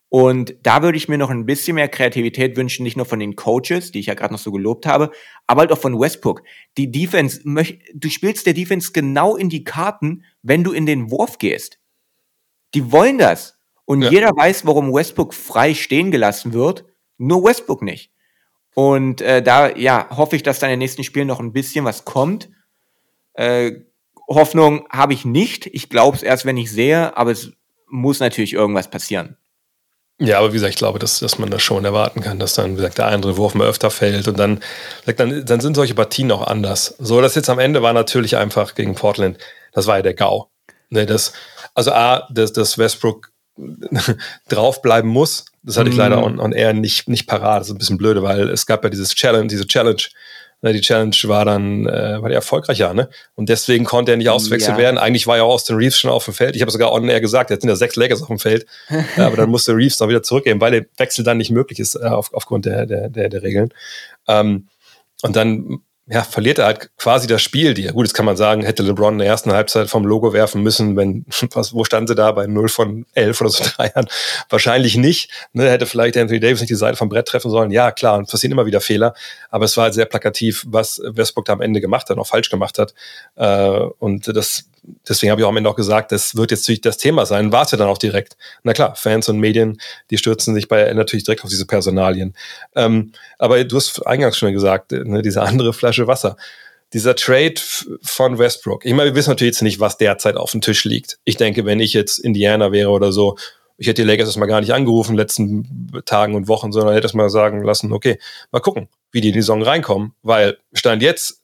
Und 0.09 0.55
da 0.63 0.83
würde 0.83 0.97
ich 0.97 1.09
mir 1.09 1.17
noch 1.17 1.29
ein 1.29 1.45
bisschen 1.45 1.75
mehr 1.75 1.89
Kreativität 1.89 2.55
wünschen, 2.55 2.83
nicht 2.83 2.95
nur 2.95 3.05
von 3.05 3.19
den 3.19 3.35
Coaches, 3.35 3.91
die 3.91 3.99
ich 3.99 4.05
ja 4.05 4.13
gerade 4.13 4.33
noch 4.33 4.39
so 4.39 4.51
gelobt 4.51 4.85
habe, 4.85 5.11
aber 5.47 5.61
halt 5.61 5.71
auch 5.71 5.79
von 5.79 5.99
Westbrook. 5.99 6.43
Die 6.77 6.91
Defense, 6.91 7.41
du 7.43 8.09
spielst 8.09 8.45
der 8.45 8.53
Defense 8.53 8.91
genau 8.93 9.35
in 9.35 9.49
die 9.49 9.65
Karten, 9.65 10.23
wenn 10.41 10.63
du 10.63 10.71
in 10.71 10.85
den 10.85 11.11
Wurf 11.11 11.37
gehst. 11.37 11.79
Die 12.73 12.91
wollen 12.91 13.17
das. 13.17 13.59
Und 13.83 14.01
ja. 14.01 14.09
jeder 14.09 14.29
weiß, 14.29 14.65
warum 14.65 14.93
Westbrook 14.93 15.33
frei 15.33 15.73
stehen 15.73 16.11
gelassen 16.11 16.53
wird, 16.53 16.85
nur 17.17 17.43
Westbrook 17.43 17.81
nicht. 17.81 18.11
Und 18.75 19.21
äh, 19.21 19.41
da 19.41 19.75
ja, 19.75 20.07
hoffe 20.15 20.35
ich, 20.35 20.43
dass 20.43 20.59
da 20.59 20.67
in 20.67 20.71
den 20.71 20.79
nächsten 20.79 21.03
Spielen 21.03 21.27
noch 21.27 21.39
ein 21.39 21.53
bisschen 21.53 21.83
was 21.83 22.05
kommt. 22.05 22.49
Äh, 23.33 23.71
Hoffnung 24.27 24.87
habe 24.89 25.13
ich 25.13 25.25
nicht. 25.25 25.67
Ich 25.67 25.89
glaube 25.89 26.15
es 26.15 26.23
erst, 26.23 26.45
wenn 26.45 26.57
ich 26.57 26.71
sehe, 26.71 27.15
aber 27.17 27.31
es 27.31 27.53
muss 27.89 28.19
natürlich 28.19 28.53
irgendwas 28.53 28.89
passieren. 28.89 29.37
Ja, 30.19 30.39
aber 30.39 30.49
wie 30.49 30.53
gesagt, 30.53 30.73
ich 30.73 30.79
glaube, 30.79 30.97
dass, 30.97 31.19
dass 31.19 31.37
man 31.37 31.51
das 31.51 31.61
schon 31.61 31.85
erwarten 31.85 32.21
kann, 32.21 32.39
dass 32.39 32.55
dann, 32.55 32.71
wie 32.71 32.77
gesagt, 32.77 32.97
der 32.97 33.07
andere 33.07 33.37
Wurf 33.37 33.53
mal 33.53 33.67
öfter 33.67 33.91
fällt 33.91 34.27
und 34.27 34.39
dann, 34.39 34.61
dann, 35.05 35.45
dann 35.45 35.59
sind 35.59 35.75
solche 35.75 35.93
Partien 35.93 36.31
auch 36.31 36.47
anders. 36.47 36.95
So, 36.97 37.21
das 37.21 37.35
jetzt 37.35 37.49
am 37.49 37.59
Ende 37.59 37.83
war 37.83 37.93
natürlich 37.93 38.35
einfach 38.35 38.73
gegen 38.73 38.95
Portland, 38.95 39.37
das 39.73 39.85
war 39.85 39.97
ja 39.97 40.01
der 40.01 40.15
GAU. 40.15 40.49
Ne, 40.89 41.05
das, 41.05 41.33
also 41.75 41.91
A, 41.91 42.27
dass, 42.31 42.51
dass 42.51 42.79
Westbrook 42.79 43.31
draufbleiben 44.49 45.09
muss. 45.09 45.45
Das 45.61 45.77
hatte 45.77 45.89
ich 45.89 45.95
leider 45.95 46.17
mhm. 46.17 46.23
on, 46.23 46.39
on 46.39 46.51
air 46.53 46.73
nicht, 46.73 47.07
nicht 47.09 47.27
parat. 47.27 47.61
Das 47.61 47.67
ist 47.67 47.75
ein 47.75 47.77
bisschen 47.77 47.97
blöde, 47.97 48.23
weil 48.23 48.49
es 48.49 48.65
gab 48.65 48.83
ja 48.83 48.89
dieses 48.89 49.13
Challenge, 49.13 49.47
diese 49.47 49.67
Challenge. 49.67 50.01
Ne, 50.61 50.73
die 50.73 50.81
Challenge 50.81 51.15
war 51.25 51.45
dann, 51.45 51.85
äh, 51.85 52.19
war 52.19 52.29
die 52.29 52.35
erfolgreich, 52.35 52.79
ja, 52.79 52.91
ne? 52.91 53.09
Und 53.35 53.47
deswegen 53.49 53.85
konnte 53.85 54.11
er 54.11 54.17
nicht 54.17 54.29
ausgewechselt 54.29 54.77
ja. 54.77 54.83
werden. 54.83 54.97
Eigentlich 54.97 55.27
war 55.27 55.37
ja 55.37 55.43
Austin 55.43 55.75
Reeves 55.75 55.99
schon 55.99 56.09
auf 56.09 56.25
dem 56.25 56.33
Feld. 56.33 56.55
Ich 56.55 56.61
habe 56.63 56.71
sogar 56.71 56.91
on 56.91 57.07
air 57.07 57.21
gesagt, 57.21 57.51
jetzt 57.51 57.61
sind 57.61 57.69
ja 57.69 57.75
sechs 57.75 57.95
Lakers 57.95 58.23
auf 58.23 58.27
dem 58.27 58.39
Feld. 58.39 58.65
ja, 59.17 59.27
aber 59.27 59.37
dann 59.37 59.51
musste 59.51 59.75
Reeves 59.75 59.99
noch 59.99 60.09
wieder 60.09 60.23
zurückgehen, 60.23 60.59
weil 60.59 60.71
der 60.71 60.85
Wechsel 60.97 61.23
dann 61.23 61.37
nicht 61.37 61.51
möglich 61.51 61.79
ist, 61.79 61.93
äh, 61.93 62.05
auf, 62.05 62.33
aufgrund 62.33 62.65
der, 62.65 62.87
der, 62.87 63.09
der, 63.09 63.29
der 63.29 63.43
Regeln. 63.43 63.71
Ähm, 64.27 64.67
und 65.21 65.35
dann 65.35 65.79
ja, 66.09 66.23
verliert 66.23 66.57
er 66.59 66.65
halt 66.67 66.89
quasi 66.97 67.27
das 67.27 67.41
Spiel 67.41 67.73
dir. 67.73 67.91
Gut, 67.91 68.05
das 68.05 68.13
kann 68.13 68.25
man 68.25 68.37
sagen, 68.37 68.63
hätte 68.63 68.81
LeBron 68.81 69.15
in 69.15 69.19
der 69.19 69.27
ersten 69.27 69.51
Halbzeit 69.51 69.89
vom 69.89 70.05
Logo 70.05 70.31
werfen 70.31 70.63
müssen, 70.63 70.95
wenn, 70.95 71.25
was, 71.51 71.73
wo 71.73 71.83
standen 71.83 72.07
sie 72.07 72.15
da 72.15 72.31
bei 72.31 72.47
0 72.47 72.69
von 72.69 73.05
11 73.13 73.41
oder 73.41 73.49
so 73.49 73.63
Dreiern? 73.75 74.07
Wahrscheinlich 74.49 74.95
nicht. 74.95 75.29
Ne, 75.51 75.69
hätte 75.69 75.85
vielleicht 75.85 76.15
Anthony 76.15 76.39
Davis 76.39 76.61
nicht 76.61 76.69
die 76.69 76.75
Seite 76.75 76.95
vom 76.95 77.09
Brett 77.09 77.27
treffen 77.27 77.51
sollen. 77.51 77.71
Ja, 77.71 77.91
klar, 77.91 78.17
und 78.17 78.29
passieren 78.29 78.53
immer 78.53 78.65
wieder 78.65 78.79
Fehler. 78.79 79.13
Aber 79.49 79.65
es 79.65 79.75
war 79.75 79.85
halt 79.85 79.95
sehr 79.95 80.05
plakativ, 80.05 80.65
was 80.67 81.01
Westbrook 81.03 81.45
da 81.45 81.53
am 81.53 81.61
Ende 81.61 81.81
gemacht 81.81 82.09
hat, 82.09 82.17
auch 82.17 82.27
falsch 82.27 82.49
gemacht 82.49 82.79
hat. 82.79 82.93
Äh, 83.35 83.79
und 83.99 84.27
das 84.33 84.65
deswegen 85.07 85.31
habe 85.31 85.41
ich 85.41 85.45
auch 85.45 85.49
am 85.49 85.57
Ende 85.57 85.69
auch 85.69 85.75
gesagt, 85.75 86.11
das 86.11 86.35
wird 86.35 86.51
jetzt 86.51 86.63
natürlich 86.63 86.81
das 86.81 86.97
Thema 86.97 87.25
sein, 87.25 87.51
war 87.51 87.67
ja 87.69 87.77
dann 87.77 87.87
auch 87.87 87.97
direkt. 87.97 88.37
Na 88.63 88.73
klar, 88.73 88.95
Fans 88.95 89.29
und 89.29 89.39
Medien, 89.39 89.79
die 90.09 90.17
stürzen 90.17 90.53
sich 90.53 90.67
bei 90.67 90.91
natürlich 90.93 91.23
direkt 91.23 91.43
auf 91.43 91.49
diese 91.49 91.65
Personalien. 91.65 92.35
Ähm, 92.75 93.11
aber 93.37 93.63
du 93.63 93.75
hast 93.75 94.05
eingangs 94.05 94.37
schon 94.37 94.53
gesagt, 94.53 94.91
ne, 94.91 95.21
diese 95.21 95.41
andere 95.41 95.73
Flasche 95.73 96.07
Wasser. 96.07 96.37
Dieser 96.93 97.15
Trade 97.15 97.55
von 98.01 98.37
Westbrook. 98.39 98.85
Ich 98.85 98.93
meine, 98.93 99.11
wir 99.11 99.15
wissen 99.15 99.31
natürlich 99.31 99.55
jetzt 99.55 99.61
nicht, 99.61 99.81
was 99.81 99.97
derzeit 99.97 100.37
auf 100.37 100.51
dem 100.51 100.61
Tisch 100.61 100.85
liegt. 100.85 101.19
Ich 101.25 101.35
denke, 101.35 101.65
wenn 101.65 101.81
ich 101.81 101.91
jetzt 101.91 102.17
Indiana 102.17 102.71
wäre 102.71 102.91
oder 102.91 103.11
so, 103.11 103.35
ich 103.77 103.87
hätte 103.87 104.01
die 104.01 104.07
Lakers 104.07 104.29
erstmal 104.29 104.47
gar 104.47 104.61
nicht 104.61 104.73
angerufen 104.73 105.11
in 105.11 105.17
den 105.17 105.21
letzten 105.21 106.01
Tagen 106.05 106.35
und 106.35 106.47
Wochen, 106.47 106.71
sondern 106.71 106.93
hätte 106.93 107.05
erstmal 107.05 107.29
sagen 107.29 107.61
lassen, 107.63 107.91
okay, 107.91 108.17
mal 108.51 108.59
gucken, 108.59 108.87
wie 109.11 109.21
die 109.21 109.29
in 109.29 109.33
die 109.33 109.41
Saison 109.41 109.61
reinkommen, 109.61 110.13
weil 110.23 110.57
Stand 110.73 111.01
jetzt 111.01 111.41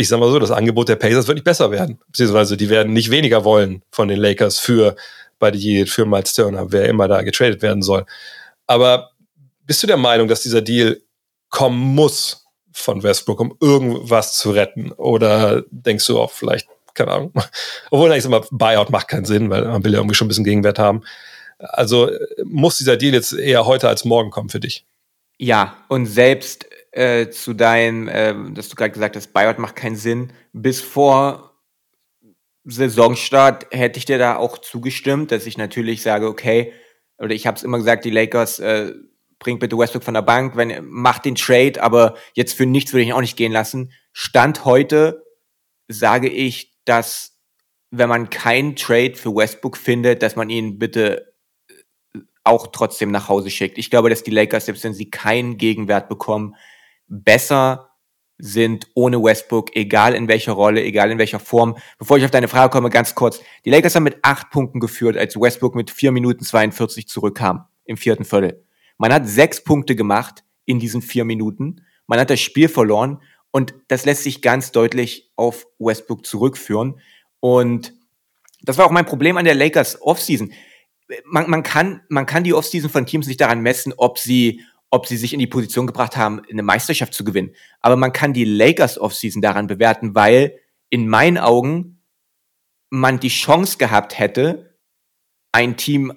ich 0.00 0.08
sag 0.08 0.18
mal 0.18 0.30
so, 0.30 0.38
das 0.38 0.50
Angebot 0.50 0.88
der 0.88 0.96
Pacers 0.96 1.26
wird 1.26 1.36
nicht 1.36 1.44
besser 1.44 1.70
werden. 1.70 1.98
Beziehungsweise 2.06 2.56
die 2.56 2.70
werden 2.70 2.92
nicht 2.92 3.10
weniger 3.10 3.44
wollen 3.44 3.82
von 3.90 4.08
den 4.08 4.18
Lakers 4.18 4.58
für 4.58 4.96
bei 5.38 5.50
die 5.50 5.86
für 5.86 6.06
Miles 6.06 6.34
Turner, 6.34 6.72
wer 6.72 6.88
immer 6.88 7.06
da 7.06 7.22
getradet 7.22 7.62
werden 7.62 7.82
soll. 7.82 8.06
Aber 8.66 9.10
bist 9.66 9.82
du 9.82 9.86
der 9.86 9.96
Meinung, 9.96 10.28
dass 10.28 10.42
dieser 10.42 10.62
Deal 10.62 11.00
kommen 11.50 11.94
muss 11.94 12.46
von 12.72 13.02
Westbrook, 13.02 13.40
um 13.40 13.56
irgendwas 13.60 14.38
zu 14.38 14.52
retten? 14.52 14.92
Oder 14.92 15.64
denkst 15.70 16.06
du 16.06 16.18
auch 16.18 16.30
vielleicht, 16.30 16.68
keine 16.94 17.12
Ahnung, 17.12 17.32
obwohl 17.90 18.12
ich 18.14 18.22
sag 18.22 18.30
mal, 18.30 18.44
Buyout 18.50 18.90
macht 18.90 19.08
keinen 19.08 19.26
Sinn, 19.26 19.50
weil 19.50 19.64
man 19.64 19.84
will 19.84 19.92
ja 19.92 19.98
irgendwie 19.98 20.14
schon 20.14 20.26
ein 20.26 20.28
bisschen 20.28 20.44
Gegenwert 20.44 20.78
haben. 20.78 21.02
Also 21.58 22.10
muss 22.44 22.78
dieser 22.78 22.96
Deal 22.96 23.12
jetzt 23.12 23.34
eher 23.34 23.66
heute 23.66 23.88
als 23.88 24.06
morgen 24.06 24.30
kommen 24.30 24.48
für 24.48 24.60
dich? 24.60 24.86
Ja, 25.36 25.76
und 25.88 26.06
selbst 26.06 26.66
äh, 26.92 27.30
zu 27.30 27.54
deinem, 27.54 28.08
äh, 28.08 28.34
dass 28.52 28.68
du 28.68 28.76
gerade 28.76 28.92
gesagt 28.92 29.16
hast, 29.16 29.32
Buyout 29.32 29.58
macht 29.58 29.76
keinen 29.76 29.96
Sinn. 29.96 30.32
Bis 30.52 30.80
vor 30.80 31.50
Saisonstart 32.64 33.66
hätte 33.70 33.98
ich 33.98 34.04
dir 34.04 34.18
da 34.18 34.36
auch 34.36 34.58
zugestimmt, 34.58 35.30
dass 35.32 35.46
ich 35.46 35.56
natürlich 35.56 36.02
sage, 36.02 36.26
okay, 36.26 36.72
oder 37.18 37.34
ich 37.34 37.46
habe 37.46 37.56
es 37.56 37.62
immer 37.62 37.78
gesagt, 37.78 38.04
die 38.04 38.10
Lakers 38.10 38.58
äh, 38.58 38.92
bringt 39.38 39.60
bitte 39.60 39.76
Westbrook 39.78 40.04
von 40.04 40.14
der 40.14 40.22
Bank, 40.22 40.56
wenn, 40.56 40.84
macht 40.86 41.24
den 41.24 41.34
Trade, 41.34 41.82
aber 41.82 42.16
jetzt 42.34 42.54
für 42.54 42.66
nichts 42.66 42.92
würde 42.92 43.02
ich 43.02 43.08
ihn 43.08 43.14
auch 43.14 43.20
nicht 43.20 43.36
gehen 43.36 43.52
lassen. 43.52 43.92
Stand 44.12 44.64
heute 44.64 45.24
sage 45.88 46.28
ich, 46.28 46.78
dass 46.84 47.38
wenn 47.90 48.08
man 48.08 48.30
keinen 48.30 48.76
Trade 48.76 49.14
für 49.14 49.34
Westbrook 49.34 49.76
findet, 49.76 50.22
dass 50.22 50.36
man 50.36 50.50
ihn 50.50 50.78
bitte 50.78 51.34
äh, 51.68 52.20
auch 52.44 52.68
trotzdem 52.68 53.10
nach 53.10 53.28
Hause 53.28 53.50
schickt. 53.50 53.78
Ich 53.78 53.90
glaube, 53.90 54.10
dass 54.10 54.22
die 54.22 54.30
Lakers, 54.30 54.66
selbst 54.66 54.84
wenn 54.84 54.94
sie 54.94 55.10
keinen 55.10 55.56
Gegenwert 55.56 56.08
bekommen, 56.08 56.54
besser 57.10 57.90
sind 58.38 58.86
ohne 58.94 59.22
Westbrook, 59.22 59.76
egal 59.76 60.14
in 60.14 60.26
welcher 60.26 60.52
Rolle, 60.52 60.82
egal 60.82 61.10
in 61.10 61.18
welcher 61.18 61.40
Form. 61.40 61.76
Bevor 61.98 62.16
ich 62.16 62.24
auf 62.24 62.30
deine 62.30 62.48
Frage 62.48 62.70
komme, 62.70 62.88
ganz 62.88 63.14
kurz. 63.14 63.40
Die 63.66 63.70
Lakers 63.70 63.94
haben 63.94 64.04
mit 64.04 64.18
acht 64.22 64.50
Punkten 64.50 64.80
geführt, 64.80 65.18
als 65.18 65.36
Westbrook 65.36 65.74
mit 65.74 65.90
vier 65.90 66.10
Minuten 66.10 66.42
42 66.42 67.06
zurückkam 67.06 67.66
im 67.84 67.98
vierten 67.98 68.24
Viertel. 68.24 68.64
Man 68.96 69.12
hat 69.12 69.28
sechs 69.28 69.62
Punkte 69.62 69.94
gemacht 69.94 70.44
in 70.64 70.78
diesen 70.78 71.02
vier 71.02 71.24
Minuten. 71.24 71.84
Man 72.06 72.18
hat 72.18 72.30
das 72.30 72.40
Spiel 72.40 72.68
verloren 72.68 73.20
und 73.50 73.74
das 73.88 74.04
lässt 74.04 74.22
sich 74.22 74.42
ganz 74.42 74.72
deutlich 74.72 75.30
auf 75.36 75.66
Westbrook 75.78 76.24
zurückführen. 76.24 77.00
Und 77.40 77.94
das 78.62 78.78
war 78.78 78.86
auch 78.86 78.90
mein 78.90 79.06
Problem 79.06 79.36
an 79.36 79.44
der 79.44 79.54
Lakers 79.54 80.00
Offseason. 80.02 80.52
Man, 81.24 81.50
man, 81.50 81.62
kann, 81.62 82.02
man 82.08 82.26
kann 82.26 82.44
die 82.44 82.54
Offseason 82.54 82.90
von 82.90 83.06
Teams 83.06 83.26
nicht 83.26 83.40
daran 83.40 83.60
messen, 83.60 83.92
ob 83.96 84.18
sie, 84.18 84.62
ob 84.90 85.06
sie 85.06 85.16
sich 85.16 85.32
in 85.32 85.38
die 85.38 85.46
Position 85.46 85.86
gebracht 85.86 86.16
haben, 86.16 86.42
eine 86.50 86.62
Meisterschaft 86.62 87.14
zu 87.14 87.24
gewinnen. 87.24 87.54
Aber 87.80 87.96
man 87.96 88.12
kann 88.12 88.32
die 88.32 88.44
Lakers 88.44 88.98
Offseason 88.98 89.40
daran 89.40 89.68
bewerten, 89.68 90.14
weil 90.14 90.58
in 90.90 91.08
meinen 91.08 91.38
Augen 91.38 92.02
man 92.90 93.20
die 93.20 93.28
Chance 93.28 93.78
gehabt 93.78 94.18
hätte, 94.18 94.76
ein 95.52 95.76
Team 95.76 96.12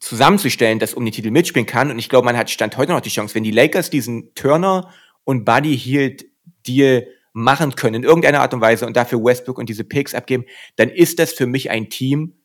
zusammenzustellen, 0.00 0.78
das 0.78 0.94
um 0.94 1.04
den 1.04 1.12
Titel 1.12 1.30
mitspielen 1.30 1.66
kann. 1.66 1.90
Und 1.90 1.98
ich 1.98 2.10
glaube, 2.10 2.26
man 2.26 2.36
hat 2.36 2.50
Stand 2.50 2.76
heute 2.76 2.92
noch 2.92 3.00
die 3.00 3.08
Chance, 3.08 3.34
wenn 3.34 3.42
die 3.42 3.50
Lakers 3.50 3.88
diesen 3.88 4.34
Turner 4.34 4.92
und 5.24 5.44
Buddy 5.44 5.76
Hield 5.76 6.26
Deal 6.66 7.08
machen 7.32 7.74
können 7.74 7.96
in 7.96 8.04
irgendeiner 8.04 8.40
Art 8.40 8.52
und 8.52 8.60
Weise 8.60 8.86
und 8.86 8.96
dafür 8.96 9.22
Westbrook 9.24 9.58
und 9.58 9.68
diese 9.68 9.84
Picks 9.84 10.14
abgeben, 10.14 10.44
dann 10.76 10.90
ist 10.90 11.18
das 11.18 11.32
für 11.32 11.46
mich 11.46 11.70
ein 11.70 11.88
Team, 11.88 12.40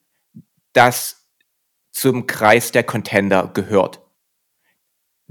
das 0.72 1.28
zum 1.92 2.28
Kreis 2.28 2.72
der 2.72 2.84
Contender 2.84 3.52
gehört 3.54 4.03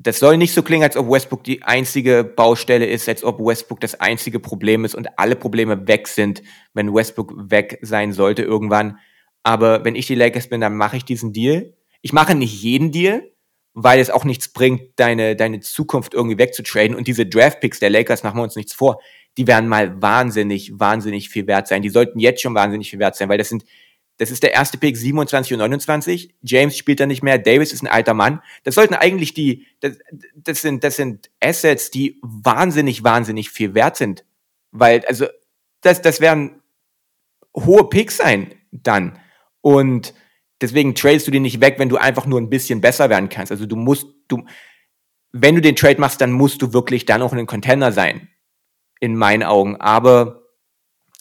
das 0.02 0.18
soll 0.18 0.36
nicht 0.36 0.52
so 0.52 0.62
klingen, 0.62 0.82
als 0.84 0.96
ob 0.96 1.10
Westbrook 1.10 1.44
die 1.44 1.62
einzige 1.62 2.24
Baustelle 2.24 2.86
ist, 2.86 3.08
als 3.08 3.22
ob 3.22 3.38
Westbrook 3.38 3.80
das 3.80 4.00
einzige 4.00 4.40
Problem 4.40 4.84
ist 4.84 4.94
und 4.94 5.18
alle 5.18 5.36
Probleme 5.36 5.86
weg 5.86 6.08
sind, 6.08 6.42
wenn 6.74 6.92
Westbrook 6.92 7.32
weg 7.36 7.78
sein 7.82 8.12
sollte 8.12 8.42
irgendwann. 8.42 8.98
Aber 9.42 9.84
wenn 9.84 9.94
ich 9.94 10.06
die 10.06 10.14
Lakers 10.14 10.48
bin, 10.48 10.60
dann 10.60 10.76
mache 10.76 10.96
ich 10.96 11.04
diesen 11.04 11.32
Deal. 11.32 11.74
Ich 12.00 12.12
mache 12.12 12.34
nicht 12.34 12.62
jeden 12.62 12.90
Deal, 12.90 13.30
weil 13.74 14.00
es 14.00 14.10
auch 14.10 14.24
nichts 14.24 14.48
bringt, 14.48 14.82
deine, 14.96 15.36
deine 15.36 15.60
Zukunft 15.60 16.14
irgendwie 16.14 16.38
wegzutraden. 16.38 16.96
Und 16.96 17.06
diese 17.06 17.26
Draftpicks 17.26 17.78
der 17.78 17.90
Lakers, 17.90 18.22
machen 18.22 18.38
wir 18.38 18.44
uns 18.44 18.56
nichts 18.56 18.74
vor, 18.74 19.00
die 19.38 19.46
werden 19.46 19.68
mal 19.68 20.00
wahnsinnig, 20.02 20.72
wahnsinnig 20.74 21.28
viel 21.28 21.46
wert 21.46 21.68
sein. 21.68 21.82
Die 21.82 21.88
sollten 21.88 22.18
jetzt 22.18 22.42
schon 22.42 22.54
wahnsinnig 22.54 22.90
viel 22.90 22.98
wert 22.98 23.16
sein, 23.16 23.28
weil 23.28 23.38
das 23.38 23.48
sind 23.48 23.64
das 24.18 24.30
ist 24.30 24.42
der 24.42 24.52
erste 24.52 24.78
Pick 24.78 24.96
27 24.96 25.52
und 25.52 25.58
29. 25.58 26.34
James 26.42 26.76
spielt 26.76 27.00
da 27.00 27.06
nicht 27.06 27.22
mehr. 27.22 27.38
Davis 27.38 27.72
ist 27.72 27.82
ein 27.82 27.88
alter 27.88 28.14
Mann. 28.14 28.42
Das 28.64 28.74
sollten 28.74 28.94
eigentlich 28.94 29.34
die, 29.34 29.66
das, 29.80 29.98
das 30.34 30.62
sind, 30.62 30.84
das 30.84 30.96
sind 30.96 31.30
Assets, 31.40 31.90
die 31.90 32.20
wahnsinnig, 32.22 33.02
wahnsinnig 33.02 33.50
viel 33.50 33.74
wert 33.74 33.96
sind. 33.96 34.24
Weil, 34.70 35.04
also, 35.06 35.26
das, 35.80 36.02
das 36.02 36.20
werden 36.20 36.62
hohe 37.56 37.88
Picks 37.88 38.18
sein 38.18 38.54
dann. 38.70 39.18
Und 39.60 40.14
deswegen 40.60 40.94
tradest 40.94 41.26
du 41.26 41.30
die 41.30 41.40
nicht 41.40 41.60
weg, 41.60 41.78
wenn 41.78 41.88
du 41.88 41.96
einfach 41.96 42.26
nur 42.26 42.40
ein 42.40 42.50
bisschen 42.50 42.80
besser 42.80 43.10
werden 43.10 43.28
kannst. 43.28 43.52
Also 43.52 43.66
du 43.66 43.76
musst, 43.76 44.06
du, 44.28 44.44
wenn 45.32 45.54
du 45.54 45.60
den 45.60 45.76
Trade 45.76 46.00
machst, 46.00 46.20
dann 46.20 46.32
musst 46.32 46.62
du 46.62 46.72
wirklich 46.72 47.06
dann 47.06 47.22
auch 47.22 47.32
ein 47.32 47.46
Contender 47.46 47.92
sein. 47.92 48.28
In 49.00 49.16
meinen 49.16 49.42
Augen. 49.42 49.76
Aber 49.80 50.42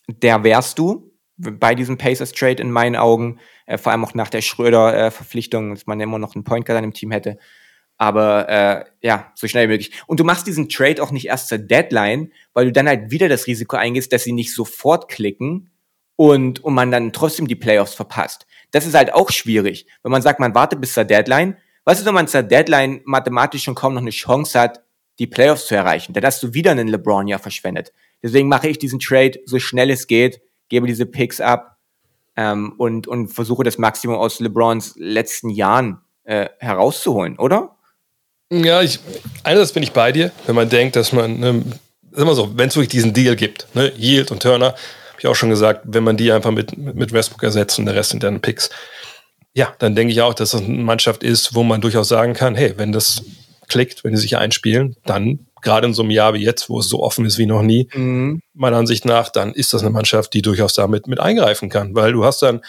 der 0.08 0.44
wärst 0.44 0.78
du 0.78 1.11
bei 1.42 1.76
diesem 1.76 1.98
Pacers 1.98 2.32
Trade 2.32 2.62
in 2.62 2.72
meinen 2.72 2.96
Augen, 2.96 3.39
äh, 3.66 3.78
vor 3.78 3.92
allem 3.92 4.06
auch 4.06 4.14
nach 4.14 4.30
der 4.30 4.42
Schröder-Verpflichtung, 4.42 5.72
dass 5.72 5.88
man 5.88 6.00
immer 6.00 6.20
noch 6.20 6.36
einen 6.36 6.44
Point 6.44 6.66
Guard 6.66 6.78
an 6.78 6.84
dem 6.84 6.94
Team 6.94 7.12
hätte. 7.12 7.38
Aber 7.98 8.50
äh, 8.50 8.86
ja, 9.02 9.32
so 9.36 9.48
schnell 9.48 9.68
wie 9.68 9.74
möglich. 9.74 9.92
Und 10.08 10.20
du 10.20 10.24
machst 10.24 10.48
diesen 10.48 10.70
Trade 10.70 11.02
auch 11.04 11.12
nicht 11.12 11.28
erst 11.28 11.50
zur 11.50 11.60
Deadline, 11.60 12.32
weil 12.54 12.66
du 12.66 12.72
dann 12.72 12.88
halt 12.88 13.12
wieder 13.12 13.30
das 13.30 13.48
Risiko 13.48 13.76
eingehst, 13.76 14.12
dass 14.12 14.24
sie 14.24 14.32
nicht 14.32 14.54
sofort 14.54 15.08
klicken 15.08 15.70
und, 16.16 16.64
und 16.64 16.74
man 16.74 16.92
dann 16.92 17.14
trotzdem 17.14 17.48
die 17.48 17.56
Playoffs 17.56 17.94
verpasst. 17.94 18.48
Das 18.72 18.86
ist 18.86 18.96
halt 18.96 19.14
auch 19.14 19.32
schwierig. 19.32 19.86
Wenn 20.04 20.12
man 20.12 20.22
sagt, 20.22 20.39
man 20.39 20.56
wartet 20.56 20.82
bis 20.82 20.94
zur 20.94 21.04
Deadline, 21.04 21.58
was 21.84 22.00
ist, 22.00 22.06
wenn 22.06 22.14
man 22.14 22.28
zur 22.28 22.44
Deadline 22.44 23.02
mathematisch 23.06 23.64
schon 23.64 23.76
kaum 23.76 23.94
noch 23.94 24.02
eine 24.02 24.12
Chance 24.12 24.60
hat, 24.60 24.82
die 25.20 25.28
Playoffs 25.28 25.68
zu 25.68 25.76
erreichen? 25.76 26.14
Dann 26.14 26.24
hast 26.24 26.42
du 26.44 26.54
wieder 26.54 26.72
einen 26.72 26.88
LeBron 26.88 27.28
ja 27.28 27.38
verschwendet. 27.38 27.92
Deswegen 28.24 28.50
mache 28.50 28.68
ich 28.68 28.78
diesen 28.78 29.00
Trade 29.00 29.39
so 29.46 29.60
schnell 29.60 29.89
es 29.89 30.08
geht, 30.08 30.42
gebe 30.72 30.88
diese 30.88 31.05
Picks 31.05 31.39
ab 31.39 31.78
ähm, 32.36 32.74
und, 32.78 33.07
und 33.07 33.28
versuche 33.28 33.63
das 33.63 33.78
Maximum 33.78 34.15
aus 34.15 34.39
LeBrons 34.39 34.95
letzten 34.97 35.49
Jahren 35.49 35.99
äh, 36.24 36.47
herauszuholen, 36.59 37.38
oder? 37.38 37.76
Ja, 38.49 38.82
ich, 38.82 38.99
einerseits 39.43 39.74
bin 39.74 39.84
ich 39.84 39.91
bei 39.91 40.11
dir, 40.11 40.32
wenn 40.47 40.55
man 40.55 40.69
denkt, 40.69 40.95
dass 40.95 41.11
man, 41.11 41.39
ne, 41.39 41.63
sag 42.11 42.26
mal 42.26 42.36
so, 42.36 42.57
wenn 42.57 42.69
es 42.69 42.76
wirklich 42.76 42.89
diesen 42.89 43.13
Deal 43.13 43.36
gibt, 43.36 43.67
ne, 43.76 43.91
Yield 43.97 44.32
und 44.32 44.41
Turner, 44.41 44.67
habe 44.67 45.19
ich 45.19 45.28
auch 45.28 45.36
schon 45.36 45.49
gesagt, 45.49 45.82
wenn 45.84 46.05
man 46.05 46.17
die 46.17 46.32
einfach 46.32 46.51
mit, 46.51 46.78
mit 46.78 47.11
Westbrook 47.11 47.43
ersetzt 47.43 47.78
und 47.78 47.86
der 47.86 47.95
Rest 47.95 48.11
sind 48.11 48.24
dann 48.24 48.41
Picks, 48.41 48.69
ja, 49.53 49.74
dann 49.80 49.95
denke 49.95 50.13
ich 50.13 50.22
auch, 50.22 50.34
dass 50.34 50.51
das 50.51 50.61
eine 50.61 50.78
Mannschaft 50.78 51.24
ist, 51.24 51.53
wo 51.53 51.63
man 51.63 51.82
durchaus 51.82 52.07
sagen 52.07 52.34
kann, 52.34 52.55
hey, 52.55 52.74
wenn 52.78 52.93
das 52.93 53.24
klickt, 53.67 54.05
wenn 54.05 54.11
die 54.11 54.19
sich 54.19 54.38
einspielen, 54.38 54.95
dann 55.05 55.47
gerade 55.62 55.88
in 55.88 55.93
so 55.93 56.01
einem 56.01 56.12
Jahr 56.12 56.34
wie 56.34 56.43
jetzt, 56.43 56.70
wo 56.70 56.80
es 56.80 56.89
so 56.89 57.01
offen 57.01 57.26
ist 57.26 57.38
wie 57.38 57.45
noch 57.45 57.62
nie, 57.62 57.88
mhm. 57.93 58.41
meiner 58.53 58.78
Ansicht 58.78 59.05
nach, 59.05 59.30
dann 59.30 59.53
ist 59.53 59.74
das 59.74 59.82
eine 59.82 59.91
Mannschaft, 59.91 60.34
die 60.34 60.41
durchaus 60.41 60.74
damit 60.74 61.07
mit 61.07 61.20
eingreifen 61.20 61.70
kann, 61.70 61.95
weil 61.95 62.14
du 62.14 62.26
hast 62.26 62.41
dann 62.41 62.62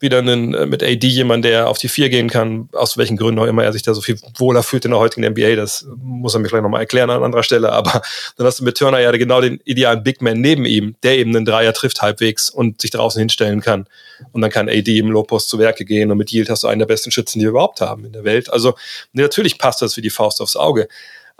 wieder 0.00 0.18
einen, 0.18 0.54
äh, 0.54 0.66
mit 0.66 0.82
AD 0.82 1.06
jemand, 1.06 1.44
der 1.44 1.68
auf 1.68 1.78
die 1.78 1.88
vier 1.88 2.08
gehen 2.08 2.28
kann, 2.28 2.68
aus 2.72 2.96
welchen 2.96 3.16
Gründen 3.16 3.38
auch 3.38 3.46
immer 3.46 3.64
er 3.64 3.72
sich 3.72 3.82
da 3.82 3.94
so 3.94 4.00
viel 4.00 4.18
wohler 4.38 4.62
fühlt 4.62 4.84
in 4.86 4.90
der 4.90 5.00
heutigen 5.00 5.30
NBA, 5.30 5.56
das 5.56 5.86
muss 5.96 6.34
er 6.34 6.40
mir 6.40 6.48
vielleicht 6.48 6.62
nochmal 6.62 6.80
erklären 6.80 7.10
an 7.10 7.22
anderer 7.22 7.42
Stelle, 7.42 7.70
aber 7.70 8.02
dann 8.36 8.46
hast 8.46 8.60
du 8.60 8.64
mit 8.64 8.78
Turner 8.78 8.98
ja 8.98 9.10
genau 9.12 9.40
den 9.40 9.60
idealen 9.64 10.02
Big 10.02 10.22
Man 10.22 10.40
neben 10.40 10.64
ihm, 10.64 10.96
der 11.02 11.18
eben 11.18 11.36
einen 11.36 11.44
Dreier 11.44 11.74
trifft 11.74 12.00
halbwegs 12.00 12.48
und 12.48 12.80
sich 12.80 12.90
draußen 12.90 13.18
hinstellen 13.18 13.60
kann. 13.60 13.86
Und 14.32 14.40
dann 14.40 14.50
kann 14.50 14.68
AD 14.68 14.98
im 14.98 15.10
Lowpost 15.10 15.48
zu 15.48 15.58
Werke 15.58 15.84
gehen 15.84 16.10
und 16.10 16.18
mit 16.18 16.32
Yield 16.32 16.48
hast 16.48 16.62
du 16.64 16.68
einen 16.68 16.78
der 16.78 16.86
besten 16.86 17.10
Schützen, 17.10 17.38
die 17.38 17.44
wir 17.44 17.50
überhaupt 17.50 17.80
haben 17.80 18.04
in 18.04 18.12
der 18.12 18.24
Welt, 18.24 18.50
also 18.50 18.74
natürlich 19.12 19.58
passt 19.58 19.82
das 19.82 19.96
wie 19.96 20.02
die 20.02 20.10
Faust 20.10 20.40
aufs 20.40 20.56
Auge, 20.56 20.88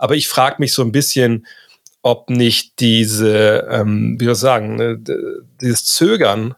aber 0.01 0.15
ich 0.15 0.27
frage 0.27 0.55
mich 0.57 0.73
so 0.73 0.81
ein 0.81 0.91
bisschen, 0.91 1.45
ob 2.01 2.31
nicht 2.31 2.79
diese, 2.79 3.67
ähm, 3.69 4.15
wie 4.19 4.25
soll 4.25 4.33
ich 4.33 4.39
sagen, 4.39 4.75
ne, 4.75 4.99
dieses 5.61 5.85
Zögern 5.85 6.55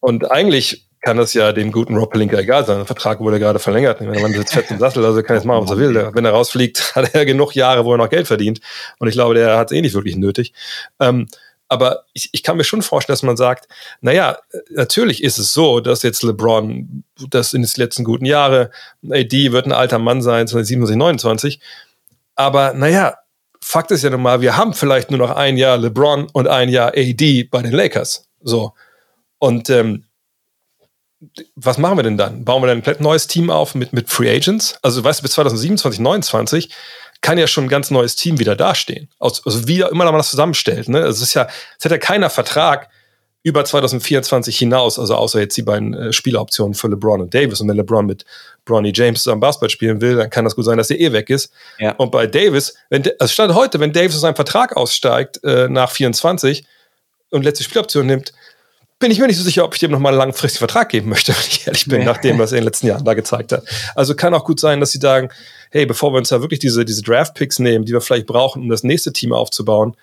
und 0.00 0.28
eigentlich 0.28 0.88
kann 1.00 1.16
das 1.16 1.34
ja 1.34 1.52
dem 1.52 1.70
guten 1.70 1.96
Rob 1.96 2.10
Pelinka 2.10 2.36
egal 2.36 2.66
sein. 2.66 2.78
Der 2.78 2.86
Vertrag 2.86 3.20
wurde 3.20 3.38
gerade 3.38 3.60
verlängert. 3.60 4.00
Wenn 4.00 4.20
man 4.22 4.32
sitzt 4.32 4.54
fett 4.54 4.70
im 4.70 4.78
Sattel, 4.78 5.04
also 5.04 5.22
kann 5.22 5.36
jetzt 5.36 5.44
machen, 5.44 5.62
was 5.62 5.70
er 5.70 5.78
will. 5.78 6.10
Wenn 6.14 6.24
er 6.24 6.32
rausfliegt, 6.32 6.96
hat 6.96 7.14
er 7.14 7.24
genug 7.24 7.54
Jahre, 7.54 7.84
wo 7.84 7.92
er 7.92 7.98
noch 7.98 8.08
Geld 8.08 8.26
verdient. 8.26 8.60
Und 8.98 9.06
ich 9.08 9.14
glaube, 9.14 9.34
der 9.34 9.56
hat 9.56 9.70
es 9.70 9.76
eh 9.76 9.82
nicht 9.82 9.94
wirklich 9.94 10.16
nötig. 10.16 10.52
Ähm, 10.98 11.28
aber 11.68 12.04
ich, 12.12 12.30
ich 12.32 12.42
kann 12.42 12.56
mir 12.56 12.64
schon 12.64 12.82
vorstellen, 12.82 13.14
dass 13.14 13.22
man 13.22 13.36
sagt, 13.36 13.68
naja, 14.00 14.38
natürlich 14.70 15.22
ist 15.22 15.38
es 15.38 15.52
so, 15.52 15.80
dass 15.80 16.02
jetzt 16.02 16.22
LeBron 16.22 17.04
das 17.28 17.52
in 17.52 17.62
den 17.62 17.70
letzten 17.76 18.02
guten 18.02 18.24
Jahre, 18.24 18.70
AD 19.08 19.52
wird 19.52 19.66
ein 19.66 19.72
alter 19.72 19.98
Mann 19.98 20.22
sein, 20.22 20.46
27, 20.46 20.96
29, 20.96 21.60
aber 22.34 22.74
naja, 22.74 23.16
Fakt 23.60 23.90
ist 23.90 24.04
ja 24.04 24.10
nun 24.10 24.20
mal, 24.20 24.42
wir 24.42 24.56
haben 24.56 24.74
vielleicht 24.74 25.10
nur 25.10 25.18
noch 25.18 25.30
ein 25.30 25.56
Jahr 25.56 25.78
LeBron 25.78 26.28
und 26.32 26.48
ein 26.48 26.68
Jahr 26.68 26.92
AD 26.94 27.44
bei 27.44 27.62
den 27.62 27.72
Lakers. 27.72 28.28
So. 28.42 28.74
Und 29.38 29.70
ähm, 29.70 30.04
was 31.54 31.78
machen 31.78 31.96
wir 31.96 32.02
denn 32.02 32.18
dann? 32.18 32.44
Bauen 32.44 32.62
wir 32.62 32.66
dann 32.66 32.78
ein 32.78 32.82
komplett 32.82 33.00
neues 33.00 33.26
Team 33.26 33.50
auf 33.50 33.74
mit, 33.74 33.92
mit 33.92 34.10
Free 34.10 34.30
Agents? 34.34 34.78
Also, 34.82 35.02
weißt 35.02 35.20
du, 35.20 35.22
bis 35.22 35.32
2027, 35.32 35.98
2029 35.98 36.74
kann 37.22 37.38
ja 37.38 37.46
schon 37.46 37.64
ein 37.64 37.68
ganz 37.68 37.90
neues 37.90 38.16
Team 38.16 38.38
wieder 38.38 38.56
dastehen. 38.56 39.08
Also, 39.18 39.66
wie 39.66 39.80
immer 39.80 40.04
man 40.04 40.14
das 40.14 40.30
zusammenstellt. 40.30 40.88
Ne? 40.88 40.98
Also, 40.98 41.22
es 41.22 41.28
ist 41.28 41.34
ja, 41.34 41.48
es 41.78 41.84
hat 41.84 41.92
ja 41.92 41.98
keiner 41.98 42.30
Vertrag, 42.30 42.90
über 43.44 43.62
2024 43.62 44.58
hinaus, 44.58 44.98
also 44.98 45.14
außer 45.14 45.38
jetzt 45.38 45.56
die 45.56 45.62
beiden 45.62 45.92
äh, 45.92 46.12
Spieleroptionen 46.14 46.72
für 46.72 46.88
LeBron 46.88 47.20
und 47.20 47.34
Davis. 47.34 47.60
Und 47.60 47.68
wenn 47.68 47.76
LeBron 47.76 48.06
mit 48.06 48.24
Bronny 48.64 48.90
James 48.92 49.22
zusammen 49.22 49.40
Basketball 49.40 49.68
spielen 49.68 50.00
will, 50.00 50.16
dann 50.16 50.30
kann 50.30 50.44
das 50.44 50.56
gut 50.56 50.64
sein, 50.64 50.78
dass 50.78 50.90
er 50.90 50.98
eh 50.98 51.12
weg 51.12 51.28
ist. 51.28 51.52
Ja. 51.78 51.92
Und 51.92 52.10
bei 52.10 52.26
Davis, 52.26 52.74
wenn, 52.88 53.04
also 53.18 53.30
stand 53.30 53.54
heute, 53.54 53.78
wenn 53.80 53.92
Davis 53.92 54.16
aus 54.16 54.22
seinem 54.22 54.34
Vertrag 54.34 54.74
aussteigt 54.74 55.44
äh, 55.44 55.68
nach 55.68 55.90
24 55.90 56.64
und 57.30 57.44
letzte 57.44 57.64
Spieloption 57.64 58.06
nimmt, 58.06 58.32
bin 58.98 59.10
ich 59.10 59.18
mir 59.18 59.26
nicht 59.26 59.36
so 59.36 59.44
sicher, 59.44 59.66
ob 59.66 59.74
ich 59.74 59.80
dem 59.80 59.90
nochmal 59.90 60.12
einen 60.12 60.20
langfristigen 60.20 60.60
Vertrag 60.60 60.88
geben 60.88 61.10
möchte, 61.10 61.32
wenn 61.36 61.46
ich 61.46 61.66
ehrlich 61.66 61.84
bin, 61.84 62.00
ja. 62.00 62.06
nach 62.06 62.22
dem, 62.22 62.38
was 62.38 62.52
er 62.52 62.58
in 62.58 62.62
den 62.62 62.68
letzten 62.68 62.86
Jahren 62.86 63.04
da 63.04 63.12
gezeigt 63.12 63.52
hat. 63.52 63.64
Also 63.94 64.14
kann 64.14 64.32
auch 64.32 64.46
gut 64.46 64.58
sein, 64.58 64.80
dass 64.80 64.92
sie 64.92 65.00
sagen, 65.00 65.28
hey, 65.70 65.84
bevor 65.84 66.14
wir 66.14 66.16
uns 66.16 66.30
da 66.30 66.40
wirklich 66.40 66.60
diese, 66.60 66.86
diese 66.86 67.02
Draft-Picks 67.02 67.58
nehmen, 67.58 67.84
die 67.84 67.92
wir 67.92 68.00
vielleicht 68.00 68.24
brauchen, 68.24 68.62
um 68.62 68.70
das 68.70 68.84
nächste 68.84 69.12
Team 69.12 69.34
aufzubauen, 69.34 69.94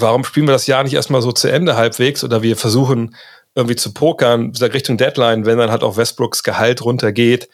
warum 0.00 0.24
spielen 0.24 0.46
wir 0.46 0.52
das 0.52 0.66
Jahr 0.66 0.84
nicht 0.84 0.94
erstmal 0.94 1.22
so 1.22 1.32
zu 1.32 1.48
Ende 1.48 1.76
halbwegs 1.76 2.22
oder 2.22 2.42
wir 2.42 2.56
versuchen 2.56 3.16
irgendwie 3.54 3.76
zu 3.76 3.92
pokern 3.94 4.52
Richtung 4.54 4.98
Deadline, 4.98 5.46
wenn 5.46 5.58
dann 5.58 5.70
halt 5.70 5.82
auch 5.82 5.96
Westbrooks 5.96 6.42
Gehalt 6.42 6.84
runtergeht. 6.84 7.48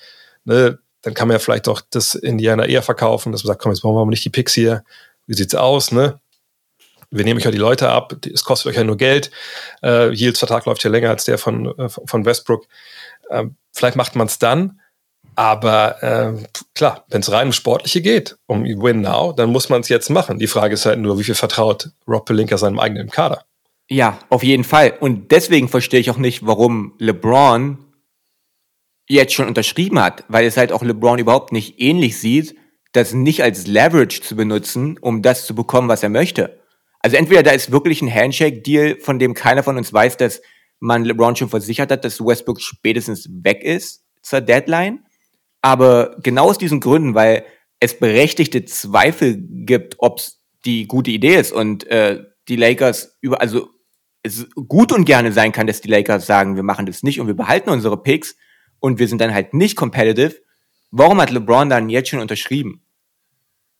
Ne? 0.44 0.78
dann 1.02 1.14
kann 1.14 1.28
man 1.28 1.34
ja 1.34 1.38
vielleicht 1.40 1.66
doch 1.66 1.82
das 1.90 2.14
Indiana 2.14 2.64
eher 2.64 2.82
verkaufen, 2.82 3.32
dass 3.32 3.42
man 3.42 3.48
sagt, 3.48 3.62
komm, 3.62 3.72
jetzt 3.72 3.82
brauchen 3.82 3.96
wir 3.96 4.04
mal 4.04 4.10
nicht 4.10 4.24
die 4.24 4.30
Picks 4.30 4.54
hier. 4.54 4.84
Wie 5.26 5.34
sieht's 5.34 5.54
aus, 5.54 5.92
ne? 5.92 6.20
Wir 7.10 7.24
nehmen 7.24 7.38
euch 7.38 7.44
ja 7.44 7.50
die 7.50 7.58
Leute 7.58 7.90
ab, 7.90 8.14
es 8.32 8.44
kostet 8.44 8.70
euch 8.70 8.76
ja 8.76 8.84
nur 8.84 8.96
Geld. 8.96 9.30
Äh, 9.82 10.14
Yields 10.14 10.38
Vertrag 10.38 10.64
läuft 10.64 10.82
ja 10.82 10.90
länger 10.90 11.10
als 11.10 11.24
der 11.24 11.36
von, 11.36 11.76
äh, 11.78 11.88
von 11.88 12.24
Westbrook. 12.24 12.66
Ähm, 13.30 13.56
vielleicht 13.72 13.96
macht 13.96 14.16
man 14.16 14.28
es 14.28 14.38
dann, 14.38 14.80
aber 15.34 16.02
äh, 16.02 16.32
klar, 16.74 17.04
wenn 17.08 17.20
es 17.20 17.32
rein 17.32 17.48
um 17.48 17.52
Sportliche 17.52 18.02
geht, 18.02 18.36
um 18.46 18.64
Win 18.64 19.00
Now, 19.00 19.32
dann 19.32 19.50
muss 19.50 19.68
man 19.68 19.80
es 19.80 19.88
jetzt 19.88 20.10
machen. 20.10 20.38
Die 20.38 20.46
Frage 20.46 20.74
ist 20.74 20.86
halt 20.86 20.98
nur, 20.98 21.18
wie 21.18 21.24
viel 21.24 21.34
vertraut 21.34 21.90
Rob 22.06 22.26
Pelinka 22.26 22.58
seinem 22.58 22.78
eigenen 22.78 23.10
Kader? 23.10 23.44
Ja, 23.88 24.18
auf 24.28 24.42
jeden 24.42 24.64
Fall. 24.64 24.94
Und 25.00 25.32
deswegen 25.32 25.68
verstehe 25.68 26.00
ich 26.00 26.10
auch 26.10 26.18
nicht, 26.18 26.46
warum 26.46 26.94
LeBron 26.98 27.78
jetzt 29.08 29.34
schon 29.34 29.48
unterschrieben 29.48 30.00
hat, 30.00 30.24
weil 30.28 30.46
es 30.46 30.56
halt 30.56 30.72
auch 30.72 30.82
LeBron 30.82 31.18
überhaupt 31.18 31.52
nicht 31.52 31.80
ähnlich 31.80 32.18
sieht, 32.18 32.56
das 32.92 33.12
nicht 33.12 33.42
als 33.42 33.66
Leverage 33.66 34.20
zu 34.22 34.36
benutzen, 34.36 34.98
um 34.98 35.22
das 35.22 35.46
zu 35.46 35.54
bekommen, 35.54 35.88
was 35.88 36.02
er 36.02 36.08
möchte. 36.08 36.60
Also 37.00 37.16
entweder 37.16 37.42
da 37.42 37.50
ist 37.50 37.72
wirklich 37.72 38.00
ein 38.00 38.14
Handshake-Deal, 38.14 39.00
von 39.00 39.18
dem 39.18 39.34
keiner 39.34 39.62
von 39.62 39.76
uns 39.76 39.92
weiß, 39.92 40.16
dass 40.18 40.40
man 40.78 41.04
LeBron 41.04 41.36
schon 41.36 41.48
versichert 41.48 41.90
hat, 41.90 42.04
dass 42.04 42.20
Westbrook 42.20 42.60
spätestens 42.60 43.28
weg 43.30 43.62
ist 43.62 44.04
zur 44.22 44.40
Deadline. 44.40 45.04
Aber 45.62 46.16
genau 46.22 46.50
aus 46.50 46.58
diesen 46.58 46.80
Gründen, 46.80 47.14
weil 47.14 47.44
es 47.80 47.98
berechtigte 47.98 48.64
Zweifel 48.64 49.36
gibt, 49.38 49.96
ob 49.98 50.18
es 50.18 50.40
die 50.64 50.86
gute 50.86 51.10
Idee 51.10 51.36
ist 51.36 51.52
und 51.52 51.86
äh, 51.86 52.24
die 52.48 52.56
Lakers 52.56 53.16
über, 53.20 53.40
also 53.40 53.70
es 54.22 54.48
gut 54.54 54.92
und 54.92 55.04
gerne 55.04 55.32
sein 55.32 55.52
kann, 55.52 55.66
dass 55.66 55.80
die 55.80 55.88
Lakers 55.88 56.26
sagen, 56.26 56.56
wir 56.56 56.62
machen 56.62 56.86
das 56.86 57.02
nicht 57.02 57.20
und 57.20 57.26
wir 57.26 57.34
behalten 57.34 57.70
unsere 57.70 58.00
Picks 58.00 58.36
und 58.78 58.98
wir 58.98 59.08
sind 59.08 59.20
dann 59.20 59.34
halt 59.34 59.54
nicht 59.54 59.76
competitive. 59.76 60.36
Warum 60.90 61.20
hat 61.20 61.30
LeBron 61.30 61.70
dann 61.70 61.88
jetzt 61.88 62.10
schon 62.10 62.20
unterschrieben? 62.20 62.82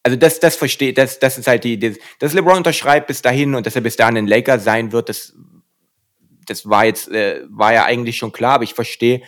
Also 0.02 0.16
das, 0.16 0.40
das 0.40 0.56
versteht, 0.56 0.98
das, 0.98 1.20
das 1.20 1.38
ist 1.38 1.46
halt 1.46 1.62
die, 1.62 1.78
das, 1.78 1.96
dass 2.18 2.32
LeBron 2.32 2.56
unterschreibt 2.56 3.06
bis 3.06 3.22
dahin 3.22 3.54
und 3.54 3.66
dass 3.66 3.76
er 3.76 3.82
bis 3.82 3.96
dahin 3.96 4.16
ein 4.16 4.26
Laker 4.26 4.58
sein 4.58 4.90
wird, 4.90 5.08
das, 5.08 5.32
das 6.46 6.68
war 6.68 6.86
jetzt, 6.86 7.08
äh, 7.08 7.42
war 7.48 7.72
ja 7.72 7.84
eigentlich 7.84 8.16
schon 8.16 8.32
klar, 8.32 8.54
aber 8.54 8.64
ich 8.64 8.74
verstehe 8.74 9.22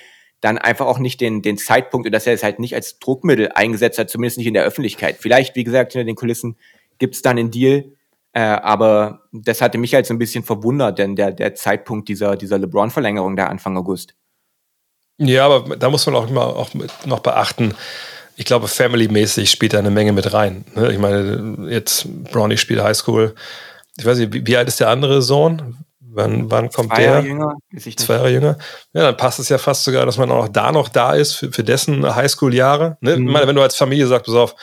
dann 0.45 0.59
einfach 0.59 0.85
auch 0.85 0.99
nicht 0.99 1.23
den, 1.23 1.41
den 1.41 1.57
Zeitpunkt 1.57 2.07
und 2.07 2.13
dass 2.13 2.27
er 2.27 2.35
es 2.35 2.43
halt 2.43 2.59
nicht 2.59 2.75
als 2.75 2.99
Druckmittel 2.99 3.53
eingesetzt 3.55 3.99
hat, 3.99 4.11
zumindest 4.11 4.37
nicht 4.37 4.47
in 4.47 4.53
der 4.53 4.65
Öffentlichkeit. 4.65 5.17
Vielleicht, 5.19 5.57
wie 5.57 5.65
gesagt, 5.65 5.95
hinter 5.95 6.05
den 6.05 6.17
Kulissen 6.17 6.59
gibt 6.99 7.15
es 7.15 7.23
dann 7.23 7.39
einen 7.39 7.51
Deal, 7.51 7.93
äh, 8.35 8.41
aber 8.41 9.23
das 9.33 9.63
hatte 9.63 9.79
mich 9.79 9.95
halt 9.95 10.05
so 10.05 10.13
ein 10.13 10.19
bisschen 10.19 10.45
verwundert, 10.45 10.99
denn 10.99 11.17
der, 11.17 11.33
der 11.33 11.55
Zeitpunkt 11.55 12.11
dieser, 12.11 12.37
dieser 12.37 12.59
LeBron-Verlängerung 12.59 13.37
da 13.37 13.47
Anfang 13.47 13.75
August. 13.79 14.15
Ja, 15.17 15.47
aber 15.47 15.77
da 15.77 15.89
muss 15.89 16.05
man 16.05 16.15
auch 16.15 16.29
immer 16.29 16.45
auch 16.45 16.71
noch 17.07 17.21
beachten, 17.21 17.75
ich 18.37 18.45
glaube, 18.45 18.69
family-mäßig 18.69 19.51
spielt 19.51 19.73
da 19.73 19.79
eine 19.79 19.93
Menge 19.93 20.13
mit 20.13 20.35
rein. 20.35 20.67
Ne? 20.75 20.93
Ich 20.93 20.99
meine, 20.99 21.71
jetzt 21.71 22.07
Brownie 22.25 22.59
spielt 22.59 22.83
Highschool. 22.83 23.35
Ich 23.97 24.05
weiß 24.05 24.19
nicht, 24.19 24.47
wie 24.47 24.57
alt 24.57 24.69
ist 24.69 24.81
der 24.81 24.89
andere 24.89 25.23
Sohn? 25.23 25.77
Wann, 26.15 26.51
wann 26.51 26.71
kommt 26.71 26.91
Zwei 26.91 27.03
der? 27.03 27.11
Jahre 27.11 27.27
jünger. 27.27 27.57
Zwei 27.97 28.15
Jahre 28.15 28.31
jünger. 28.31 28.59
Ja, 28.93 29.03
dann 29.03 29.17
passt 29.17 29.41
es 29.41 29.49
ja 29.49 29.59
fast 29.59 29.85
sogar, 29.85 30.07
dass 30.07 30.17
man 30.17 30.31
auch 30.31 30.49
da 30.49 30.71
noch 30.71 30.89
da 30.89 31.15
ist 31.15 31.35
für, 31.35 31.51
für 31.51 31.65
dessen 31.65 32.15
Highschool-Jahre. 32.15 32.97
Ne? 33.01 33.17
Mhm. 33.17 33.27
Ich 33.27 33.33
meine, 33.33 33.47
wenn 33.49 33.57
du 33.57 33.63
als 33.63 33.77
Familie 33.77 34.07
sagst, 34.07 34.27
pass 34.27 34.35
auf, 34.35 34.55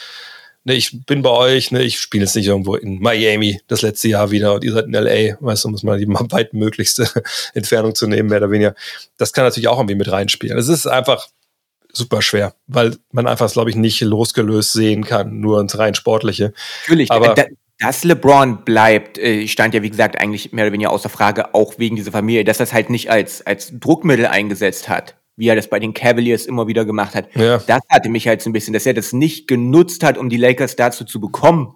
ne, 0.64 0.74
ich 0.74 1.06
bin 1.06 1.22
bei 1.22 1.30
euch, 1.30 1.72
ne, 1.72 1.84
ich 1.84 2.00
spiele 2.00 2.24
jetzt 2.24 2.36
nicht 2.36 2.48
irgendwo 2.48 2.76
in 2.76 3.00
Miami 3.00 3.60
das 3.68 3.82
letzte 3.82 4.08
Jahr 4.08 4.32
wieder 4.32 4.54
und 4.54 4.64
ihr 4.64 4.72
seid 4.72 4.86
in 4.86 4.94
LA, 4.94 5.38
weißt 5.40 5.66
du, 5.66 5.70
muss 5.70 5.84
man 5.84 6.00
die 6.00 6.08
weitmöglichste 6.10 7.10
Entfernung 7.54 7.96
zu 7.96 8.08
nehmen, 8.08 8.30
mehr 8.30 8.40
oder 8.40 8.52
weniger. 8.52 8.76
Das 9.18 9.34
kann 9.34 9.44
natürlich 9.44 9.68
auch 9.68 9.78
irgendwie 9.78 9.96
mit 9.96 10.12
reinspielen. 10.12 10.58
Es 10.58 10.68
ist 10.68 10.88
einfach 10.88 11.28
super 11.94 12.22
schwer, 12.22 12.56
weil 12.68 12.96
man 13.12 13.28
einfach, 13.28 13.52
glaube 13.52 13.70
ich, 13.70 13.76
nicht 13.76 14.00
losgelöst 14.02 14.72
sehen 14.72 15.04
kann, 15.04 15.40
nur 15.42 15.60
ins 15.60 15.78
rein 15.78 15.94
sportliche. 15.96 16.54
Natürlich, 16.84 17.12
aber 17.12 17.36
dass 17.82 18.04
LeBron 18.04 18.64
bleibt, 18.64 19.18
äh, 19.18 19.48
stand 19.48 19.74
ja 19.74 19.82
wie 19.82 19.90
gesagt 19.90 20.22
eigentlich 20.22 20.54
mehr 20.54 20.66
oder 20.66 20.74
weniger 20.74 20.92
außer 20.92 21.10
Frage, 21.10 21.54
auch 21.54 21.80
wegen 21.80 21.96
dieser 21.98 22.12
Familie, 22.12 22.44
dass 22.46 22.60
das 22.60 22.72
halt 22.72 22.90
nicht 22.90 23.12
als 23.12 23.46
als 23.46 23.78
Druckmittel 23.78 24.28
eingesetzt 24.28 24.88
hat 24.88 25.16
wie 25.42 25.48
er 25.48 25.56
das 25.56 25.68
bei 25.68 25.80
den 25.80 25.96
Cavaliers 25.96 26.46
immer 26.46 26.68
wieder 26.68 26.86
gemacht 26.86 27.16
hat. 27.16 27.36
Ja. 27.36 27.58
Das 27.58 27.82
hatte 27.90 28.10
mich 28.10 28.28
halt 28.28 28.44
so 28.44 28.50
ein 28.50 28.54
bisschen, 28.54 28.74
dass 28.74 28.86
er 28.86 28.94
das 28.94 29.12
nicht 29.12 29.48
genutzt 29.48 30.04
hat, 30.04 30.20
um 30.20 30.30
die 30.30 30.38
Lakers 30.38 30.76
dazu 30.76 31.04
zu 31.04 31.20
bekommen, 31.20 31.74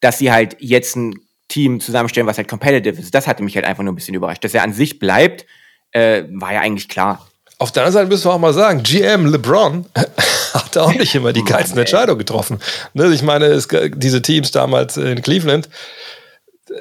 dass 0.00 0.18
sie 0.18 0.32
halt 0.32 0.56
jetzt 0.58 0.96
ein 0.96 1.14
Team 1.48 1.78
zusammenstellen, 1.78 2.26
was 2.26 2.38
halt 2.38 2.48
competitive 2.48 3.00
ist. 3.00 3.14
Das 3.14 3.28
hatte 3.28 3.42
mich 3.42 3.54
halt 3.54 3.66
einfach 3.66 3.84
nur 3.84 3.92
ein 3.92 3.96
bisschen 3.96 4.16
überrascht. 4.16 4.42
Dass 4.42 4.54
er 4.54 4.64
an 4.64 4.72
sich 4.72 4.98
bleibt, 4.98 5.46
äh, 5.92 6.24
war 6.30 6.54
ja 6.54 6.60
eigentlich 6.60 6.88
klar. 6.88 7.28
Auf 7.62 7.70
der 7.70 7.84
anderen 7.84 7.92
Seite 7.92 8.08
müssen 8.08 8.24
wir 8.24 8.34
auch 8.34 8.40
mal 8.40 8.52
sagen, 8.52 8.82
GM 8.82 9.26
LeBron 9.26 9.86
hat 10.52 10.76
auch 10.76 10.92
nicht 10.92 11.14
immer 11.14 11.32
die 11.32 11.44
geilsten 11.44 11.78
Entscheidungen 11.78 12.18
getroffen. 12.18 12.58
Ne, 12.92 13.06
ich 13.14 13.22
meine, 13.22 13.44
es, 13.44 13.68
diese 13.94 14.20
Teams 14.20 14.50
damals 14.50 14.96
in 14.96 15.22
Cleveland, 15.22 15.68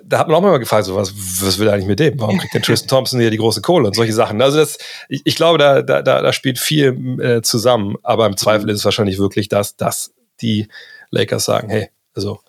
da 0.04 0.18
hat 0.18 0.28
man 0.28 0.38
auch 0.38 0.42
mal 0.42 0.58
gefragt, 0.58 0.86
so 0.86 0.96
was, 0.96 1.14
was 1.16 1.60
will 1.60 1.68
er 1.68 1.76
eigentlich 1.76 1.86
mit 1.86 2.00
dem? 2.00 2.20
Warum 2.20 2.40
kriegt 2.40 2.56
denn 2.56 2.64
Tristan 2.64 2.88
Thompson 2.88 3.20
hier 3.20 3.30
die 3.30 3.38
große 3.38 3.62
Kohle 3.62 3.86
und 3.86 3.96
solche 3.96 4.14
Sachen? 4.14 4.42
Also 4.42 4.58
das, 4.58 4.80
ich, 5.08 5.22
ich 5.24 5.36
glaube, 5.36 5.60
da, 5.60 5.84
da, 5.84 6.02
da 6.02 6.34
spielt 6.34 6.58
viel 6.58 7.20
äh, 7.22 7.44
zusammen, 7.44 7.98
aber 8.02 8.26
im 8.26 8.36
Zweifel 8.36 8.68
ist 8.72 8.80
es 8.80 8.86
wahrscheinlich 8.86 9.20
wirklich 9.20 9.50
das, 9.50 9.76
dass 9.76 10.12
die 10.42 10.68
Lakers 11.12 11.46
sagen, 11.46 11.70
hey, 11.70 11.90
also 12.16 12.40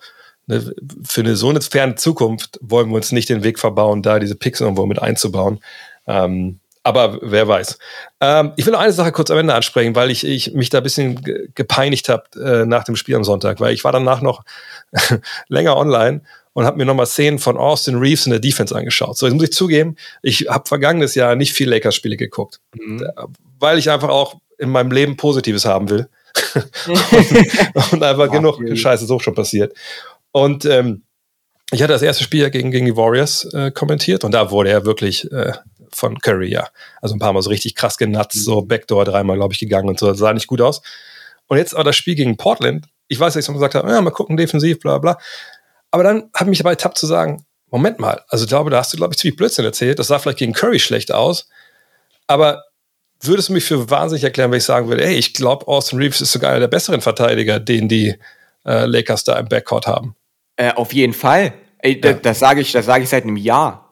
ne, 0.47 0.73
für 1.03 1.21
eine 1.21 1.35
so 1.35 1.49
eine 1.49 1.61
ferne 1.61 1.93
Zukunft 1.93 2.57
wollen 2.61 2.89
wir 2.89 2.95
uns 2.95 3.11
nicht 3.11 3.29
den 3.29 3.43
Weg 3.43 3.59
verbauen, 3.59 4.01
da 4.01 4.17
diese 4.17 4.33
Picks 4.33 4.59
irgendwo 4.59 4.87
mit 4.87 4.99
einzubauen. 4.99 5.59
Ähm, 6.07 6.61
aber 6.83 7.19
wer 7.21 7.47
weiß. 7.47 7.77
Ähm, 8.19 8.51
ich 8.57 8.65
will 8.65 8.73
noch 8.73 8.79
eine 8.79 8.91
Sache 8.91 9.11
kurz 9.11 9.31
am 9.31 9.37
Ende 9.37 9.53
ansprechen, 9.53 9.95
weil 9.95 10.11
ich, 10.11 10.25
ich 10.25 10.53
mich 10.53 10.69
da 10.69 10.79
ein 10.79 10.83
bisschen 10.83 11.21
gepeinigt 11.55 12.09
habe 12.09 12.23
äh, 12.39 12.65
nach 12.65 12.83
dem 12.83 12.95
Spiel 12.95 13.15
am 13.15 13.23
Sonntag, 13.23 13.59
weil 13.59 13.73
ich 13.73 13.83
war 13.83 13.91
danach 13.91 14.21
noch 14.21 14.43
länger 15.47 15.77
online 15.77 16.21
und 16.53 16.65
habe 16.65 16.77
mir 16.77 16.85
nochmal 16.85 17.05
Szenen 17.05 17.39
von 17.39 17.57
Austin 17.57 17.95
Reeves 17.95 18.25
in 18.25 18.31
der 18.31 18.39
Defense 18.39 18.75
angeschaut. 18.75 19.17
So, 19.17 19.25
jetzt 19.25 19.35
muss 19.35 19.45
ich 19.45 19.53
zugeben, 19.53 19.95
ich 20.21 20.47
habe 20.49 20.67
vergangenes 20.67 21.15
Jahr 21.15 21.35
nicht 21.35 21.53
viel 21.53 21.69
Lakers-Spiele 21.69 22.17
geguckt, 22.17 22.59
mhm. 22.75 23.07
weil 23.59 23.77
ich 23.79 23.89
einfach 23.89 24.09
auch 24.09 24.35
in 24.57 24.69
meinem 24.69 24.91
Leben 24.91 25.17
Positives 25.17 25.65
haben 25.65 25.89
will. 25.89 26.09
und, 26.87 27.91
und, 27.93 28.03
einfach 28.03 28.31
genug 28.31 28.55
okay. 28.55 28.75
Scheiße 28.75 29.05
ist 29.05 29.11
auch 29.11 29.21
schon 29.21 29.35
passiert. 29.35 29.73
Und 30.31 30.65
ähm, 30.65 31.03
ich 31.71 31.81
hatte 31.81 31.93
das 31.93 32.01
erste 32.01 32.23
Spiel 32.23 32.49
gegen, 32.51 32.71
gegen 32.71 32.85
die 32.85 32.95
Warriors 32.95 33.45
äh, 33.53 33.71
kommentiert 33.71 34.23
und 34.23 34.31
da 34.31 34.51
wurde 34.51 34.69
er 34.69 34.85
wirklich 34.85 35.31
äh, 35.31 35.53
von 35.95 36.19
Curry, 36.19 36.51
ja. 36.51 36.67
Also 37.01 37.15
ein 37.15 37.19
paar 37.19 37.33
Mal 37.33 37.41
so 37.41 37.49
richtig 37.49 37.75
krass 37.75 37.97
genutzt, 37.97 38.35
mhm. 38.35 38.41
so 38.41 38.61
Backdoor 38.61 39.05
dreimal, 39.05 39.37
glaube 39.37 39.53
ich, 39.53 39.59
gegangen 39.59 39.89
und 39.89 39.99
so. 39.99 40.07
Das 40.07 40.17
sah 40.17 40.33
nicht 40.33 40.47
gut 40.47 40.61
aus. 40.61 40.81
Und 41.47 41.57
jetzt 41.57 41.75
aber 41.75 41.85
das 41.85 41.95
Spiel 41.95 42.15
gegen 42.15 42.37
Portland, 42.37 42.87
ich 43.07 43.19
weiß, 43.19 43.33
dass 43.33 43.41
ich 43.41 43.45
so 43.45 43.53
gesagt 43.53 43.75
habe, 43.75 43.89
ja, 43.89 44.01
mal 44.01 44.11
gucken, 44.11 44.37
defensiv, 44.37 44.79
bla 44.79 44.97
bla. 44.97 45.17
Aber 45.91 46.03
dann 46.03 46.29
habe 46.33 46.45
ich 46.45 46.49
mich 46.49 46.57
dabei 46.59 46.71
ertappt 46.71 46.97
zu 46.97 47.05
sagen, 47.05 47.45
Moment 47.69 47.99
mal, 47.99 48.21
also 48.29 48.45
ich 48.45 48.49
glaube, 48.49 48.69
da 48.69 48.77
hast 48.77 48.93
du, 48.93 48.97
glaube 48.97 49.13
ich, 49.13 49.19
ziemlich 49.19 49.35
Blödsinn 49.35 49.65
erzählt. 49.65 49.99
Das 49.99 50.07
sah 50.07 50.19
vielleicht 50.19 50.39
gegen 50.39 50.53
Curry 50.53 50.79
schlecht 50.79 51.11
aus. 51.11 51.49
Aber 52.27 52.63
würdest 53.19 53.49
du 53.49 53.53
mich 53.53 53.65
für 53.65 53.89
wahnsinnig 53.89 54.23
erklären, 54.23 54.51
wenn 54.51 54.59
ich 54.59 54.63
sagen 54.63 54.87
würde, 54.87 55.03
ey, 55.03 55.15
ich 55.15 55.33
glaube, 55.33 55.67
Austin 55.67 55.99
Reeves 55.99 56.21
ist 56.21 56.31
sogar 56.31 56.51
einer 56.51 56.61
der 56.61 56.67
besseren 56.67 57.01
Verteidiger, 57.01 57.59
den 57.59 57.87
die 57.87 58.15
äh, 58.65 58.85
Lakers 58.85 59.23
da 59.23 59.37
im 59.39 59.47
Backcourt 59.47 59.87
haben? 59.87 60.15
Äh, 60.55 60.73
auf 60.73 60.93
jeden 60.93 61.13
Fall. 61.13 61.53
Ey, 61.79 61.93
ja. 61.93 62.13
Das, 62.13 62.21
das 62.21 62.39
sage 62.39 62.61
ich, 62.61 62.71
das 62.71 62.87
ich 62.87 63.09
seit 63.09 63.23
einem 63.23 63.37
Jahr. 63.37 63.82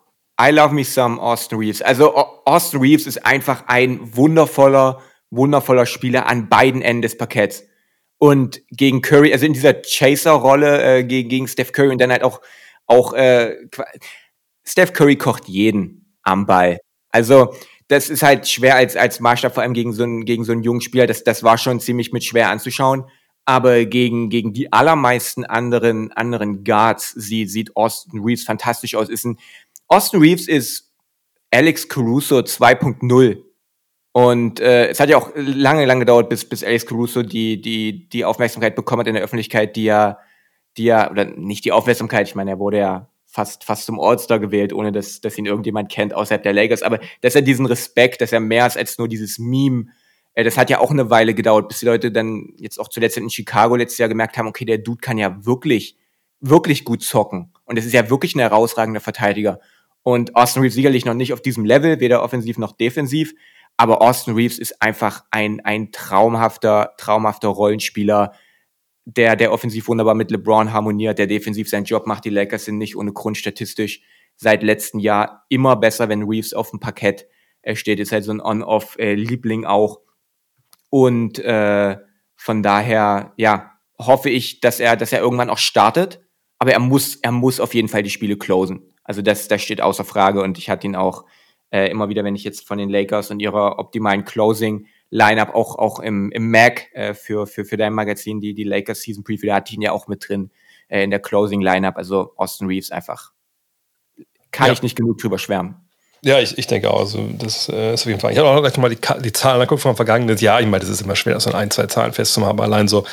I 0.41 0.49
love 0.49 0.73
me 0.73 0.83
some 0.83 1.21
Austin 1.21 1.59
Reeves. 1.59 1.83
Also 1.83 2.15
Austin 2.15 2.79
Reeves 2.79 3.05
ist 3.05 3.23
einfach 3.25 3.65
ein 3.67 4.15
wundervoller, 4.15 4.99
wundervoller 5.29 5.85
Spieler 5.85 6.25
an 6.25 6.49
beiden 6.49 6.81
Enden 6.81 7.03
des 7.03 7.15
Parketts 7.15 7.63
und 8.17 8.61
gegen 8.71 9.01
Curry, 9.03 9.33
also 9.33 9.45
in 9.45 9.53
dieser 9.53 9.73
Chaser-Rolle 9.73 10.99
äh, 10.99 11.03
gegen, 11.03 11.29
gegen 11.29 11.47
Steph 11.47 11.71
Curry 11.73 11.89
und 11.89 12.01
dann 12.01 12.11
halt 12.11 12.23
auch, 12.23 12.41
auch 12.87 13.13
äh, 13.13 13.55
Steph 14.63 14.93
Curry 14.93 15.15
kocht 15.15 15.47
jeden 15.47 16.15
am 16.23 16.47
Ball. 16.47 16.79
Also 17.09 17.53
das 17.87 18.09
ist 18.09 18.23
halt 18.23 18.47
schwer 18.47 18.75
als, 18.77 18.95
als 18.95 19.19
Maßstab, 19.19 19.53
vor 19.53 19.61
allem 19.61 19.73
gegen 19.73 19.93
so 19.93 20.03
einen, 20.03 20.25
gegen 20.25 20.43
so 20.43 20.53
einen 20.53 20.63
jungen 20.63 20.81
Spieler. 20.81 21.05
Das, 21.05 21.23
das 21.23 21.43
war 21.43 21.59
schon 21.59 21.79
ziemlich 21.79 22.13
mit 22.13 22.23
schwer 22.23 22.49
anzuschauen. 22.49 23.03
Aber 23.45 23.85
gegen, 23.85 24.29
gegen 24.29 24.53
die 24.53 24.71
allermeisten 24.71 25.45
anderen, 25.45 26.11
anderen 26.11 26.63
Guards 26.63 27.11
sieht, 27.11 27.49
sieht 27.49 27.75
Austin 27.75 28.21
Reeves 28.23 28.43
fantastisch 28.43 28.95
aus. 28.95 29.09
Ist 29.09 29.25
ein, 29.25 29.39
Austin 29.91 30.21
Reeves 30.21 30.47
ist 30.47 30.89
Alex 31.51 31.89
Caruso 31.89 32.37
2.0 32.37 33.43
und 34.13 34.61
äh, 34.61 34.87
es 34.87 35.01
hat 35.01 35.09
ja 35.09 35.17
auch 35.17 35.31
lange, 35.35 35.85
lange 35.85 35.99
gedauert, 35.99 36.29
bis, 36.29 36.47
bis 36.47 36.63
Alex 36.63 36.85
Caruso 36.85 37.23
die, 37.23 37.59
die, 37.59 38.07
die 38.07 38.23
Aufmerksamkeit 38.23 38.77
bekommen 38.77 39.01
hat 39.01 39.07
in 39.07 39.15
der 39.15 39.23
Öffentlichkeit, 39.23 39.75
die 39.75 39.83
ja, 39.83 40.17
die 40.77 40.85
ja, 40.85 41.11
oder 41.11 41.25
nicht 41.25 41.65
die 41.65 41.73
Aufmerksamkeit, 41.73 42.25
ich 42.25 42.35
meine, 42.35 42.51
er 42.51 42.59
wurde 42.59 42.77
ja 42.77 43.09
fast, 43.25 43.65
fast 43.65 43.85
zum 43.85 43.99
All-Star 43.99 44.39
gewählt, 44.39 44.71
ohne 44.71 44.93
dass, 44.93 45.19
dass 45.19 45.37
ihn 45.37 45.45
irgendjemand 45.45 45.91
kennt 45.91 46.13
außerhalb 46.13 46.41
der 46.41 46.53
Lakers. 46.53 46.83
Aber 46.83 47.01
dass 47.19 47.35
er 47.35 47.41
diesen 47.41 47.65
Respekt, 47.65 48.21
dass 48.21 48.31
er 48.31 48.39
mehr 48.39 48.67
ist 48.67 48.77
als 48.77 48.97
nur 48.97 49.09
dieses 49.09 49.39
Meme, 49.39 49.87
äh, 50.35 50.45
das 50.45 50.57
hat 50.57 50.69
ja 50.69 50.79
auch 50.79 50.91
eine 50.91 51.09
Weile 51.09 51.33
gedauert, 51.33 51.67
bis 51.67 51.79
die 51.79 51.85
Leute 51.85 52.13
dann 52.13 52.53
jetzt 52.55 52.79
auch 52.79 52.87
zuletzt 52.87 53.17
in 53.17 53.29
Chicago 53.29 53.75
letztes 53.75 53.97
Jahr 53.97 54.07
gemerkt 54.07 54.37
haben, 54.37 54.47
okay, 54.47 54.63
der 54.63 54.77
Dude 54.77 55.01
kann 55.01 55.17
ja 55.17 55.45
wirklich, 55.45 55.97
wirklich 56.39 56.85
gut 56.85 57.03
zocken. 57.03 57.51
Und 57.65 57.77
es 57.77 57.85
ist 57.85 57.93
ja 57.93 58.09
wirklich 58.09 58.35
ein 58.35 58.39
herausragender 58.39 59.01
Verteidiger. 59.01 59.59
Und 60.03 60.35
Austin 60.35 60.63
Reeves 60.63 60.75
sicherlich 60.75 61.05
noch 61.05 61.13
nicht 61.13 61.33
auf 61.33 61.41
diesem 61.41 61.65
Level, 61.65 61.99
weder 61.99 62.23
offensiv 62.23 62.57
noch 62.57 62.71
defensiv. 62.71 63.33
aber 63.77 64.01
Austin 64.01 64.35
Reeves 64.35 64.59
ist 64.59 64.81
einfach 64.81 65.23
ein, 65.31 65.61
ein 65.61 65.91
traumhafter, 65.91 66.93
traumhafter 66.97 67.47
Rollenspieler, 67.47 68.33
der, 69.05 69.35
der 69.35 69.51
offensiv 69.51 69.87
wunderbar 69.87 70.13
mit 70.13 70.29
LeBron 70.29 70.73
harmoniert, 70.73 71.17
der 71.17 71.27
defensiv 71.27 71.69
seinen 71.69 71.85
Job 71.85 72.05
macht. 72.05 72.25
Die 72.25 72.29
Lakers 72.29 72.65
sind 72.65 72.77
nicht 72.77 72.95
ohne 72.95 73.13
Grund 73.13 73.37
statistisch 73.37 74.01
seit 74.35 74.63
letztem 74.63 74.99
Jahr 74.99 75.45
immer 75.49 75.75
besser, 75.75 76.09
wenn 76.09 76.23
Reeves 76.23 76.53
auf 76.53 76.71
dem 76.71 76.79
Parkett 76.79 77.27
äh, 77.61 77.75
steht. 77.75 77.99
Ist 77.99 78.11
halt 78.11 78.23
so 78.23 78.31
ein 78.31 78.41
On-Off-Liebling 78.41 79.65
auch. 79.65 80.01
Und 80.89 81.39
äh, 81.39 81.97
von 82.35 82.63
daher, 82.63 83.33
ja, 83.37 83.71
hoffe 83.97 84.29
ich, 84.29 84.59
dass 84.61 84.79
er, 84.79 84.95
dass 84.95 85.13
er 85.13 85.19
irgendwann 85.19 85.49
auch 85.49 85.57
startet. 85.57 86.21
Aber 86.59 86.71
er 86.71 86.79
muss, 86.79 87.15
er 87.15 87.31
muss 87.31 87.59
auf 87.59 87.73
jeden 87.73 87.87
Fall 87.87 88.03
die 88.03 88.09
Spiele 88.09 88.37
closen. 88.37 88.90
Also 89.11 89.21
das, 89.21 89.49
das 89.49 89.61
steht 89.61 89.81
außer 89.81 90.05
Frage. 90.05 90.41
Und 90.41 90.57
ich 90.57 90.69
hatte 90.69 90.87
ihn 90.87 90.95
auch 90.95 91.25
äh, 91.69 91.91
immer 91.91 92.07
wieder, 92.07 92.23
wenn 92.23 92.33
ich 92.33 92.45
jetzt 92.45 92.65
von 92.65 92.77
den 92.77 92.89
Lakers 92.89 93.29
und 93.29 93.41
ihrer 93.41 93.77
optimalen 93.77 94.23
Closing 94.23 94.87
Lineup 95.09 95.53
auch, 95.53 95.77
auch 95.77 95.99
im, 95.99 96.31
im 96.31 96.49
Mac 96.49 96.87
äh, 96.93 97.13
für, 97.13 97.45
für, 97.45 97.65
für 97.65 97.75
dein 97.75 97.91
Magazin, 97.91 98.39
die, 98.39 98.53
die 98.53 98.63
Lakers 98.63 99.01
Season 99.01 99.25
Preview, 99.25 99.47
da 99.47 99.55
hatte 99.55 99.71
ich 99.71 99.75
ihn 99.75 99.81
ja 99.81 99.91
auch 99.91 100.07
mit 100.07 100.29
drin 100.29 100.49
äh, 100.87 101.03
in 101.03 101.09
der 101.09 101.19
Closing 101.19 101.59
Lineup. 101.59 101.97
Also 101.97 102.31
Austin 102.37 102.67
Reeves 102.67 102.89
einfach 102.89 103.33
kann 104.51 104.67
ja. 104.67 104.73
ich 104.73 104.81
nicht 104.81 104.95
genug 104.95 105.17
drüber 105.17 105.37
schwärmen. 105.37 105.75
Ja, 106.23 106.39
ich, 106.39 106.57
ich 106.57 106.67
denke 106.67 106.89
auch. 106.89 107.01
Also 107.01 107.27
das 107.37 107.67
äh, 107.67 107.95
ist 107.95 108.03
auf 108.03 108.07
jeden 108.07 108.21
Fall. 108.21 108.31
Ich 108.31 108.37
habe 108.37 108.47
auch 108.47 108.61
gleich 108.61 108.77
mal 108.77 108.89
die, 108.89 109.21
die 109.21 109.33
Zahlen 109.33 109.55
angeguckt 109.55 109.81
vom 109.81 109.97
vergangenen 109.97 110.37
Jahr. 110.37 110.61
Ich 110.61 110.67
meine, 110.67 110.79
das 110.79 110.89
ist 110.89 111.01
immer 111.01 111.17
schwer, 111.17 111.37
so 111.41 111.51
ein, 111.51 111.69
zwei 111.69 111.87
Zahlen 111.87 112.13
festzumachen, 112.13 112.51
aber 112.51 112.63
allein 112.63 112.87
so 112.87 113.05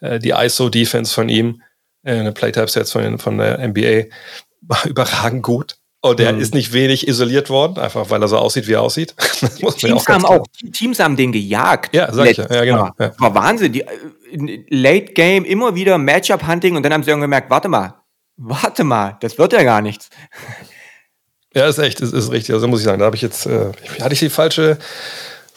äh, 0.00 0.20
die 0.20 0.30
ISO-Defense 0.30 1.12
von 1.12 1.28
ihm, 1.28 1.60
äh, 2.04 2.12
eine 2.12 2.30
Playtype-Sets 2.30 2.92
von, 2.92 3.18
von 3.18 3.38
der 3.38 3.66
NBA, 3.66 4.04
überragend 4.86 5.42
gut. 5.42 5.76
Und 6.02 6.18
der 6.18 6.32
mhm. 6.32 6.40
ist 6.40 6.54
nicht 6.54 6.72
wenig 6.72 7.06
isoliert 7.06 7.50
worden, 7.50 7.78
einfach 7.78 8.08
weil 8.08 8.22
er 8.22 8.28
so 8.28 8.38
aussieht, 8.38 8.66
wie 8.66 8.72
er 8.72 8.80
aussieht. 8.80 9.14
Teams, 9.76 9.92
auch 9.92 10.08
haben 10.08 10.24
auch, 10.24 10.46
Teams 10.72 10.98
haben 10.98 11.14
den 11.14 11.30
gejagt. 11.30 11.94
Ja, 11.94 12.10
sag 12.10 12.30
ich 12.30 12.38
ja. 12.38 12.46
ja 12.50 12.64
genau. 12.64 12.90
Ja. 12.98 13.12
War 13.18 13.34
Wahnsinn. 13.34 13.72
Die, 13.72 13.82
äh, 13.82 14.64
Late 14.68 15.12
Game 15.12 15.44
immer 15.44 15.74
wieder 15.74 15.98
Matchup-Hunting 15.98 16.76
und 16.76 16.84
dann 16.84 16.92
haben 16.92 17.02
sie 17.02 17.10
irgendwann 17.10 17.28
gemerkt, 17.28 17.50
warte 17.50 17.68
mal, 17.68 17.94
warte 18.36 18.84
mal, 18.84 19.18
das 19.20 19.36
wird 19.36 19.52
ja 19.52 19.62
gar 19.62 19.82
nichts. 19.82 20.08
Ja, 21.54 21.66
ist 21.66 21.78
echt, 21.78 22.00
ist, 22.00 22.14
ist 22.14 22.30
richtig. 22.30 22.54
Also 22.54 22.68
muss 22.68 22.80
ich 22.80 22.86
sagen, 22.86 23.00
da 23.00 23.06
habe 23.06 23.16
ich 23.16 23.22
jetzt, 23.22 23.46
äh, 23.46 23.72
hatte 24.00 24.12
ich 24.12 24.20
die 24.20 24.30
falsche, 24.30 24.78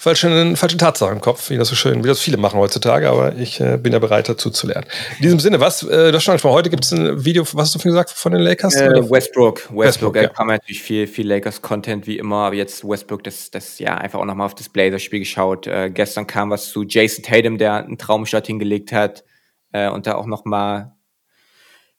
falsche, 0.04 0.56
falsche 0.58 0.78
Tatsache 0.78 1.14
im 1.14 1.22
Kopf, 1.22 1.50
wie 1.50 1.56
das 1.56 1.70
so 1.70 1.76
schön, 1.76 2.04
wie 2.04 2.08
das 2.10 2.20
viele 2.20 2.36
machen 2.36 2.60
heutzutage, 2.60 3.10
aber 3.10 3.36
ich 3.38 3.62
äh, 3.62 3.78
bin 3.78 3.94
ja 3.94 4.00
bereit 4.00 4.28
dazu 4.28 4.50
zu 4.50 4.68
lernen. 4.68 4.86
In 5.18 5.24
diesem 5.24 5.40
Sinne, 5.40 5.62
was, 5.62 5.82
äh, 5.84 6.12
das 6.12 6.24
schon 6.24 6.38
heute 6.44 6.70
gibt 6.70 6.84
es 6.84 6.92
ein 6.92 7.24
Video, 7.24 7.44
was 7.44 7.68
hast 7.68 7.76
du 7.76 7.80
vorhin 7.80 7.94
gesagt 7.94 8.10
von 8.10 8.34
den 8.34 8.42
Lakers? 8.42 8.76
Äh, 8.76 8.90
Westbrook. 9.10 9.70
Westbrook, 9.72 9.78
Westbrook 9.78 10.16
ja. 10.18 10.34
haben 10.36 10.48
natürlich 10.48 10.82
viel, 10.84 11.08
viel 11.08 11.26
Lakers-Content 11.28 12.06
wie 12.06 12.18
immer, 12.18 12.48
aber 12.48 12.56
jetzt 12.56 12.88
Westbrook, 12.88 13.24
das, 13.24 13.50
das 13.50 13.80
ja 13.80 13.96
einfach 13.96 14.20
auch 14.20 14.26
nochmal 14.26 14.48
auf 14.48 14.56
das 14.56 14.68
Blazers-Spiel 14.68 15.20
geschaut. 15.20 15.68
Äh, 15.68 15.90
gestern 15.90 16.28
kam 16.28 16.50
was 16.50 16.70
zu 16.70 16.84
Jason 16.84 17.24
Tatum, 17.24 17.58
der 17.58 17.86
einen 17.86 17.98
Traumstart 17.98 18.46
hingelegt 18.48 18.92
hat 18.92 19.24
äh, 19.72 19.90
und 19.90 20.06
da 20.06 20.16
auch 20.16 20.26
nochmal, 20.26 20.96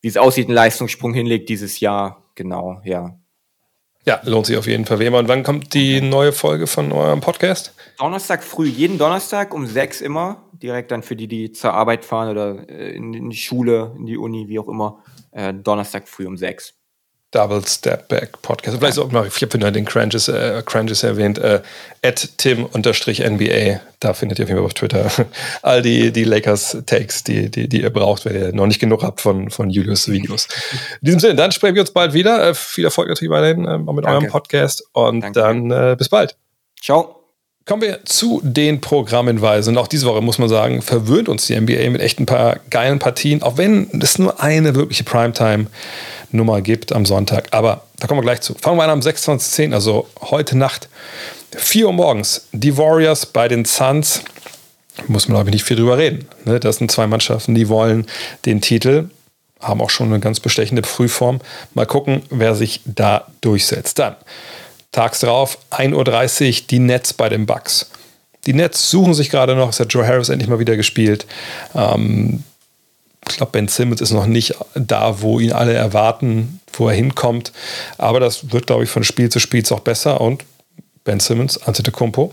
wie 0.02 0.08
es 0.08 0.18
aussieht, 0.18 0.48
einen 0.48 0.54
Leistungssprung 0.54 1.14
hinlegt 1.14 1.48
dieses 1.48 1.80
Jahr. 1.80 2.22
Genau, 2.34 2.82
ja. 2.84 3.16
Ja, 4.06 4.20
lohnt 4.24 4.46
sich 4.46 4.56
auf 4.58 4.66
jeden 4.66 4.84
Fall. 4.84 5.00
Immer. 5.00 5.18
Und 5.18 5.28
wann 5.28 5.42
kommt 5.42 5.72
die 5.72 6.02
neue 6.02 6.32
Folge 6.32 6.66
von 6.66 6.92
eurem 6.92 7.20
Podcast? 7.20 7.74
Donnerstag 7.98 8.44
früh, 8.44 8.66
jeden 8.66 8.98
Donnerstag 8.98 9.54
um 9.54 9.66
sechs 9.66 10.02
immer. 10.02 10.42
Direkt 10.52 10.90
dann 10.90 11.02
für 11.02 11.16
die, 11.16 11.26
die 11.26 11.52
zur 11.52 11.72
Arbeit 11.72 12.04
fahren 12.04 12.28
oder 12.28 12.68
äh, 12.68 12.94
in 12.94 13.30
die 13.30 13.36
Schule, 13.36 13.94
in 13.96 14.04
die 14.04 14.18
Uni, 14.18 14.48
wie 14.48 14.58
auch 14.58 14.68
immer. 14.68 15.02
Äh, 15.30 15.54
Donnerstag 15.54 16.06
früh 16.06 16.26
um 16.26 16.36
sechs. 16.36 16.74
Double 17.34 17.66
Step 17.66 18.08
Back 18.08 18.40
Podcast. 18.42 18.78
Vielleicht 18.78 18.98
auch 18.98 19.10
mal, 19.10 19.26
ich 19.26 19.42
habe 19.42 19.72
den 19.72 19.84
Crunches, 19.84 20.28
äh, 20.28 20.62
Crunches 20.64 21.02
erwähnt, 21.02 21.38
äh, 21.38 21.62
at 22.02 22.38
tim-nba, 22.38 23.80
da 23.98 24.14
findet 24.14 24.38
ihr 24.38 24.44
auf 24.44 24.48
jeden 24.48 24.58
Fall 24.58 24.66
auf 24.66 24.74
Twitter 24.74 25.10
all 25.62 25.82
die, 25.82 26.12
die 26.12 26.22
Lakers-Takes, 26.22 27.24
die, 27.24 27.50
die, 27.50 27.68
die 27.68 27.82
ihr 27.82 27.90
braucht, 27.90 28.24
wenn 28.24 28.36
ihr 28.36 28.52
noch 28.52 28.66
nicht 28.66 28.78
genug 28.78 29.02
habt 29.02 29.20
von, 29.20 29.50
von 29.50 29.68
Julius 29.68 30.08
Videos. 30.08 30.46
In 31.00 31.06
diesem 31.06 31.20
Sinne, 31.20 31.34
dann 31.34 31.50
sprechen 31.50 31.74
wir 31.74 31.82
uns 31.82 31.90
bald 31.90 32.12
wieder. 32.12 32.50
Äh, 32.50 32.54
viel 32.54 32.84
Erfolg 32.84 33.08
natürlich 33.08 33.32
weiterhin 33.32 33.64
äh, 33.66 33.78
mit 33.78 34.04
Danke. 34.04 34.08
eurem 34.08 34.26
Podcast 34.28 34.84
und 34.92 35.22
Danke. 35.22 35.40
dann 35.40 35.70
äh, 35.72 35.96
bis 35.98 36.08
bald. 36.08 36.36
Ciao. 36.80 37.20
Kommen 37.66 37.80
wir 37.80 38.04
zu 38.04 38.42
den 38.44 38.82
Programmhinweisen. 38.82 39.74
Und 39.74 39.82
auch 39.82 39.88
diese 39.88 40.06
Woche 40.06 40.20
muss 40.20 40.38
man 40.38 40.50
sagen, 40.50 40.82
verwöhnt 40.82 41.30
uns 41.30 41.46
die 41.46 41.58
NBA 41.58 41.88
mit 41.88 42.02
echt 42.02 42.20
ein 42.20 42.26
paar 42.26 42.60
geilen 42.68 42.98
Partien, 42.98 43.42
auch 43.42 43.56
wenn 43.56 43.88
es 44.02 44.18
nur 44.18 44.42
eine 44.42 44.74
wirkliche 44.74 45.02
Primetime 45.02 45.68
Nummer 46.34 46.60
gibt 46.60 46.92
am 46.92 47.06
Sonntag. 47.06 47.48
Aber 47.52 47.84
da 47.98 48.06
kommen 48.06 48.20
wir 48.20 48.24
gleich 48.24 48.40
zu. 48.40 48.54
Fangen 48.54 48.76
wir 48.76 48.84
an 48.84 48.90
am 48.90 49.00
26.10., 49.00 49.72
also 49.72 50.08
heute 50.20 50.58
Nacht, 50.58 50.88
4 51.56 51.86
Uhr 51.86 51.92
morgens. 51.92 52.48
Die 52.52 52.76
Warriors 52.76 53.26
bei 53.26 53.48
den 53.48 53.64
Suns. 53.64 54.22
Muss 55.08 55.28
man, 55.28 55.36
glaube 55.36 55.50
ich, 55.50 55.54
nicht 55.54 55.64
viel 55.64 55.76
drüber 55.76 55.98
reden. 55.98 56.28
Ne? 56.44 56.60
Das 56.60 56.76
sind 56.76 56.90
zwei 56.90 57.06
Mannschaften, 57.06 57.54
die 57.54 57.68
wollen 57.68 58.06
den 58.44 58.60
Titel, 58.60 59.08
haben 59.60 59.80
auch 59.80 59.90
schon 59.90 60.06
eine 60.06 60.20
ganz 60.20 60.38
bestechende 60.38 60.82
Frühform. 60.84 61.40
Mal 61.74 61.86
gucken, 61.86 62.22
wer 62.30 62.54
sich 62.54 62.80
da 62.84 63.26
durchsetzt. 63.40 63.98
Dann, 63.98 64.14
tags 64.92 65.20
darauf, 65.20 65.58
1.30 65.72 66.46
Uhr, 66.46 66.66
die 66.70 66.78
Nets 66.78 67.12
bei 67.12 67.28
den 67.28 67.46
Bucks. 67.46 67.90
Die 68.46 68.52
Nets 68.52 68.90
suchen 68.90 69.14
sich 69.14 69.30
gerade 69.30 69.56
noch, 69.56 69.70
es 69.70 69.80
hat 69.80 69.92
Joe 69.92 70.06
Harris 70.06 70.28
endlich 70.28 70.48
mal 70.48 70.58
wieder 70.58 70.76
gespielt. 70.76 71.26
Ähm, 71.74 72.44
ich 73.28 73.36
glaube, 73.36 73.52
Ben 73.52 73.68
Simmons 73.68 74.00
ist 74.00 74.12
noch 74.12 74.26
nicht 74.26 74.54
da, 74.74 75.20
wo 75.20 75.40
ihn 75.40 75.52
alle 75.52 75.72
erwarten, 75.72 76.60
wo 76.72 76.88
er 76.88 76.94
hinkommt. 76.94 77.52
Aber 77.98 78.20
das 78.20 78.52
wird, 78.52 78.66
glaube 78.66 78.84
ich, 78.84 78.90
von 78.90 79.04
Spiel 79.04 79.28
zu 79.28 79.40
Spiel 79.40 79.64
auch 79.70 79.80
besser. 79.80 80.20
Und 80.20 80.44
Ben 81.04 81.20
Simmons, 81.20 81.62
Antetokounmpo, 81.62 82.32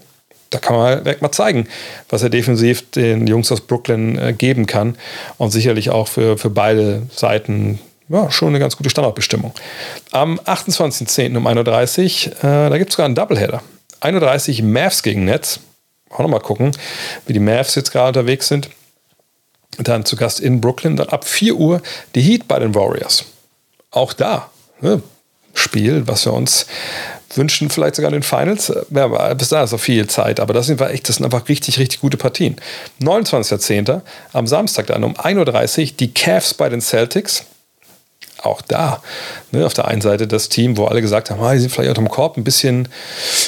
da 0.49 0.59
kann 0.59 0.75
man 0.75 1.05
halt 1.05 1.21
mal 1.21 1.31
zeigen, 1.31 1.67
was 2.09 2.23
er 2.23 2.29
defensiv 2.29 2.91
den 2.91 3.25
Jungs 3.27 3.51
aus 3.51 3.61
Brooklyn 3.61 4.17
äh, 4.17 4.33
geben 4.33 4.65
kann. 4.65 4.97
Und 5.37 5.51
sicherlich 5.51 5.89
auch 5.89 6.07
für, 6.07 6.37
für 6.37 6.49
beide 6.49 7.03
Seiten 7.13 7.79
ja, 8.09 8.29
schon 8.29 8.49
eine 8.49 8.59
ganz 8.59 8.75
gute 8.75 8.89
Standardbestimmung. 8.89 9.53
Am 10.11 10.39
28.10. 10.39 11.37
um 11.37 11.47
1.30 11.47 12.27
Uhr, 12.27 12.33
äh, 12.37 12.69
da 12.69 12.77
gibt 12.77 12.89
es 12.89 12.95
sogar 12.95 13.05
einen 13.05 13.15
Doubleheader. 13.15 13.61
31 14.01 14.61
Uhr 14.61 14.67
Mavs 14.67 15.03
gegen 15.03 15.25
Nets. 15.25 15.61
Auch 16.09 16.19
nochmal 16.19 16.41
gucken, 16.41 16.71
wie 17.25 17.33
die 17.33 17.39
Mavs 17.39 17.75
jetzt 17.75 17.91
gerade 17.91 18.19
unterwegs 18.19 18.49
sind 18.49 18.69
dann 19.77 20.05
zu 20.05 20.15
Gast 20.15 20.39
in 20.39 20.61
Brooklyn. 20.61 20.95
Dann 20.97 21.09
ab 21.09 21.25
4 21.25 21.55
Uhr 21.55 21.81
die 22.15 22.21
Heat 22.21 22.47
bei 22.47 22.59
den 22.59 22.75
Warriors. 22.75 23.25
Auch 23.91 24.13
da, 24.13 24.49
ne, 24.79 25.01
Spiel, 25.53 26.07
was 26.07 26.25
wir 26.25 26.33
uns 26.33 26.65
wünschen, 27.35 27.69
vielleicht 27.69 27.95
sogar 27.95 28.09
in 28.09 28.17
den 28.17 28.23
Finals. 28.23 28.71
Ja, 28.89 29.33
bis 29.33 29.49
da 29.49 29.63
ist 29.63 29.71
noch 29.71 29.79
viel 29.79 30.07
Zeit, 30.07 30.39
aber 30.39 30.53
das 30.53 30.67
sind, 30.67 30.81
echt, 30.81 31.07
das 31.07 31.17
sind 31.17 31.25
einfach 31.25 31.47
richtig, 31.49 31.79
richtig 31.79 32.01
gute 32.01 32.17
Partien. 32.17 32.55
29.10. 33.01 34.01
am 34.33 34.47
Samstag 34.47 34.87
dann 34.87 35.03
um 35.03 35.15
1.30 35.15 35.81
Uhr 35.81 35.91
die 35.99 36.13
Cavs 36.13 36.53
bei 36.53 36.69
den 36.69 36.81
Celtics. 36.81 37.45
Auch 38.43 38.61
da, 38.63 39.03
ne, 39.51 39.65
auf 39.65 39.75
der 39.75 39.87
einen 39.87 40.01
Seite 40.01 40.25
das 40.25 40.49
Team, 40.49 40.75
wo 40.75 40.85
alle 40.85 41.01
gesagt 41.01 41.29
haben, 41.29 41.41
ah, 41.43 41.53
die 41.53 41.59
sind 41.59 41.69
vielleicht 41.71 41.89
unter 41.89 42.01
dem 42.01 42.09
Korb 42.09 42.37
ein 42.37 42.43
bisschen, 42.43 42.87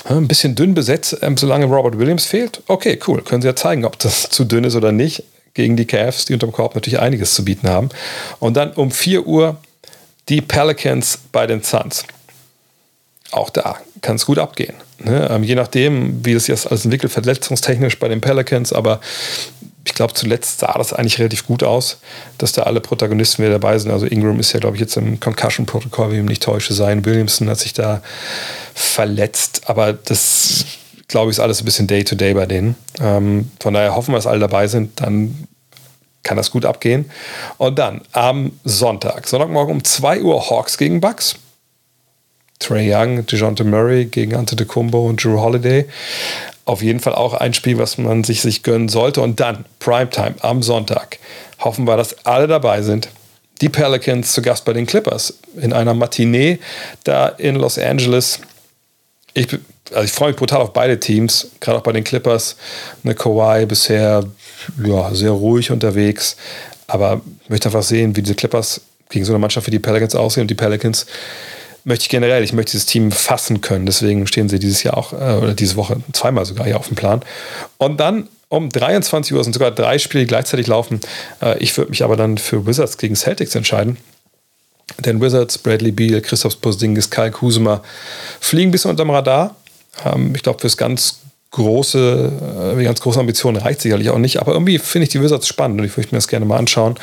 ein 0.06 0.28
bisschen 0.28 0.54
dünn 0.54 0.76
besetzt, 0.76 1.18
ähm, 1.22 1.36
solange 1.36 1.66
Robert 1.66 1.98
Williams 1.98 2.26
fehlt. 2.26 2.62
Okay, 2.68 3.00
cool, 3.08 3.24
können 3.24 3.42
sie 3.42 3.48
ja 3.48 3.56
zeigen, 3.56 3.86
ob 3.86 3.98
das 3.98 4.24
zu 4.30 4.46
dünn 4.46 4.66
ist 4.66 4.76
oder 4.76 4.92
nicht 4.92 5.24
gegen 5.54 5.78
die 5.78 5.86
Cavs, 5.86 6.26
die 6.26 6.34
unterm 6.34 6.52
Korb 6.52 6.76
natürlich 6.76 7.00
einiges 7.00 7.36
zu 7.36 7.46
bieten 7.46 7.70
haben. 7.70 7.90
Und 8.40 8.56
dann 8.56 8.72
um 8.74 8.92
4 8.92 9.26
Uhr 9.26 9.58
die 10.30 10.42
Pelicans 10.42 11.20
bei 11.32 11.48
den 11.48 11.62
Suns. 11.64 12.06
Auch 13.32 13.50
da 13.50 13.78
kann 14.02 14.16
es 14.16 14.26
gut 14.26 14.38
abgehen. 14.38 14.76
Ne? 15.00 15.28
Ähm, 15.32 15.44
je 15.44 15.56
nachdem, 15.56 16.24
wie 16.26 16.34
es 16.34 16.48
jetzt 16.48 16.68
alles 16.68 16.86
entwickelt, 16.86 17.12
verletzungstechnisch 17.12 18.00
bei 18.00 18.08
den 18.08 18.22
Pelicans, 18.22 18.72
aber 18.72 19.00
ich 19.86 19.94
glaube, 19.94 20.14
zuletzt 20.14 20.60
sah 20.60 20.74
das 20.78 20.94
eigentlich 20.94 21.20
relativ 21.20 21.46
gut 21.46 21.64
aus, 21.64 22.00
dass 22.38 22.54
da 22.54 22.64
alle 22.64 22.80
Protagonisten 22.80 23.44
wieder 23.44 23.54
dabei 23.54 23.78
sind. 23.80 23.92
Also 23.92 24.06
Ingram 24.06 24.40
ist 24.40 24.54
ja, 24.54 24.60
glaube 24.60 24.78
ich, 24.78 24.82
jetzt 24.82 24.96
im 24.96 25.20
Concussion-Protokoll, 25.20 26.12
wie 26.12 26.16
ich 26.16 26.22
mich 26.22 26.30
nicht 26.30 26.44
täusche, 26.44 26.74
sein. 26.74 27.04
Williamson 27.06 27.50
hat 27.50 27.60
sich 27.60 27.74
da 27.74 28.02
verletzt, 28.74 29.64
aber 29.66 29.94
das 29.94 30.66
glaube 31.08 31.32
ich, 31.32 31.38
ist 31.38 31.40
alles 31.40 31.62
ein 31.62 31.66
bisschen 31.66 31.88
Day-to-Day 31.88 32.32
-Day 32.32 32.36
bei 32.36 32.46
denen. 32.46 32.76
Ähm, 33.00 33.52
von 33.60 33.74
daher 33.74 33.96
hoffen 33.96 34.12
wir, 34.12 34.18
dass 34.18 34.28
alle 34.28 34.40
dabei 34.40 34.68
sind. 34.68 35.02
Dann 35.02 35.48
kann 36.24 36.38
das 36.38 36.52
gut 36.52 36.66
abgehen. 36.66 37.10
Und 37.58 37.78
dann 37.78 38.02
am 38.14 38.54
Sonntag, 38.64 39.28
Sonntagmorgen 39.28 39.76
um 39.76 39.84
2 39.84 40.22
Uhr 40.22 40.50
Hawks 40.50 40.78
gegen 40.78 41.02
Bucks. 41.02 41.36
Trey 42.60 42.94
Young, 42.94 43.26
DeJounte 43.26 43.66
Murray 43.66 44.06
gegen 44.06 44.36
Antetokounmpo 44.36 45.08
und 45.08 45.22
Drew 45.24 45.40
Holiday. 45.40 45.86
Auf 46.66 46.82
jeden 46.82 47.02
Fall 47.02 47.14
auch 47.14 47.34
ein 47.34 47.54
Spiel, 47.54 47.78
was 47.78 47.98
man 47.98 48.24
sich, 48.24 48.42
sich 48.42 48.64
gönnen 48.64 48.88
sollte. 48.88 49.22
Und 49.22 49.42
dann 49.42 49.66
Primetime 49.80 50.36
am 50.40 50.64
Sonntag. 50.64 51.20
Hoffen 51.60 51.86
wir, 51.86 51.98
dass 51.98 52.26
alle 52.26 52.48
dabei 52.48 52.82
sind. 52.82 53.10
Die 53.60 53.70
Pelicans 53.70 54.32
zu 54.32 54.42
Gast 54.42 54.64
bei 54.64 54.74
den 54.74 54.86
Clippers 54.86 55.36
in 55.58 55.74
einer 55.74 55.94
Matinee 55.94 56.60
da 57.04 57.28
in 57.28 57.56
Los 57.56 57.78
Angeles. 57.78 58.40
Ich 59.34 59.48
also 59.92 60.04
ich 60.04 60.12
freue 60.12 60.30
mich 60.30 60.38
brutal 60.38 60.62
auf 60.62 60.74
beide 60.74 61.00
Teams, 61.00 61.52
gerade 61.60 61.78
auch 61.78 61.84
bei 61.84 61.92
den 61.92 62.04
Clippers. 62.04 62.56
Eine 63.04 63.16
Kawhi 63.16 63.66
bisher 63.66 64.24
ja, 64.84 65.14
sehr 65.14 65.32
ruhig 65.32 65.72
unterwegs, 65.72 66.38
aber 66.88 67.22
ich 67.44 67.50
möchte 67.50 67.70
einfach 67.70 67.84
sehen, 67.84 68.16
wie 68.16 68.22
diese 68.22 68.36
Clippers 68.36 68.82
gegen 69.10 69.26
so 69.26 69.34
eine 69.34 69.40
Mannschaft 69.40 69.68
wie 69.68 69.72
die 69.72 69.80
Pelicans 69.80 70.16
aussehen. 70.16 70.42
Und 70.42 70.48
die 70.48 70.56
Pelicans 70.56 71.06
möchte 71.84 72.04
ich 72.04 72.10
generell, 72.10 72.44
ich 72.44 72.54
möchte 72.54 72.72
dieses 72.72 72.86
Team 72.86 73.12
fassen 73.12 73.62
können. 73.62 73.86
Deswegen 73.86 74.26
stehen 74.28 74.50
sie 74.50 74.60
dieses 74.60 74.84
Jahr 74.84 74.98
auch, 74.98 75.14
äh, 75.14 75.38
oder 75.38 75.54
diese 75.54 75.76
Woche 75.76 75.98
zweimal 76.14 76.46
sogar 76.46 76.66
hier 76.66 76.78
auf 76.78 76.88
dem 76.88 76.96
Plan. 76.96 77.22
Und 77.78 78.00
dann 78.00 78.28
um 78.50 78.70
23 78.70 79.34
Uhr 79.34 79.44
sind 79.44 79.54
sogar 79.54 79.72
drei 79.72 79.98
Spiele, 79.98 80.26
gleichzeitig 80.26 80.68
laufen. 80.68 81.02
Äh, 81.42 81.58
ich 81.60 81.76
würde 81.78 81.92
mich 81.92 82.04
aber 82.04 82.16
dann 82.16 82.38
für 82.38 82.66
Wizards 82.66 82.98
gegen 82.98 83.16
Celtics 83.16 83.56
entscheiden. 83.56 83.98
Denn 85.00 85.22
Wizards, 85.22 85.58
Bradley 85.58 85.92
Beal, 85.92 86.22
Christoph 86.22 86.62
Porzingis, 86.62 87.10
Kyle 87.10 87.32
Kuzma 87.32 87.82
fliegen 88.40 88.70
ein 88.70 88.72
bisschen 88.72 88.92
unterm 88.92 89.10
Radar. 89.10 89.56
Ähm, 90.06 90.34
ich 90.36 90.44
glaube, 90.44 90.60
fürs 90.60 90.78
ganz 90.78 91.20
große, 91.52 92.76
äh, 92.78 92.84
ganz 92.84 93.00
große 93.02 93.20
Ambitionen 93.20 93.58
reicht 93.58 93.82
sicherlich 93.82 94.10
auch 94.10 94.18
nicht. 94.18 94.40
Aber 94.40 94.54
irgendwie 94.54 94.80
finde 94.80 95.04
ich 95.04 95.10
die 95.10 95.22
Wizards 95.22 95.48
spannend 95.48 95.80
und 95.80 95.86
ich 95.86 95.96
würde 95.96 96.10
mir 96.12 96.18
das 96.18 96.28
gerne 96.28 96.46
mal 96.46 96.58
anschauen. 96.58 96.96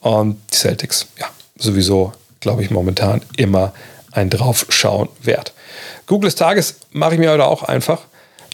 Und 0.00 0.38
die 0.52 0.56
Celtics, 0.56 1.06
ja, 1.18 1.26
sowieso, 1.56 2.12
glaube 2.40 2.62
ich, 2.62 2.70
momentan 2.70 3.22
immer 3.36 3.72
ein 4.12 4.30
Draufschauen 4.30 5.08
wert. 5.22 5.52
Google 6.06 6.28
des 6.28 6.36
Tages 6.36 6.76
mache 6.92 7.14
ich 7.14 7.20
mir 7.20 7.30
heute 7.30 7.46
auch 7.46 7.62
einfach. 7.62 8.02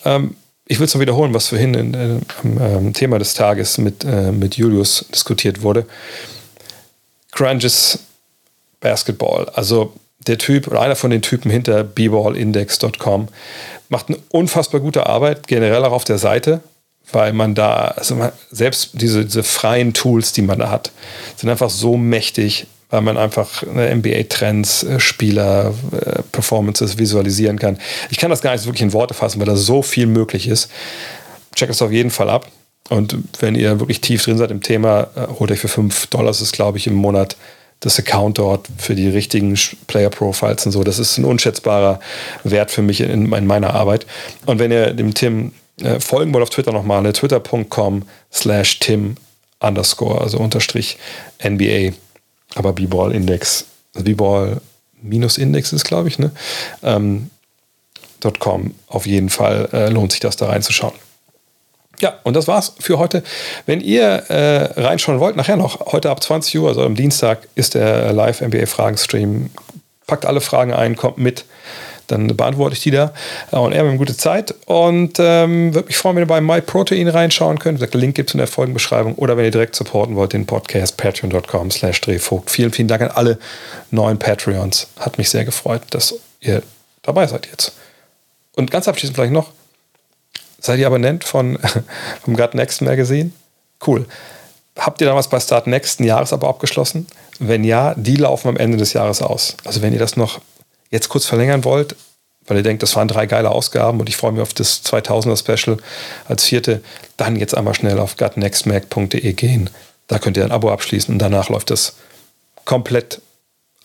Ähm, 0.04 0.36
ich 0.66 0.78
will 0.78 0.86
es 0.86 0.94
noch 0.94 1.00
wiederholen, 1.00 1.34
was 1.34 1.48
vorhin 1.48 1.74
in, 1.74 1.94
in, 1.94 2.22
am 2.42 2.86
ähm, 2.86 2.92
Thema 2.94 3.18
des 3.18 3.34
Tages 3.34 3.76
mit, 3.76 4.04
äh, 4.04 4.32
mit 4.32 4.56
Julius 4.56 5.04
diskutiert 5.12 5.62
wurde. 5.62 5.86
Crunches 7.32 7.98
Basketball. 8.80 9.48
Also 9.50 9.92
der 10.26 10.38
Typ 10.38 10.68
oder 10.68 10.80
einer 10.80 10.96
von 10.96 11.10
den 11.10 11.22
Typen 11.22 11.50
hinter 11.50 11.84
bballindex.com 11.84 13.28
macht 13.88 14.08
eine 14.08 14.18
unfassbar 14.30 14.80
gute 14.80 15.06
Arbeit, 15.06 15.46
generell 15.46 15.84
auch 15.84 15.92
auf 15.92 16.04
der 16.04 16.18
Seite, 16.18 16.60
weil 17.12 17.32
man 17.32 17.54
da, 17.54 17.88
also 17.96 18.14
man, 18.16 18.32
selbst 18.50 18.90
diese, 18.94 19.24
diese 19.24 19.42
freien 19.42 19.92
Tools, 19.92 20.32
die 20.32 20.42
man 20.42 20.58
da 20.58 20.70
hat, 20.70 20.90
sind 21.36 21.50
einfach 21.50 21.70
so 21.70 21.96
mächtig, 21.96 22.66
weil 22.90 23.02
man 23.02 23.16
einfach 23.16 23.62
ne, 23.62 23.94
NBA-Trends, 23.94 24.84
äh, 24.84 25.00
Spieler, 25.00 25.74
äh, 25.92 26.22
Performances 26.32 26.98
visualisieren 26.98 27.58
kann. 27.58 27.78
Ich 28.10 28.18
kann 28.18 28.30
das 28.30 28.40
gar 28.40 28.52
nicht 28.52 28.66
wirklich 28.66 28.82
in 28.82 28.92
Worte 28.92 29.14
fassen, 29.14 29.40
weil 29.40 29.46
da 29.46 29.56
so 29.56 29.82
viel 29.82 30.06
möglich 30.06 30.48
ist. 30.48 30.70
Check 31.54 31.70
es 31.70 31.82
auf 31.82 31.92
jeden 31.92 32.10
Fall 32.10 32.30
ab. 32.30 32.48
Und 32.90 33.16
wenn 33.40 33.54
ihr 33.54 33.80
wirklich 33.80 34.00
tief 34.00 34.24
drin 34.24 34.36
seid 34.36 34.50
im 34.50 34.62
Thema, 34.62 35.08
äh, 35.14 35.26
holt 35.38 35.50
euch 35.50 35.60
für 35.60 35.68
5 35.68 36.08
Dollar, 36.08 36.28
das 36.28 36.40
ist 36.40 36.52
glaube 36.52 36.78
ich 36.78 36.86
im 36.86 36.94
Monat 36.94 37.36
das 37.80 37.98
Account 37.98 38.38
dort 38.38 38.68
für 38.78 38.94
die 38.94 39.08
richtigen 39.08 39.58
Player 39.86 40.10
Profiles 40.10 40.64
und 40.66 40.72
so. 40.72 40.84
Das 40.84 40.98
ist 40.98 41.18
ein 41.18 41.24
unschätzbarer 41.24 42.00
Wert 42.42 42.70
für 42.70 42.82
mich 42.82 43.00
in, 43.00 43.32
in 43.32 43.46
meiner 43.46 43.74
Arbeit. 43.74 44.06
Und 44.46 44.58
wenn 44.58 44.70
ihr 44.70 44.94
dem 44.94 45.12
Tim 45.14 45.52
äh, 45.80 46.00
folgen 46.00 46.32
wollt 46.32 46.42
auf 46.42 46.50
Twitter 46.50 46.72
nochmal, 46.72 47.02
ne, 47.02 47.12
twitter.com 47.12 48.02
slash 48.32 48.78
Tim 48.78 49.16
underscore, 49.60 50.20
also 50.20 50.38
unterstrich 50.38 50.98
NBA, 51.42 51.92
aber 52.54 52.72
B-Ball 52.72 53.12
Index, 53.12 53.66
also 53.94 54.04
B-Ball 54.04 54.60
minus 55.02 55.38
Index 55.38 55.72
ist, 55.72 55.84
glaube 55.84 56.08
ich, 56.08 56.18
ne? 56.18 56.30
Ähm, 56.82 57.30
.com. 58.38 58.74
Auf 58.86 59.06
jeden 59.06 59.28
Fall 59.28 59.68
äh, 59.74 59.90
lohnt 59.90 60.12
sich 60.12 60.20
das 60.20 60.36
da 60.36 60.46
reinzuschauen. 60.46 60.94
Ja, 62.00 62.18
und 62.22 62.34
das 62.34 62.48
war's 62.48 62.74
für 62.80 62.98
heute. 62.98 63.22
Wenn 63.66 63.80
ihr 63.80 64.04
äh, 64.04 64.80
reinschauen 64.80 65.20
wollt, 65.20 65.36
nachher 65.36 65.56
noch, 65.56 65.92
heute 65.92 66.10
ab 66.10 66.22
20 66.22 66.58
Uhr, 66.58 66.68
also 66.68 66.82
am 66.82 66.94
Dienstag, 66.94 67.46
ist 67.54 67.74
der 67.74 68.12
Live-NBA-Fragen-Stream. 68.12 69.50
Packt 70.06 70.26
alle 70.26 70.40
Fragen 70.40 70.72
ein, 70.72 70.96
kommt 70.96 71.18
mit, 71.18 71.44
dann 72.06 72.28
beantworte 72.36 72.74
ich 72.74 72.82
die 72.82 72.90
da. 72.90 73.12
Und 73.50 73.72
er 73.72 73.84
eine 73.84 73.96
gute 73.96 74.16
Zeit. 74.16 74.54
Und 74.66 75.18
ähm, 75.18 75.74
würde 75.74 75.86
mich 75.86 75.96
freuen, 75.96 76.16
wenn 76.16 76.24
ihr 76.24 76.26
bei 76.26 76.40
MyProtein 76.40 77.08
reinschauen 77.08 77.58
könnt. 77.58 77.80
Der 77.80 77.88
Link 77.92 78.14
gibt 78.14 78.30
es 78.30 78.34
in 78.34 78.38
der 78.38 78.46
Folgenbeschreibung. 78.46 79.14
Oder 79.14 79.36
wenn 79.36 79.44
ihr 79.44 79.50
direkt 79.50 79.74
supporten 79.74 80.16
wollt, 80.16 80.32
den 80.32 80.46
Podcast 80.46 80.96
patreon.com 80.96 81.70
slash 81.70 82.00
drehvogt. 82.00 82.50
Vielen, 82.50 82.72
vielen 82.72 82.88
Dank 82.88 83.02
an 83.02 83.10
alle 83.10 83.38
neuen 83.90 84.18
Patreons. 84.18 84.88
Hat 84.98 85.18
mich 85.18 85.30
sehr 85.30 85.44
gefreut, 85.44 85.82
dass 85.90 86.14
ihr 86.40 86.62
dabei 87.02 87.26
seid 87.26 87.46
jetzt. 87.46 87.72
Und 88.56 88.70
ganz 88.70 88.86
abschließend 88.86 89.16
vielleicht 89.16 89.32
noch, 89.32 89.50
Seid 90.64 90.78
ihr 90.78 90.86
Abonnent 90.86 91.24
von, 91.24 91.58
vom 92.24 92.36
Gut 92.38 92.54
Next 92.54 92.80
Magazine? 92.80 93.32
Cool. 93.86 94.06
Habt 94.78 94.98
ihr 95.02 95.06
damals 95.06 95.28
bei 95.28 95.38
Start 95.38 95.66
Next 95.66 96.00
ein 96.00 96.04
Jahresabo 96.04 96.48
abgeschlossen? 96.48 97.06
Wenn 97.38 97.64
ja, 97.64 97.94
die 97.98 98.16
laufen 98.16 98.48
am 98.48 98.56
Ende 98.56 98.78
des 98.78 98.94
Jahres 98.94 99.20
aus. 99.20 99.58
Also 99.66 99.82
wenn 99.82 99.92
ihr 99.92 99.98
das 99.98 100.16
noch 100.16 100.40
jetzt 100.90 101.10
kurz 101.10 101.26
verlängern 101.26 101.64
wollt, 101.64 101.96
weil 102.46 102.56
ihr 102.56 102.62
denkt, 102.62 102.82
das 102.82 102.96
waren 102.96 103.08
drei 103.08 103.26
geile 103.26 103.50
Ausgaben 103.50 104.00
und 104.00 104.08
ich 104.08 104.16
freue 104.16 104.32
mich 104.32 104.40
auf 104.40 104.54
das 104.54 104.82
2000er 104.86 105.36
Special 105.36 105.76
als 106.28 106.44
vierte, 106.44 106.82
dann 107.18 107.36
jetzt 107.36 107.54
einmal 107.54 107.74
schnell 107.74 107.98
auf 107.98 108.16
gutnextmag.de 108.16 109.34
gehen. 109.34 109.68
Da 110.06 110.18
könnt 110.18 110.38
ihr 110.38 110.44
ein 110.44 110.52
Abo 110.52 110.70
abschließen 110.70 111.12
und 111.12 111.18
danach 111.18 111.50
läuft 111.50 111.70
das 111.70 111.96
komplett 112.64 113.20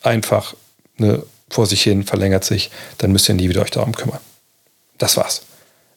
einfach 0.02 0.54
ne, 0.96 1.22
vor 1.50 1.66
sich 1.66 1.82
hin, 1.82 2.04
verlängert 2.04 2.44
sich. 2.44 2.70
Dann 2.96 3.12
müsst 3.12 3.28
ihr 3.28 3.34
nie 3.34 3.50
wieder 3.50 3.60
euch 3.60 3.70
darum 3.70 3.94
kümmern. 3.94 4.20
Das 4.96 5.18
war's. 5.18 5.42